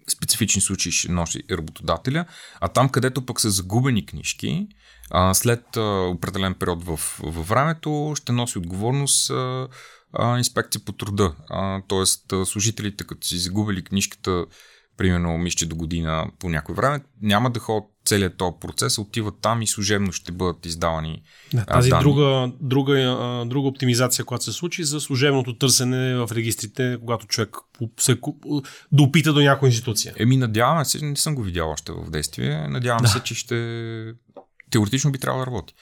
специфични 0.09 0.61
случаи 0.61 0.91
ще 0.91 1.11
носи 1.11 1.43
работодателя, 1.51 2.25
а 2.59 2.67
там 2.67 2.89
където 2.89 3.25
пък 3.25 3.41
са 3.41 3.49
загубени 3.49 4.05
книжки, 4.05 4.67
а, 5.11 5.33
след 5.33 5.77
а, 5.77 5.81
определен 6.15 6.53
период 6.53 6.83
в, 6.83 6.99
във 7.23 7.47
времето 7.47 8.13
ще 8.15 8.31
носи 8.31 8.57
отговорност 8.57 9.29
а, 9.29 9.67
а, 10.13 10.37
инспекция 10.37 10.81
по 10.85 10.91
труда. 10.91 11.33
А, 11.49 11.81
тоест, 11.87 12.33
а, 12.33 12.45
служителите, 12.45 13.03
като 13.03 13.27
си 13.27 13.37
загубили 13.37 13.83
книжката, 13.83 14.45
примерно, 14.97 15.37
мисля, 15.37 15.67
до 15.67 15.75
година 15.75 16.27
по 16.39 16.49
някое 16.49 16.75
време, 16.75 16.99
няма 17.21 17.51
да 17.51 17.59
ходят 17.59 17.83
целият 18.05 18.37
този 18.37 18.55
процес, 18.61 18.97
отиват 18.97 19.35
там 19.41 19.61
и 19.61 19.67
служебно 19.67 20.11
ще 20.11 20.31
бъдат 20.31 20.65
издавани. 20.65 21.23
Да, 21.53 21.65
тази 21.65 21.89
данни. 21.89 22.03
друга, 22.03 22.51
друга, 22.61 23.43
друга 23.45 23.67
оптимизация, 23.67 24.25
която 24.25 24.45
се 24.45 24.51
случи 24.51 24.83
за 24.83 25.01
служебното 25.01 25.57
търсене 25.57 26.15
в 26.15 26.29
регистрите, 26.31 26.97
когато 26.99 27.27
човек 27.27 27.57
се 27.99 28.19
допита 28.91 29.33
до 29.33 29.41
някоя 29.41 29.69
институция. 29.69 30.13
Еми, 30.17 30.37
надяваме 30.37 30.85
се, 30.85 31.05
не 31.05 31.15
съм 31.15 31.35
го 31.35 31.43
видял 31.43 31.71
още 31.71 31.91
в 31.91 32.09
действие, 32.09 32.67
надявам 32.67 33.01
да. 33.01 33.07
се, 33.07 33.23
че 33.23 33.35
ще 33.35 33.55
теоретично 34.71 35.11
би 35.11 35.19
трябвало 35.19 35.45
да 35.45 35.51
работи. 35.51 35.73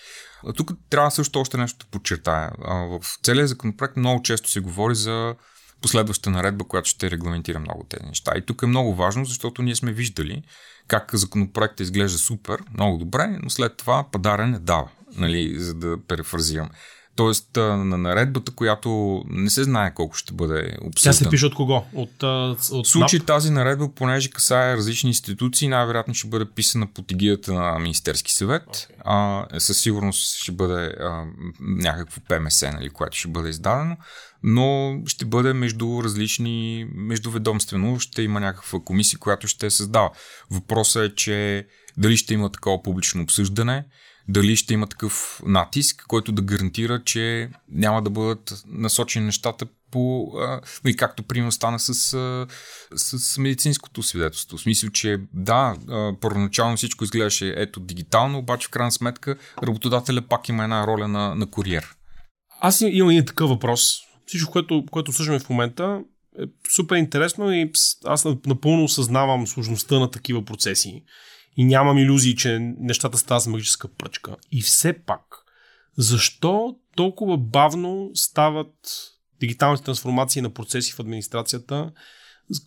Тук 0.56 0.72
трябва 0.90 1.12
също 1.12 1.40
още 1.40 1.58
нещо 1.58 1.86
да 1.86 1.92
подчертая. 1.92 2.52
В 2.60 3.02
целия 3.24 3.48
законопроект 3.48 3.98
много 3.98 4.22
често 4.22 4.50
се 4.50 4.60
говори 4.60 4.96
за 4.96 5.36
последваща 5.82 6.30
наредба, 6.30 6.66
която 6.68 6.90
ще 6.90 7.12
регламентира 7.12 7.60
много 7.60 7.86
тези 7.90 8.06
неща. 8.06 8.32
И 8.38 8.46
тук 8.46 8.62
е 8.62 8.68
много 8.68 8.96
важно, 8.96 9.26
защото 9.26 9.62
ние 9.62 9.76
сме 9.76 9.92
виждали 9.92 10.44
как 10.88 11.16
законопроектът 11.16 11.80
изглежда 11.80 12.18
супер, 12.18 12.64
много 12.74 12.98
добре, 12.98 13.38
но 13.44 13.50
след 13.50 13.78
това 13.78 14.06
падарен 14.12 14.52
не 14.52 14.60
дава, 14.60 14.90
нали, 15.16 15.60
за 15.60 15.74
да 15.74 15.98
перефразирам. 16.08 16.70
Тоест 17.16 17.50
на 17.56 17.98
наредбата, 17.98 18.52
която 18.52 19.22
не 19.30 19.50
се 19.50 19.64
знае 19.64 19.94
колко 19.94 20.16
ще 20.16 20.34
бъде 20.34 20.78
обсъждана. 20.82 21.14
Тя 21.18 21.24
се 21.24 21.30
пише 21.30 21.46
от 21.46 21.56
кого? 21.56 21.86
От, 21.94 22.24
от 22.24 22.86
в 22.86 22.88
случай 22.88 23.18
НАП? 23.18 23.28
тази 23.28 23.52
наредба, 23.52 23.90
понеже 23.96 24.30
касае 24.30 24.78
различни 24.78 25.10
институции, 25.10 25.68
най-вероятно 25.68 26.14
ще 26.14 26.28
бъде 26.28 26.46
писана 26.46 26.88
под 26.94 27.12
егидата 27.12 27.54
на 27.54 27.80
Министерски 27.80 28.34
съвет. 28.34 28.64
Okay. 28.64 28.92
А, 29.06 29.60
със 29.60 29.80
сигурност 29.80 30.38
ще 30.44 30.52
бъде 30.52 30.96
а, 31.00 31.26
някакво 31.60 32.22
ПМС, 32.30 32.62
нали, 32.62 32.90
което 32.90 33.18
ще 33.18 33.28
бъде 33.28 33.50
издадено, 33.50 33.98
но 34.44 35.00
ще 35.06 35.26
бъде 35.26 35.54
между 35.54 36.04
различни, 36.04 36.88
междуведомствено, 36.96 38.00
ще 38.00 38.22
има 38.22 38.40
някаква 38.40 38.80
комисия, 38.80 39.20
която 39.20 39.48
ще 39.48 39.70
създава. 39.70 40.10
Въпросът 40.52 41.12
е, 41.12 41.16
че 41.16 41.68
дали 41.98 42.18
ще 42.18 42.34
има 42.34 42.52
такова 42.52 42.84
публично 42.84 43.24
обсъждане, 43.24 43.86
дали 44.28 44.56
ще 44.56 44.74
има 44.74 44.88
такъв 44.88 45.42
натиск, 45.46 46.06
който 46.08 46.32
да 46.32 46.42
гарантира, 46.42 47.04
че 47.04 47.50
няма 47.70 48.02
да 48.02 48.10
бъдат 48.10 48.64
насочени 48.68 49.26
нещата 49.26 49.66
по, 49.92 50.32
а, 50.38 50.62
и 50.88 50.96
както 50.96 51.24
примерно 51.24 51.52
стана 51.52 51.80
с, 51.80 52.14
а, 52.14 52.48
с 52.96 53.38
медицинското 53.38 54.04
свидетелство. 54.04 54.58
В 54.58 54.62
смисъл, 54.62 54.90
че 54.90 55.18
да, 55.34 55.76
а, 55.90 56.14
първоначално 56.22 56.78
всичко 56.78 57.04
изглеждаше 57.04 57.54
ето 57.58 57.80
дигитално, 57.80 58.38
обаче 58.38 58.68
в 58.68 58.72
крайна 58.72 58.92
сметка 58.92 59.36
работодателя 59.64 60.22
пак 60.22 60.50
има 60.50 60.64
една 60.64 60.88
роля 60.88 61.08
на, 61.08 61.36
на 61.36 61.46
куриер. 61.46 61.96
Аз 62.62 62.82
имам 62.82 63.10
един 63.10 63.26
такъв 63.26 63.50
въпрос. 63.50 63.96
Всичко, 64.26 64.52
което, 64.52 64.84
което 64.92 65.12
слушаме 65.12 65.40
в 65.40 65.50
момента 65.50 66.02
е 66.40 66.44
супер 66.76 66.96
интересно 66.96 67.52
и 67.52 67.72
аз 68.06 68.26
напълно 68.46 68.84
осъзнавам 68.84 69.48
сложността 69.48 70.00
на 70.00 70.12
такива 70.12 70.46
процеси 70.46 71.04
и 71.58 71.66
нямам 71.66 71.98
иллюзии, 71.98 72.36
че 72.36 72.60
нещата 72.80 73.18
стават 73.18 73.44
с 73.44 73.48
магическа 73.48 73.88
пръчка. 73.88 74.36
И 74.52 74.62
все 74.62 74.94
пак, 74.94 75.22
защо 75.98 76.76
толкова 76.96 77.38
бавно 77.38 78.12
стават 78.14 78.74
дигиталните 79.40 79.84
трансформации 79.84 80.42
на 80.42 80.50
процеси 80.50 80.94
в 80.94 81.00
администрацията? 81.00 81.92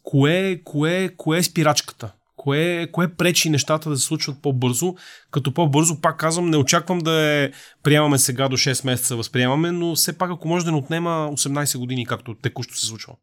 Кое, 0.02 0.60
кое, 0.64 1.08
кое 1.16 1.38
е 1.38 1.42
спирачката? 1.42 2.12
Кое, 2.36 2.88
кое 2.92 3.14
пречи 3.14 3.50
нещата 3.50 3.90
да 3.90 3.96
се 3.96 4.06
случват 4.06 4.42
по-бързо? 4.42 4.94
Като 5.30 5.54
по-бързо, 5.54 6.00
пак 6.00 6.18
казвам, 6.18 6.50
не 6.50 6.56
очаквам 6.56 6.98
да 6.98 7.12
е 7.12 7.50
приемаме 7.82 8.18
сега 8.18 8.48
до 8.48 8.56
6 8.56 8.86
месеца, 8.86 9.16
възприемаме, 9.16 9.72
но 9.72 9.94
все 9.94 10.18
пак 10.18 10.30
ако 10.30 10.48
може 10.48 10.64
да 10.64 10.70
не 10.70 10.76
отнема 10.76 11.30
18 11.32 11.78
години, 11.78 12.06
както 12.06 12.34
текущо 12.34 12.76
се 12.76 12.86
случва. 12.86 13.14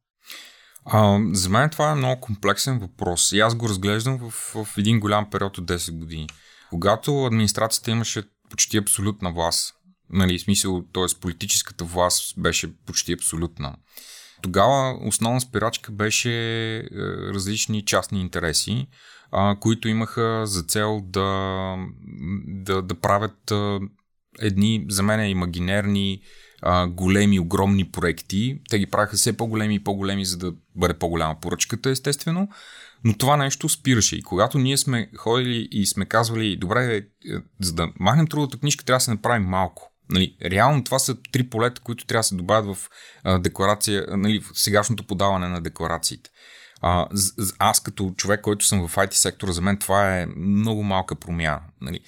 А, 0.85 1.19
за 1.31 1.49
мен 1.49 1.69
това 1.69 1.91
е 1.91 1.95
много 1.95 2.21
комплексен 2.21 2.79
въпрос 2.79 3.31
и 3.31 3.39
аз 3.39 3.55
го 3.55 3.69
разглеждам 3.69 4.17
в, 4.17 4.31
в 4.31 4.77
един 4.77 4.99
голям 4.99 5.29
период 5.29 5.57
от 5.57 5.65
10 5.65 5.99
години. 5.99 6.27
Когато 6.69 7.25
администрацията 7.25 7.91
имаше 7.91 8.23
почти 8.49 8.77
абсолютна 8.77 9.33
власт, 9.33 9.75
нали, 10.09 10.39
смисъл, 10.39 10.83
т.е. 10.93 11.19
политическата 11.21 11.85
власт 11.85 12.41
беше 12.41 12.77
почти 12.85 13.13
абсолютна. 13.13 13.75
Тогава 14.41 14.99
основна 15.07 15.41
спирачка 15.41 15.91
беше 15.91 16.31
е, 16.77 16.83
различни 17.33 17.85
частни 17.85 18.21
интереси, 18.21 18.87
а, 19.31 19.55
които 19.59 19.87
имаха 19.87 20.41
за 20.45 20.63
цел 20.63 21.01
да, 21.03 21.75
да, 22.47 22.81
да 22.81 22.99
правят 22.99 23.51
е, 23.51 23.79
едни, 24.39 24.85
за 24.89 25.03
мен, 25.03 25.29
имагинерни 25.29 26.21
а, 26.61 26.87
големи, 26.87 27.39
огромни 27.39 27.91
проекти. 27.91 28.61
Те 28.69 28.79
ги 28.79 28.85
правяха 28.85 29.17
все 29.17 29.37
по-големи 29.37 29.75
и 29.75 29.83
по-големи, 29.83 30.25
за 30.25 30.37
да 30.37 30.53
бъде 30.75 30.93
по-голяма 30.93 31.39
поръчката, 31.41 31.89
естествено. 31.89 32.49
Но 33.03 33.17
това 33.17 33.37
нещо 33.37 33.69
спираше. 33.69 34.15
И 34.15 34.21
когато 34.21 34.57
ние 34.57 34.77
сме 34.77 35.09
ходили 35.17 35.67
и 35.71 35.85
сме 35.85 36.05
казвали, 36.05 36.57
добре, 36.57 36.97
е, 36.97 37.01
за 37.61 37.73
да 37.73 37.87
махнем 37.99 38.27
трудата 38.27 38.59
книжка, 38.59 38.85
трябва 38.85 38.97
да 38.97 39.03
се 39.03 39.11
направим 39.11 39.47
малко. 39.47 39.91
Нали, 40.09 40.37
реално 40.43 40.83
това 40.83 40.99
са 40.99 41.17
три 41.31 41.49
полета, 41.49 41.81
които 41.81 42.05
трябва 42.05 42.19
да 42.19 42.23
се 42.23 42.35
добавят 42.35 42.77
в 42.77 42.89
а, 43.23 43.39
декларация, 43.39 44.05
нали, 44.09 44.39
в 44.39 44.59
сегашното 44.59 45.07
подаване 45.07 45.47
на 45.47 45.61
декларациите. 45.61 46.29
А, 46.81 47.07
аз 47.59 47.79
като 47.79 48.13
човек, 48.17 48.41
който 48.41 48.65
съм 48.65 48.87
в 48.87 48.95
IT 48.95 49.13
сектора, 49.13 49.51
за 49.51 49.61
мен 49.61 49.77
това 49.77 50.19
е 50.19 50.25
много 50.37 50.83
малка 50.83 51.15
промяна. 51.15 51.61
Нали, 51.81 51.99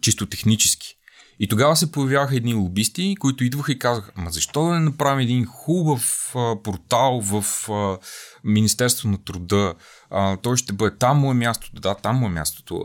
чисто 0.00 0.26
технически. 0.26 0.94
И 1.42 1.48
тогава 1.48 1.76
се 1.76 1.92
появяваха 1.92 2.36
едни 2.36 2.54
лобисти, 2.54 3.16
които 3.20 3.44
идваха 3.44 3.72
и 3.72 3.78
казаха, 3.78 4.12
ама 4.16 4.30
защо 4.30 4.64
да 4.64 4.74
не 4.74 4.80
направим 4.80 5.18
един 5.18 5.46
хубав 5.46 6.32
а, 6.36 6.62
портал 6.62 7.20
в 7.20 7.44
а, 7.70 7.98
Министерство 8.44 9.08
на 9.08 9.24
труда, 9.24 9.74
а, 10.10 10.36
той 10.36 10.56
ще 10.56 10.72
бъде, 10.72 10.96
там 10.96 11.18
му 11.18 11.30
е 11.30 11.34
мястото, 11.34 11.80
да, 11.80 11.94
там 11.94 12.16
му 12.16 12.26
е 12.26 12.30
мястото. 12.30 12.84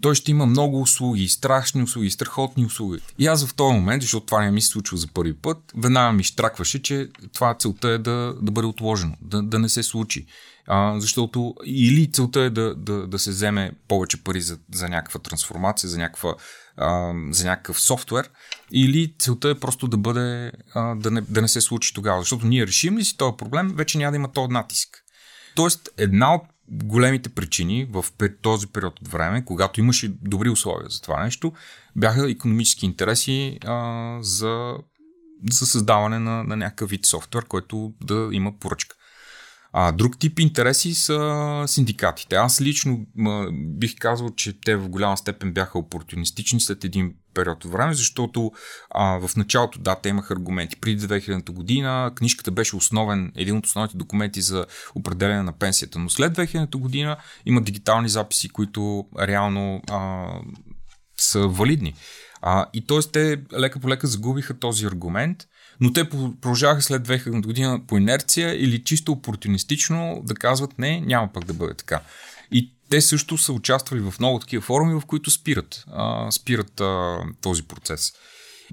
Той 0.00 0.14
ще 0.14 0.30
има 0.30 0.46
много 0.46 0.80
услуги, 0.80 1.28
страшни 1.28 1.82
услуги, 1.82 2.10
страхотни 2.10 2.66
услуги. 2.66 3.00
И 3.18 3.26
аз 3.26 3.46
в 3.46 3.54
този 3.54 3.74
момент, 3.74 4.02
защото 4.02 4.26
това 4.26 4.44
не 4.44 4.50
ми 4.50 4.62
се 4.62 4.68
случва 4.68 4.96
за 4.96 5.08
първи 5.14 5.34
път, 5.34 5.58
веднага 5.76 6.12
ми 6.12 6.24
штракваше, 6.24 6.82
че 6.82 7.08
това 7.32 7.54
целта 7.54 7.88
е 7.88 7.98
да, 7.98 8.34
да 8.42 8.52
бъде 8.52 8.66
отложено, 8.66 9.16
да, 9.20 9.42
да 9.42 9.58
не 9.58 9.68
се 9.68 9.82
случи. 9.82 10.26
А, 10.66 11.00
защото 11.00 11.54
или 11.64 12.12
целта 12.12 12.40
е 12.40 12.50
да, 12.50 12.74
да, 12.74 13.06
да 13.06 13.18
се 13.18 13.30
вземе 13.30 13.72
повече 13.88 14.24
пари 14.24 14.40
за, 14.40 14.58
за 14.74 14.88
някаква 14.88 15.20
трансформация, 15.20 15.90
за 15.90 15.98
някаква 15.98 16.34
за 17.30 17.44
някакъв 17.44 17.80
софтуер, 17.80 18.30
или 18.72 19.14
целта 19.18 19.48
е 19.48 19.60
просто 19.60 19.88
да 19.88 19.96
бъде, 19.96 20.52
а, 20.74 20.94
да, 20.94 21.10
не, 21.10 21.20
да 21.20 21.42
не 21.42 21.48
се 21.48 21.60
случи 21.60 21.94
тогава. 21.94 22.20
Защото 22.20 22.46
ние 22.46 22.66
решим 22.66 22.98
ли 22.98 23.04
си 23.04 23.16
този 23.16 23.36
проблем, 23.36 23.72
вече 23.74 23.98
няма 23.98 24.12
да 24.12 24.16
има 24.16 24.32
този 24.32 24.52
натиск. 24.52 25.04
Тоест, 25.54 25.88
една 25.98 26.34
от 26.34 26.42
големите 26.68 27.28
причини 27.28 27.88
в 27.90 28.04
този 28.42 28.66
период 28.66 29.00
от 29.00 29.08
време, 29.08 29.44
когато 29.44 29.80
имаше 29.80 30.08
добри 30.08 30.48
условия 30.48 30.90
за 30.90 31.00
това 31.00 31.24
нещо, 31.24 31.52
бяха 31.96 32.30
економически 32.30 32.86
интереси 32.86 33.58
а, 33.64 34.18
за, 34.20 34.74
за 35.52 35.66
създаване 35.66 36.18
на, 36.18 36.44
на 36.44 36.56
някакъв 36.56 36.90
вид 36.90 37.06
софтуер, 37.06 37.44
който 37.44 37.92
да 38.00 38.28
има 38.32 38.58
поръчка. 38.58 38.96
А 39.72 39.92
друг 39.92 40.18
тип 40.18 40.38
интереси 40.38 40.94
са 40.94 41.64
синдикатите. 41.66 42.36
Аз 42.36 42.60
лично 42.60 43.06
м- 43.16 43.48
бих 43.52 43.94
казал, 43.98 44.30
че 44.30 44.60
те 44.60 44.76
в 44.76 44.88
голяма 44.88 45.16
степен 45.16 45.52
бяха 45.52 45.78
опортунистични 45.78 46.60
след 46.60 46.84
един 46.84 47.14
период 47.34 47.64
от 47.64 47.72
време, 47.72 47.94
защото 47.94 48.52
а, 48.90 49.18
в 49.26 49.36
началото, 49.36 49.78
да, 49.78 49.94
те 49.94 50.08
имаха 50.08 50.34
аргументи. 50.34 50.80
Преди 50.80 51.06
2000 51.06 51.50
година 51.50 52.12
книжката 52.14 52.50
беше 52.50 52.76
основен, 52.76 53.32
един 53.36 53.56
от 53.56 53.66
основните 53.66 53.96
документи 53.96 54.42
за 54.42 54.66
определение 54.94 55.42
на 55.42 55.52
пенсията, 55.52 55.98
но 55.98 56.10
след 56.10 56.36
2000 56.36 56.76
година 56.76 57.16
има 57.46 57.62
дигитални 57.62 58.08
записи, 58.08 58.48
които 58.48 59.06
реално 59.20 59.82
а, 59.90 60.26
са 61.16 61.48
валидни. 61.48 61.94
А, 62.42 62.66
и 62.72 62.86
т.е. 62.86 62.98
те 63.12 63.42
лека 63.58 63.80
по 63.80 63.88
лека 63.88 64.06
загубиха 64.06 64.58
този 64.58 64.86
аргумент 64.86 65.46
но 65.82 65.92
те 65.92 66.08
продължаваха 66.08 66.82
след 66.82 67.08
2000 67.08 67.46
година 67.46 67.80
по 67.86 67.96
инерция 67.96 68.64
или 68.64 68.84
чисто 68.84 69.12
опортунистично 69.12 70.22
да 70.24 70.34
казват 70.34 70.78
не, 70.78 71.00
няма 71.00 71.32
пък 71.32 71.44
да 71.44 71.52
бъде 71.52 71.74
така. 71.74 72.00
И 72.52 72.72
те 72.90 73.00
също 73.00 73.38
са 73.38 73.52
участвали 73.52 74.00
в 74.00 74.14
много 74.18 74.38
такива 74.38 74.62
форуми, 74.62 75.00
в 75.00 75.06
които 75.06 75.30
спират, 75.30 75.84
а, 75.92 76.30
спират 76.30 76.80
а, 76.80 77.18
този 77.40 77.62
процес. 77.62 78.12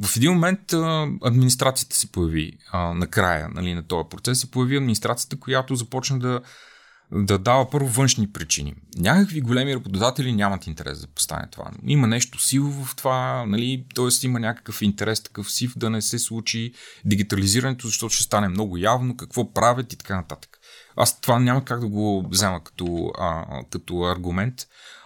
В 0.02 0.18
един 0.18 0.32
момент 0.32 0.74
а, 0.74 1.08
администрацията 1.24 1.96
се 1.96 2.12
появи 2.12 2.54
а, 2.72 2.94
накрая 2.94 3.50
нали, 3.56 3.74
на 3.74 3.84
този 3.84 4.10
процес, 4.10 4.40
се 4.40 4.52
появи 4.52 4.78
администрацията, 4.78 5.40
която 5.40 5.76
започна 5.76 6.20
да 6.20 6.42
да 7.12 7.38
дава 7.38 7.70
първо 7.70 7.88
външни 7.88 8.32
причини. 8.32 8.74
Някакви 8.98 9.42
големи 9.42 9.76
работодатели 9.76 10.32
нямат 10.32 10.68
интерес 10.68 11.02
да 11.02 11.08
постане 11.08 11.48
това. 11.52 11.72
Има 11.84 12.08
нещо 12.08 12.40
сило 12.42 12.72
в 12.72 12.96
това, 12.96 13.46
нали, 13.48 13.86
т.е. 13.96 14.26
има 14.26 14.40
някакъв 14.40 14.82
интерес 14.82 15.24
такъв 15.24 15.52
сив 15.52 15.74
да 15.78 15.90
не 15.90 16.02
се 16.02 16.20
случи 16.20 16.74
дигитализирането, 17.06 17.88
защото 17.88 18.16
ще 18.16 18.24
стане 18.24 18.48
много 18.48 18.78
явно 18.78 19.18
какво 19.18 19.54
правят 19.54 19.94
и 19.94 19.98
така 19.98 20.16
нататък. 20.16 20.59
Аз 20.96 21.22
това 21.22 21.40
няма 21.40 21.66
как 21.66 21.80
да 21.80 21.88
го 21.88 22.28
взема 22.30 22.64
като, 22.64 23.12
а, 23.20 23.46
като 23.72 24.02
аргумент. 24.04 24.56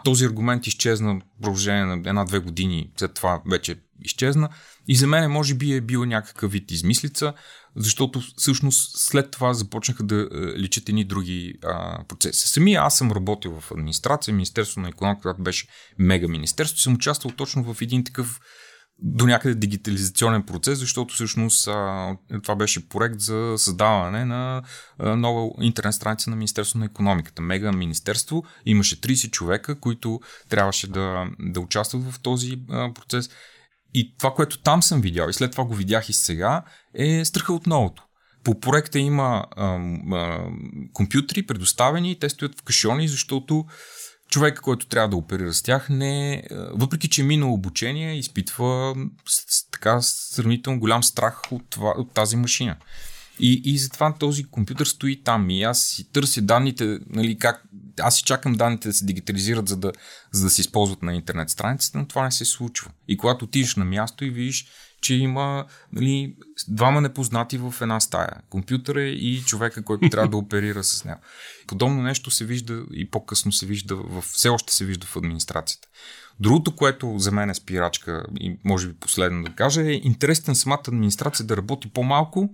Този 0.04 0.26
аргумент 0.26 0.68
изчезна 0.68 1.16
в 1.16 1.42
продължение 1.42 1.86
на 1.86 1.94
една-две 1.94 2.40
години, 2.40 2.92
след 2.98 3.14
това 3.14 3.42
вече 3.50 3.76
изчезна. 4.02 4.50
И 4.88 4.96
за 4.96 5.08
мен 5.08 5.32
може 5.32 5.54
би 5.54 5.74
е 5.74 5.82
бил 5.82 6.06
някакъв 6.06 6.52
вид 6.52 6.72
измислица, 6.72 7.34
защото 7.76 8.22
всъщност 8.38 8.98
след 8.98 9.32
това 9.32 9.54
започнаха 9.54 10.04
да 10.04 10.16
е, 10.16 10.38
личат 10.60 10.90
едни 10.90 11.04
други 11.04 11.54
а, 11.64 12.04
процеси. 12.08 12.48
Сами 12.48 12.74
аз 12.74 12.98
съм 12.98 13.12
работил 13.12 13.60
в 13.60 13.72
администрация, 13.72 14.34
Министерство 14.34 14.82
на 14.82 14.90
економика, 14.90 15.22
която 15.22 15.44
беше 15.44 15.68
мега 16.00 16.28
министерство, 16.28 16.80
съм 16.80 16.94
участвал 16.94 17.34
точно 17.38 17.74
в 17.74 17.82
един 17.82 18.04
такъв 18.04 18.40
до 19.00 19.26
някъде 19.26 19.56
дигитализационен 19.56 20.44
процес, 20.44 20.80
защото 20.80 21.14
всъщност 21.14 21.64
това 22.44 22.56
беше 22.56 22.90
проект 22.90 23.20
за 23.20 23.56
създаване 23.58 24.26
на 24.26 24.62
нова 25.00 25.50
интернет 25.62 25.94
страница 25.94 26.30
на 26.30 26.36
Министерство 26.36 26.80
на 26.80 26.86
економиката. 26.86 27.42
Мега 27.42 27.72
министерство. 27.72 28.44
Имаше 28.66 29.02
30 29.02 29.32
човека, 29.32 29.80
които 29.80 30.20
трябваше 30.50 30.88
да, 30.88 31.26
да 31.40 31.60
участват 31.60 32.12
в 32.12 32.20
този 32.20 32.60
процес. 32.96 33.30
И 33.94 34.16
това, 34.18 34.34
което 34.34 34.62
там 34.62 34.84
съм 34.84 35.02
видял, 35.02 35.30
и 35.30 35.34
след 35.34 35.52
това 35.52 35.64
го 35.64 35.76
видях 35.76 36.10
и 36.10 36.14
сега, 36.14 36.64
е 36.94 37.26
страха 37.26 37.54
от 37.54 37.68
новото. 37.68 38.04
По 38.44 38.60
проекта 38.60 39.00
има 39.00 39.46
а, 39.56 39.80
а, 40.12 40.48
компютри 40.94 41.46
предоставени, 41.46 42.20
те 42.20 42.30
стоят 42.30 42.60
в 42.60 42.64
кашони, 42.64 43.08
защото 43.08 43.66
човек, 44.34 44.60
който 44.60 44.88
трябва 44.88 45.10
да 45.10 45.16
оперира 45.16 45.54
с 45.54 45.62
тях, 45.62 45.90
не, 45.90 46.44
въпреки 46.52 47.10
че 47.10 47.22
е 47.22 47.26
минал 47.26 47.54
обучение, 47.54 48.18
изпитва 48.18 48.96
така 49.72 50.02
сравнително 50.02 50.80
голям 50.80 51.04
страх 51.04 51.42
от, 51.52 51.62
това, 51.70 51.94
от 51.98 52.14
тази 52.14 52.36
машина. 52.36 52.76
И, 53.40 53.62
и 53.66 53.78
затова 53.78 54.14
този 54.14 54.44
компютър 54.44 54.86
стои 54.86 55.24
там 55.24 55.50
и 55.50 55.64
аз 55.64 55.84
си 55.84 56.12
търся 56.12 56.42
данните, 56.42 57.00
нали, 57.10 57.38
как, 57.38 57.64
аз 58.00 58.16
си 58.16 58.24
чакам 58.24 58.54
данните 58.54 58.88
да 58.88 58.94
се 58.94 59.06
дигитализират, 59.06 59.70
за 59.70 59.78
да, 59.78 59.92
за 60.32 60.44
да 60.44 60.50
се 60.50 60.62
използват 60.62 61.04
на 61.04 61.16
интернет 61.16 61.50
страницата, 61.50 61.98
но 61.98 62.08
това 62.08 62.24
не 62.24 62.32
се 62.32 62.46
случва. 62.46 62.92
И 63.08 63.18
когато 63.18 63.46
отидеш 63.46 63.76
на 63.76 63.86
място 63.86 64.26
и 64.26 64.30
видиш, 64.30 64.66
че 65.04 65.16
има 65.16 65.66
нали, 65.94 66.36
двама 66.68 67.02
непознати 67.02 67.58
в 67.58 67.74
една 67.82 68.00
стая. 68.00 68.42
Компютъра 68.50 69.04
и 69.04 69.44
човека, 69.46 69.84
който 69.84 70.10
трябва 70.10 70.30
да 70.30 70.38
оперира 70.38 70.84
с 70.84 71.06
него. 71.06 71.20
Подобно 71.68 72.02
нещо 72.02 72.32
се 72.32 72.46
вижда 72.46 72.84
и 72.94 73.10
по-късно 73.10 73.52
се 73.52 73.66
вижда, 73.66 73.96
в, 73.96 74.22
все 74.22 74.50
още 74.50 74.74
се 74.74 74.86
вижда 74.86 75.08
в 75.08 75.16
администрацията. 75.16 75.88
Другото, 76.40 76.76
което 76.76 77.14
за 77.18 77.32
мен 77.32 77.50
е 77.50 77.54
спирачка 77.54 78.26
и 78.40 78.58
може 78.64 78.88
би 78.88 78.94
последно 78.94 79.44
да 79.44 79.56
кажа 79.56 79.82
е 79.82 79.94
интересите 79.94 80.52
на 80.52 80.56
самата 80.56 80.84
администрация 80.88 81.46
да 81.46 81.58
работи 81.58 81.90
по-малко, 81.90 82.50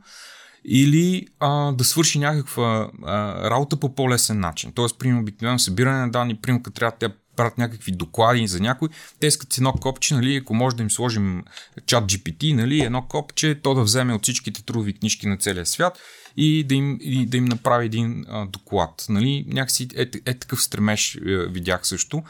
или 0.66 1.28
а, 1.39 1.72
да 1.72 1.84
свърши 1.84 2.20
някаква 2.20 2.91
а, 3.06 3.50
работа 3.50 3.78
по 3.78 3.95
по-лесен 3.95 4.39
начин. 4.39 4.72
Тоест, 4.72 5.00
примерно, 5.00 5.22
обикновено 5.22 5.60
събиране 5.60 6.00
на 6.00 6.12
данни, 6.12 6.36
примерно, 6.36 6.64
трябва 6.64 6.97
да 7.00 7.14
правят 7.40 7.58
някакви 7.58 7.92
доклади 7.92 8.48
за 8.48 8.60
някой, 8.60 8.90
те 9.20 9.28
искат 9.28 9.58
едно 9.58 9.74
копче, 9.74 10.16
нали, 10.16 10.36
ако 10.36 10.54
може 10.54 10.76
да 10.76 10.84
им 10.84 10.92
сложим 10.92 11.44
чат 11.86 12.04
GPT, 12.04 12.54
нали, 12.54 12.82
едно 12.82 13.02
копче, 13.02 13.60
то 13.64 13.74
да 13.74 13.82
вземе 13.82 14.14
от 14.14 14.24
всичките 14.24 14.64
трудови 14.64 14.94
книжки 14.94 15.28
на 15.28 15.38
целия 15.38 15.66
свят 15.66 16.00
и 16.38 16.64
да 16.64 16.76
им, 16.76 16.98
и 17.02 17.26
да 17.26 17.38
им 17.38 17.46
направи 17.46 17.86
един 17.86 18.26
а, 18.28 18.46
доклад. 18.46 19.06
Нали. 19.10 19.46
Някакси 19.48 19.88
е, 19.96 20.02
е 20.02 20.34
такъв 20.34 20.64
стремеж 20.64 21.16
е, 21.16 21.20
видях 21.46 21.88
също, 21.88 22.24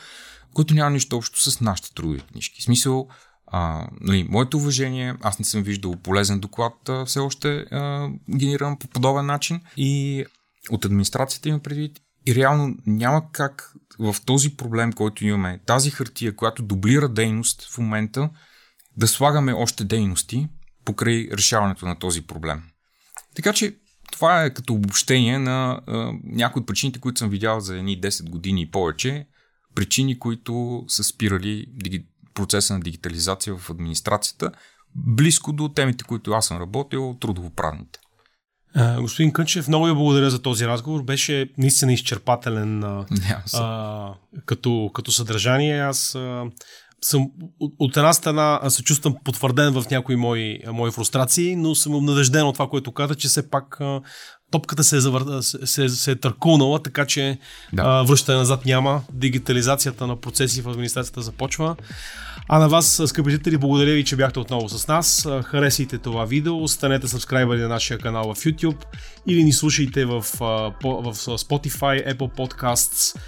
който 0.54 0.74
няма 0.74 0.90
нищо 0.90 1.18
общо 1.18 1.42
с 1.42 1.62
нашите 1.62 1.94
трудови 1.94 2.20
книжки. 2.20 2.62
В 2.62 2.64
смисъл, 2.64 3.08
а, 3.48 3.88
нали, 4.02 4.28
моето 4.30 4.58
уважение, 4.58 5.16
аз 5.22 5.40
не 5.40 5.46
съм 5.46 5.64
виждал 5.64 5.96
полезен 5.96 6.40
доклад 6.40 6.90
а, 6.90 7.06
все 7.06 7.20
още 7.20 7.58
а, 7.58 8.10
генериран 8.38 8.78
по 8.78 8.88
подобен 8.88 9.26
начин 9.26 9.62
и 9.78 10.26
от 10.70 10.86
администрацията 10.86 11.50
има 11.50 11.60
предвид 11.60 12.00
и 12.30 12.36
реално 12.36 12.76
няма 12.86 13.32
как 13.32 13.74
в 14.00 14.16
този 14.26 14.58
проблем, 14.58 14.94
който 14.94 15.26
имаме, 15.26 15.60
тази 15.66 15.90
хартия, 15.92 16.36
която 16.36 16.64
дублира 16.64 17.10
дейност 17.10 17.70
в 17.72 17.78
момента, 17.78 18.30
да 18.98 19.08
слагаме 19.08 19.54
още 19.54 19.84
дейности 19.84 20.48
покрай 20.86 21.30
решаването 21.34 21.86
на 21.86 22.00
този 22.00 22.22
проблем. 22.22 22.64
Така 23.36 23.54
че 23.54 23.76
това 24.12 24.44
е 24.44 24.54
като 24.54 24.74
обобщение 24.74 25.40
на 25.40 25.82
а, 25.88 26.12
някои 26.24 26.60
от 26.60 26.68
причините, 26.68 27.00
които 27.00 27.20
съм 27.20 27.30
видял 27.30 27.60
за 27.60 27.78
едни 27.78 28.02
10 28.02 28.30
години 28.30 28.62
и 28.62 28.72
повече, 28.72 29.28
причини, 29.76 30.20
които 30.20 30.84
са 30.88 31.04
спирали 31.04 31.66
процеса 32.34 32.74
на 32.74 32.80
дигитализация 32.80 33.56
в 33.56 33.70
администрацията, 33.70 34.52
близко 34.96 35.54
до 35.54 35.70
темите, 35.70 36.04
които 36.04 36.32
аз 36.32 36.46
съм 36.46 36.58
работил, 36.58 37.18
трудовоправните. 37.20 38.00
Господин 38.78 39.32
Кънчев, 39.32 39.68
много 39.68 39.86
ви 39.86 39.94
благодаря 39.94 40.30
за 40.30 40.42
този 40.42 40.68
разговор. 40.68 41.04
Беше 41.04 41.50
наистина 41.58 41.94
изчерпателен 41.94 42.84
а, 42.84 43.06
а, 43.54 44.14
като, 44.46 44.92
като 44.94 45.12
съдържание. 45.12 45.82
Аз 45.82 46.16
а, 46.16 46.44
съм 47.02 47.32
от 47.80 47.98
една 47.98 48.14
страна 48.14 48.70
се 48.70 48.84
чувствам 48.84 49.16
потвърден 49.24 49.74
в 49.74 49.84
някои 49.92 50.16
мои, 50.16 50.60
мои 50.68 50.92
фрустрации, 50.92 51.56
но 51.56 51.76
съм 51.76 51.96
обнадежден 51.96 52.46
от 52.46 52.56
това, 52.56 52.70
което 52.70 52.92
каза, 52.92 53.16
че 53.16 53.28
все 53.28 53.50
пак 53.50 53.82
а, 53.82 54.02
топката 54.52 54.84
се 54.84 54.98
е, 54.98 55.00
завър... 55.00 55.42
се, 55.42 55.90
се 55.90 56.12
е 56.12 56.16
търкунала, 56.16 56.84
така 56.84 57.06
че 57.06 57.38
да. 57.74 57.82
а, 57.86 58.04
връщане 58.04 58.38
назад 58.38 58.66
няма. 58.66 59.02
Дигитализацията 59.14 60.08
на 60.08 60.16
процеси 60.16 60.62
в 60.62 60.70
администрацията 60.70 61.22
започва. 61.22 61.76
А 62.52 62.60
на 62.60 62.70
вас, 62.70 63.02
скъпи 63.06 63.32
зрители, 63.32 63.58
благодаря 63.58 63.94
ви, 63.94 64.04
че 64.04 64.16
бяхте 64.16 64.40
отново 64.40 64.70
с 64.70 64.88
нас. 64.88 65.28
Харесайте 65.44 65.98
това 65.98 66.26
видео, 66.26 66.68
станете 66.68 67.08
сабскрайбъри 67.08 67.62
на 67.62 67.68
нашия 67.68 67.98
канал 67.98 68.34
в 68.34 68.38
YouTube 68.38 68.84
или 69.28 69.44
ни 69.44 69.54
слушайте 69.54 70.06
в, 70.06 70.22
в 70.22 71.14
Spotify, 71.16 72.16
Apple 72.16 72.36
Podcasts 72.38 73.20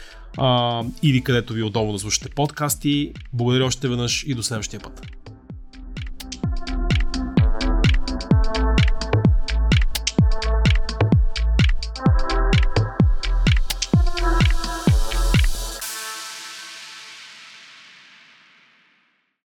или 1.03 1.23
където 1.23 1.53
ви 1.53 1.61
е 1.61 1.63
удобно 1.63 1.93
да 1.93 1.99
слушате 1.99 2.29
подкасти. 2.29 3.13
Благодаря 3.33 3.65
още 3.65 3.87
веднъж 3.87 4.23
и 4.27 4.33
до 4.33 4.43
следващия 4.43 4.79
път. 4.79 5.20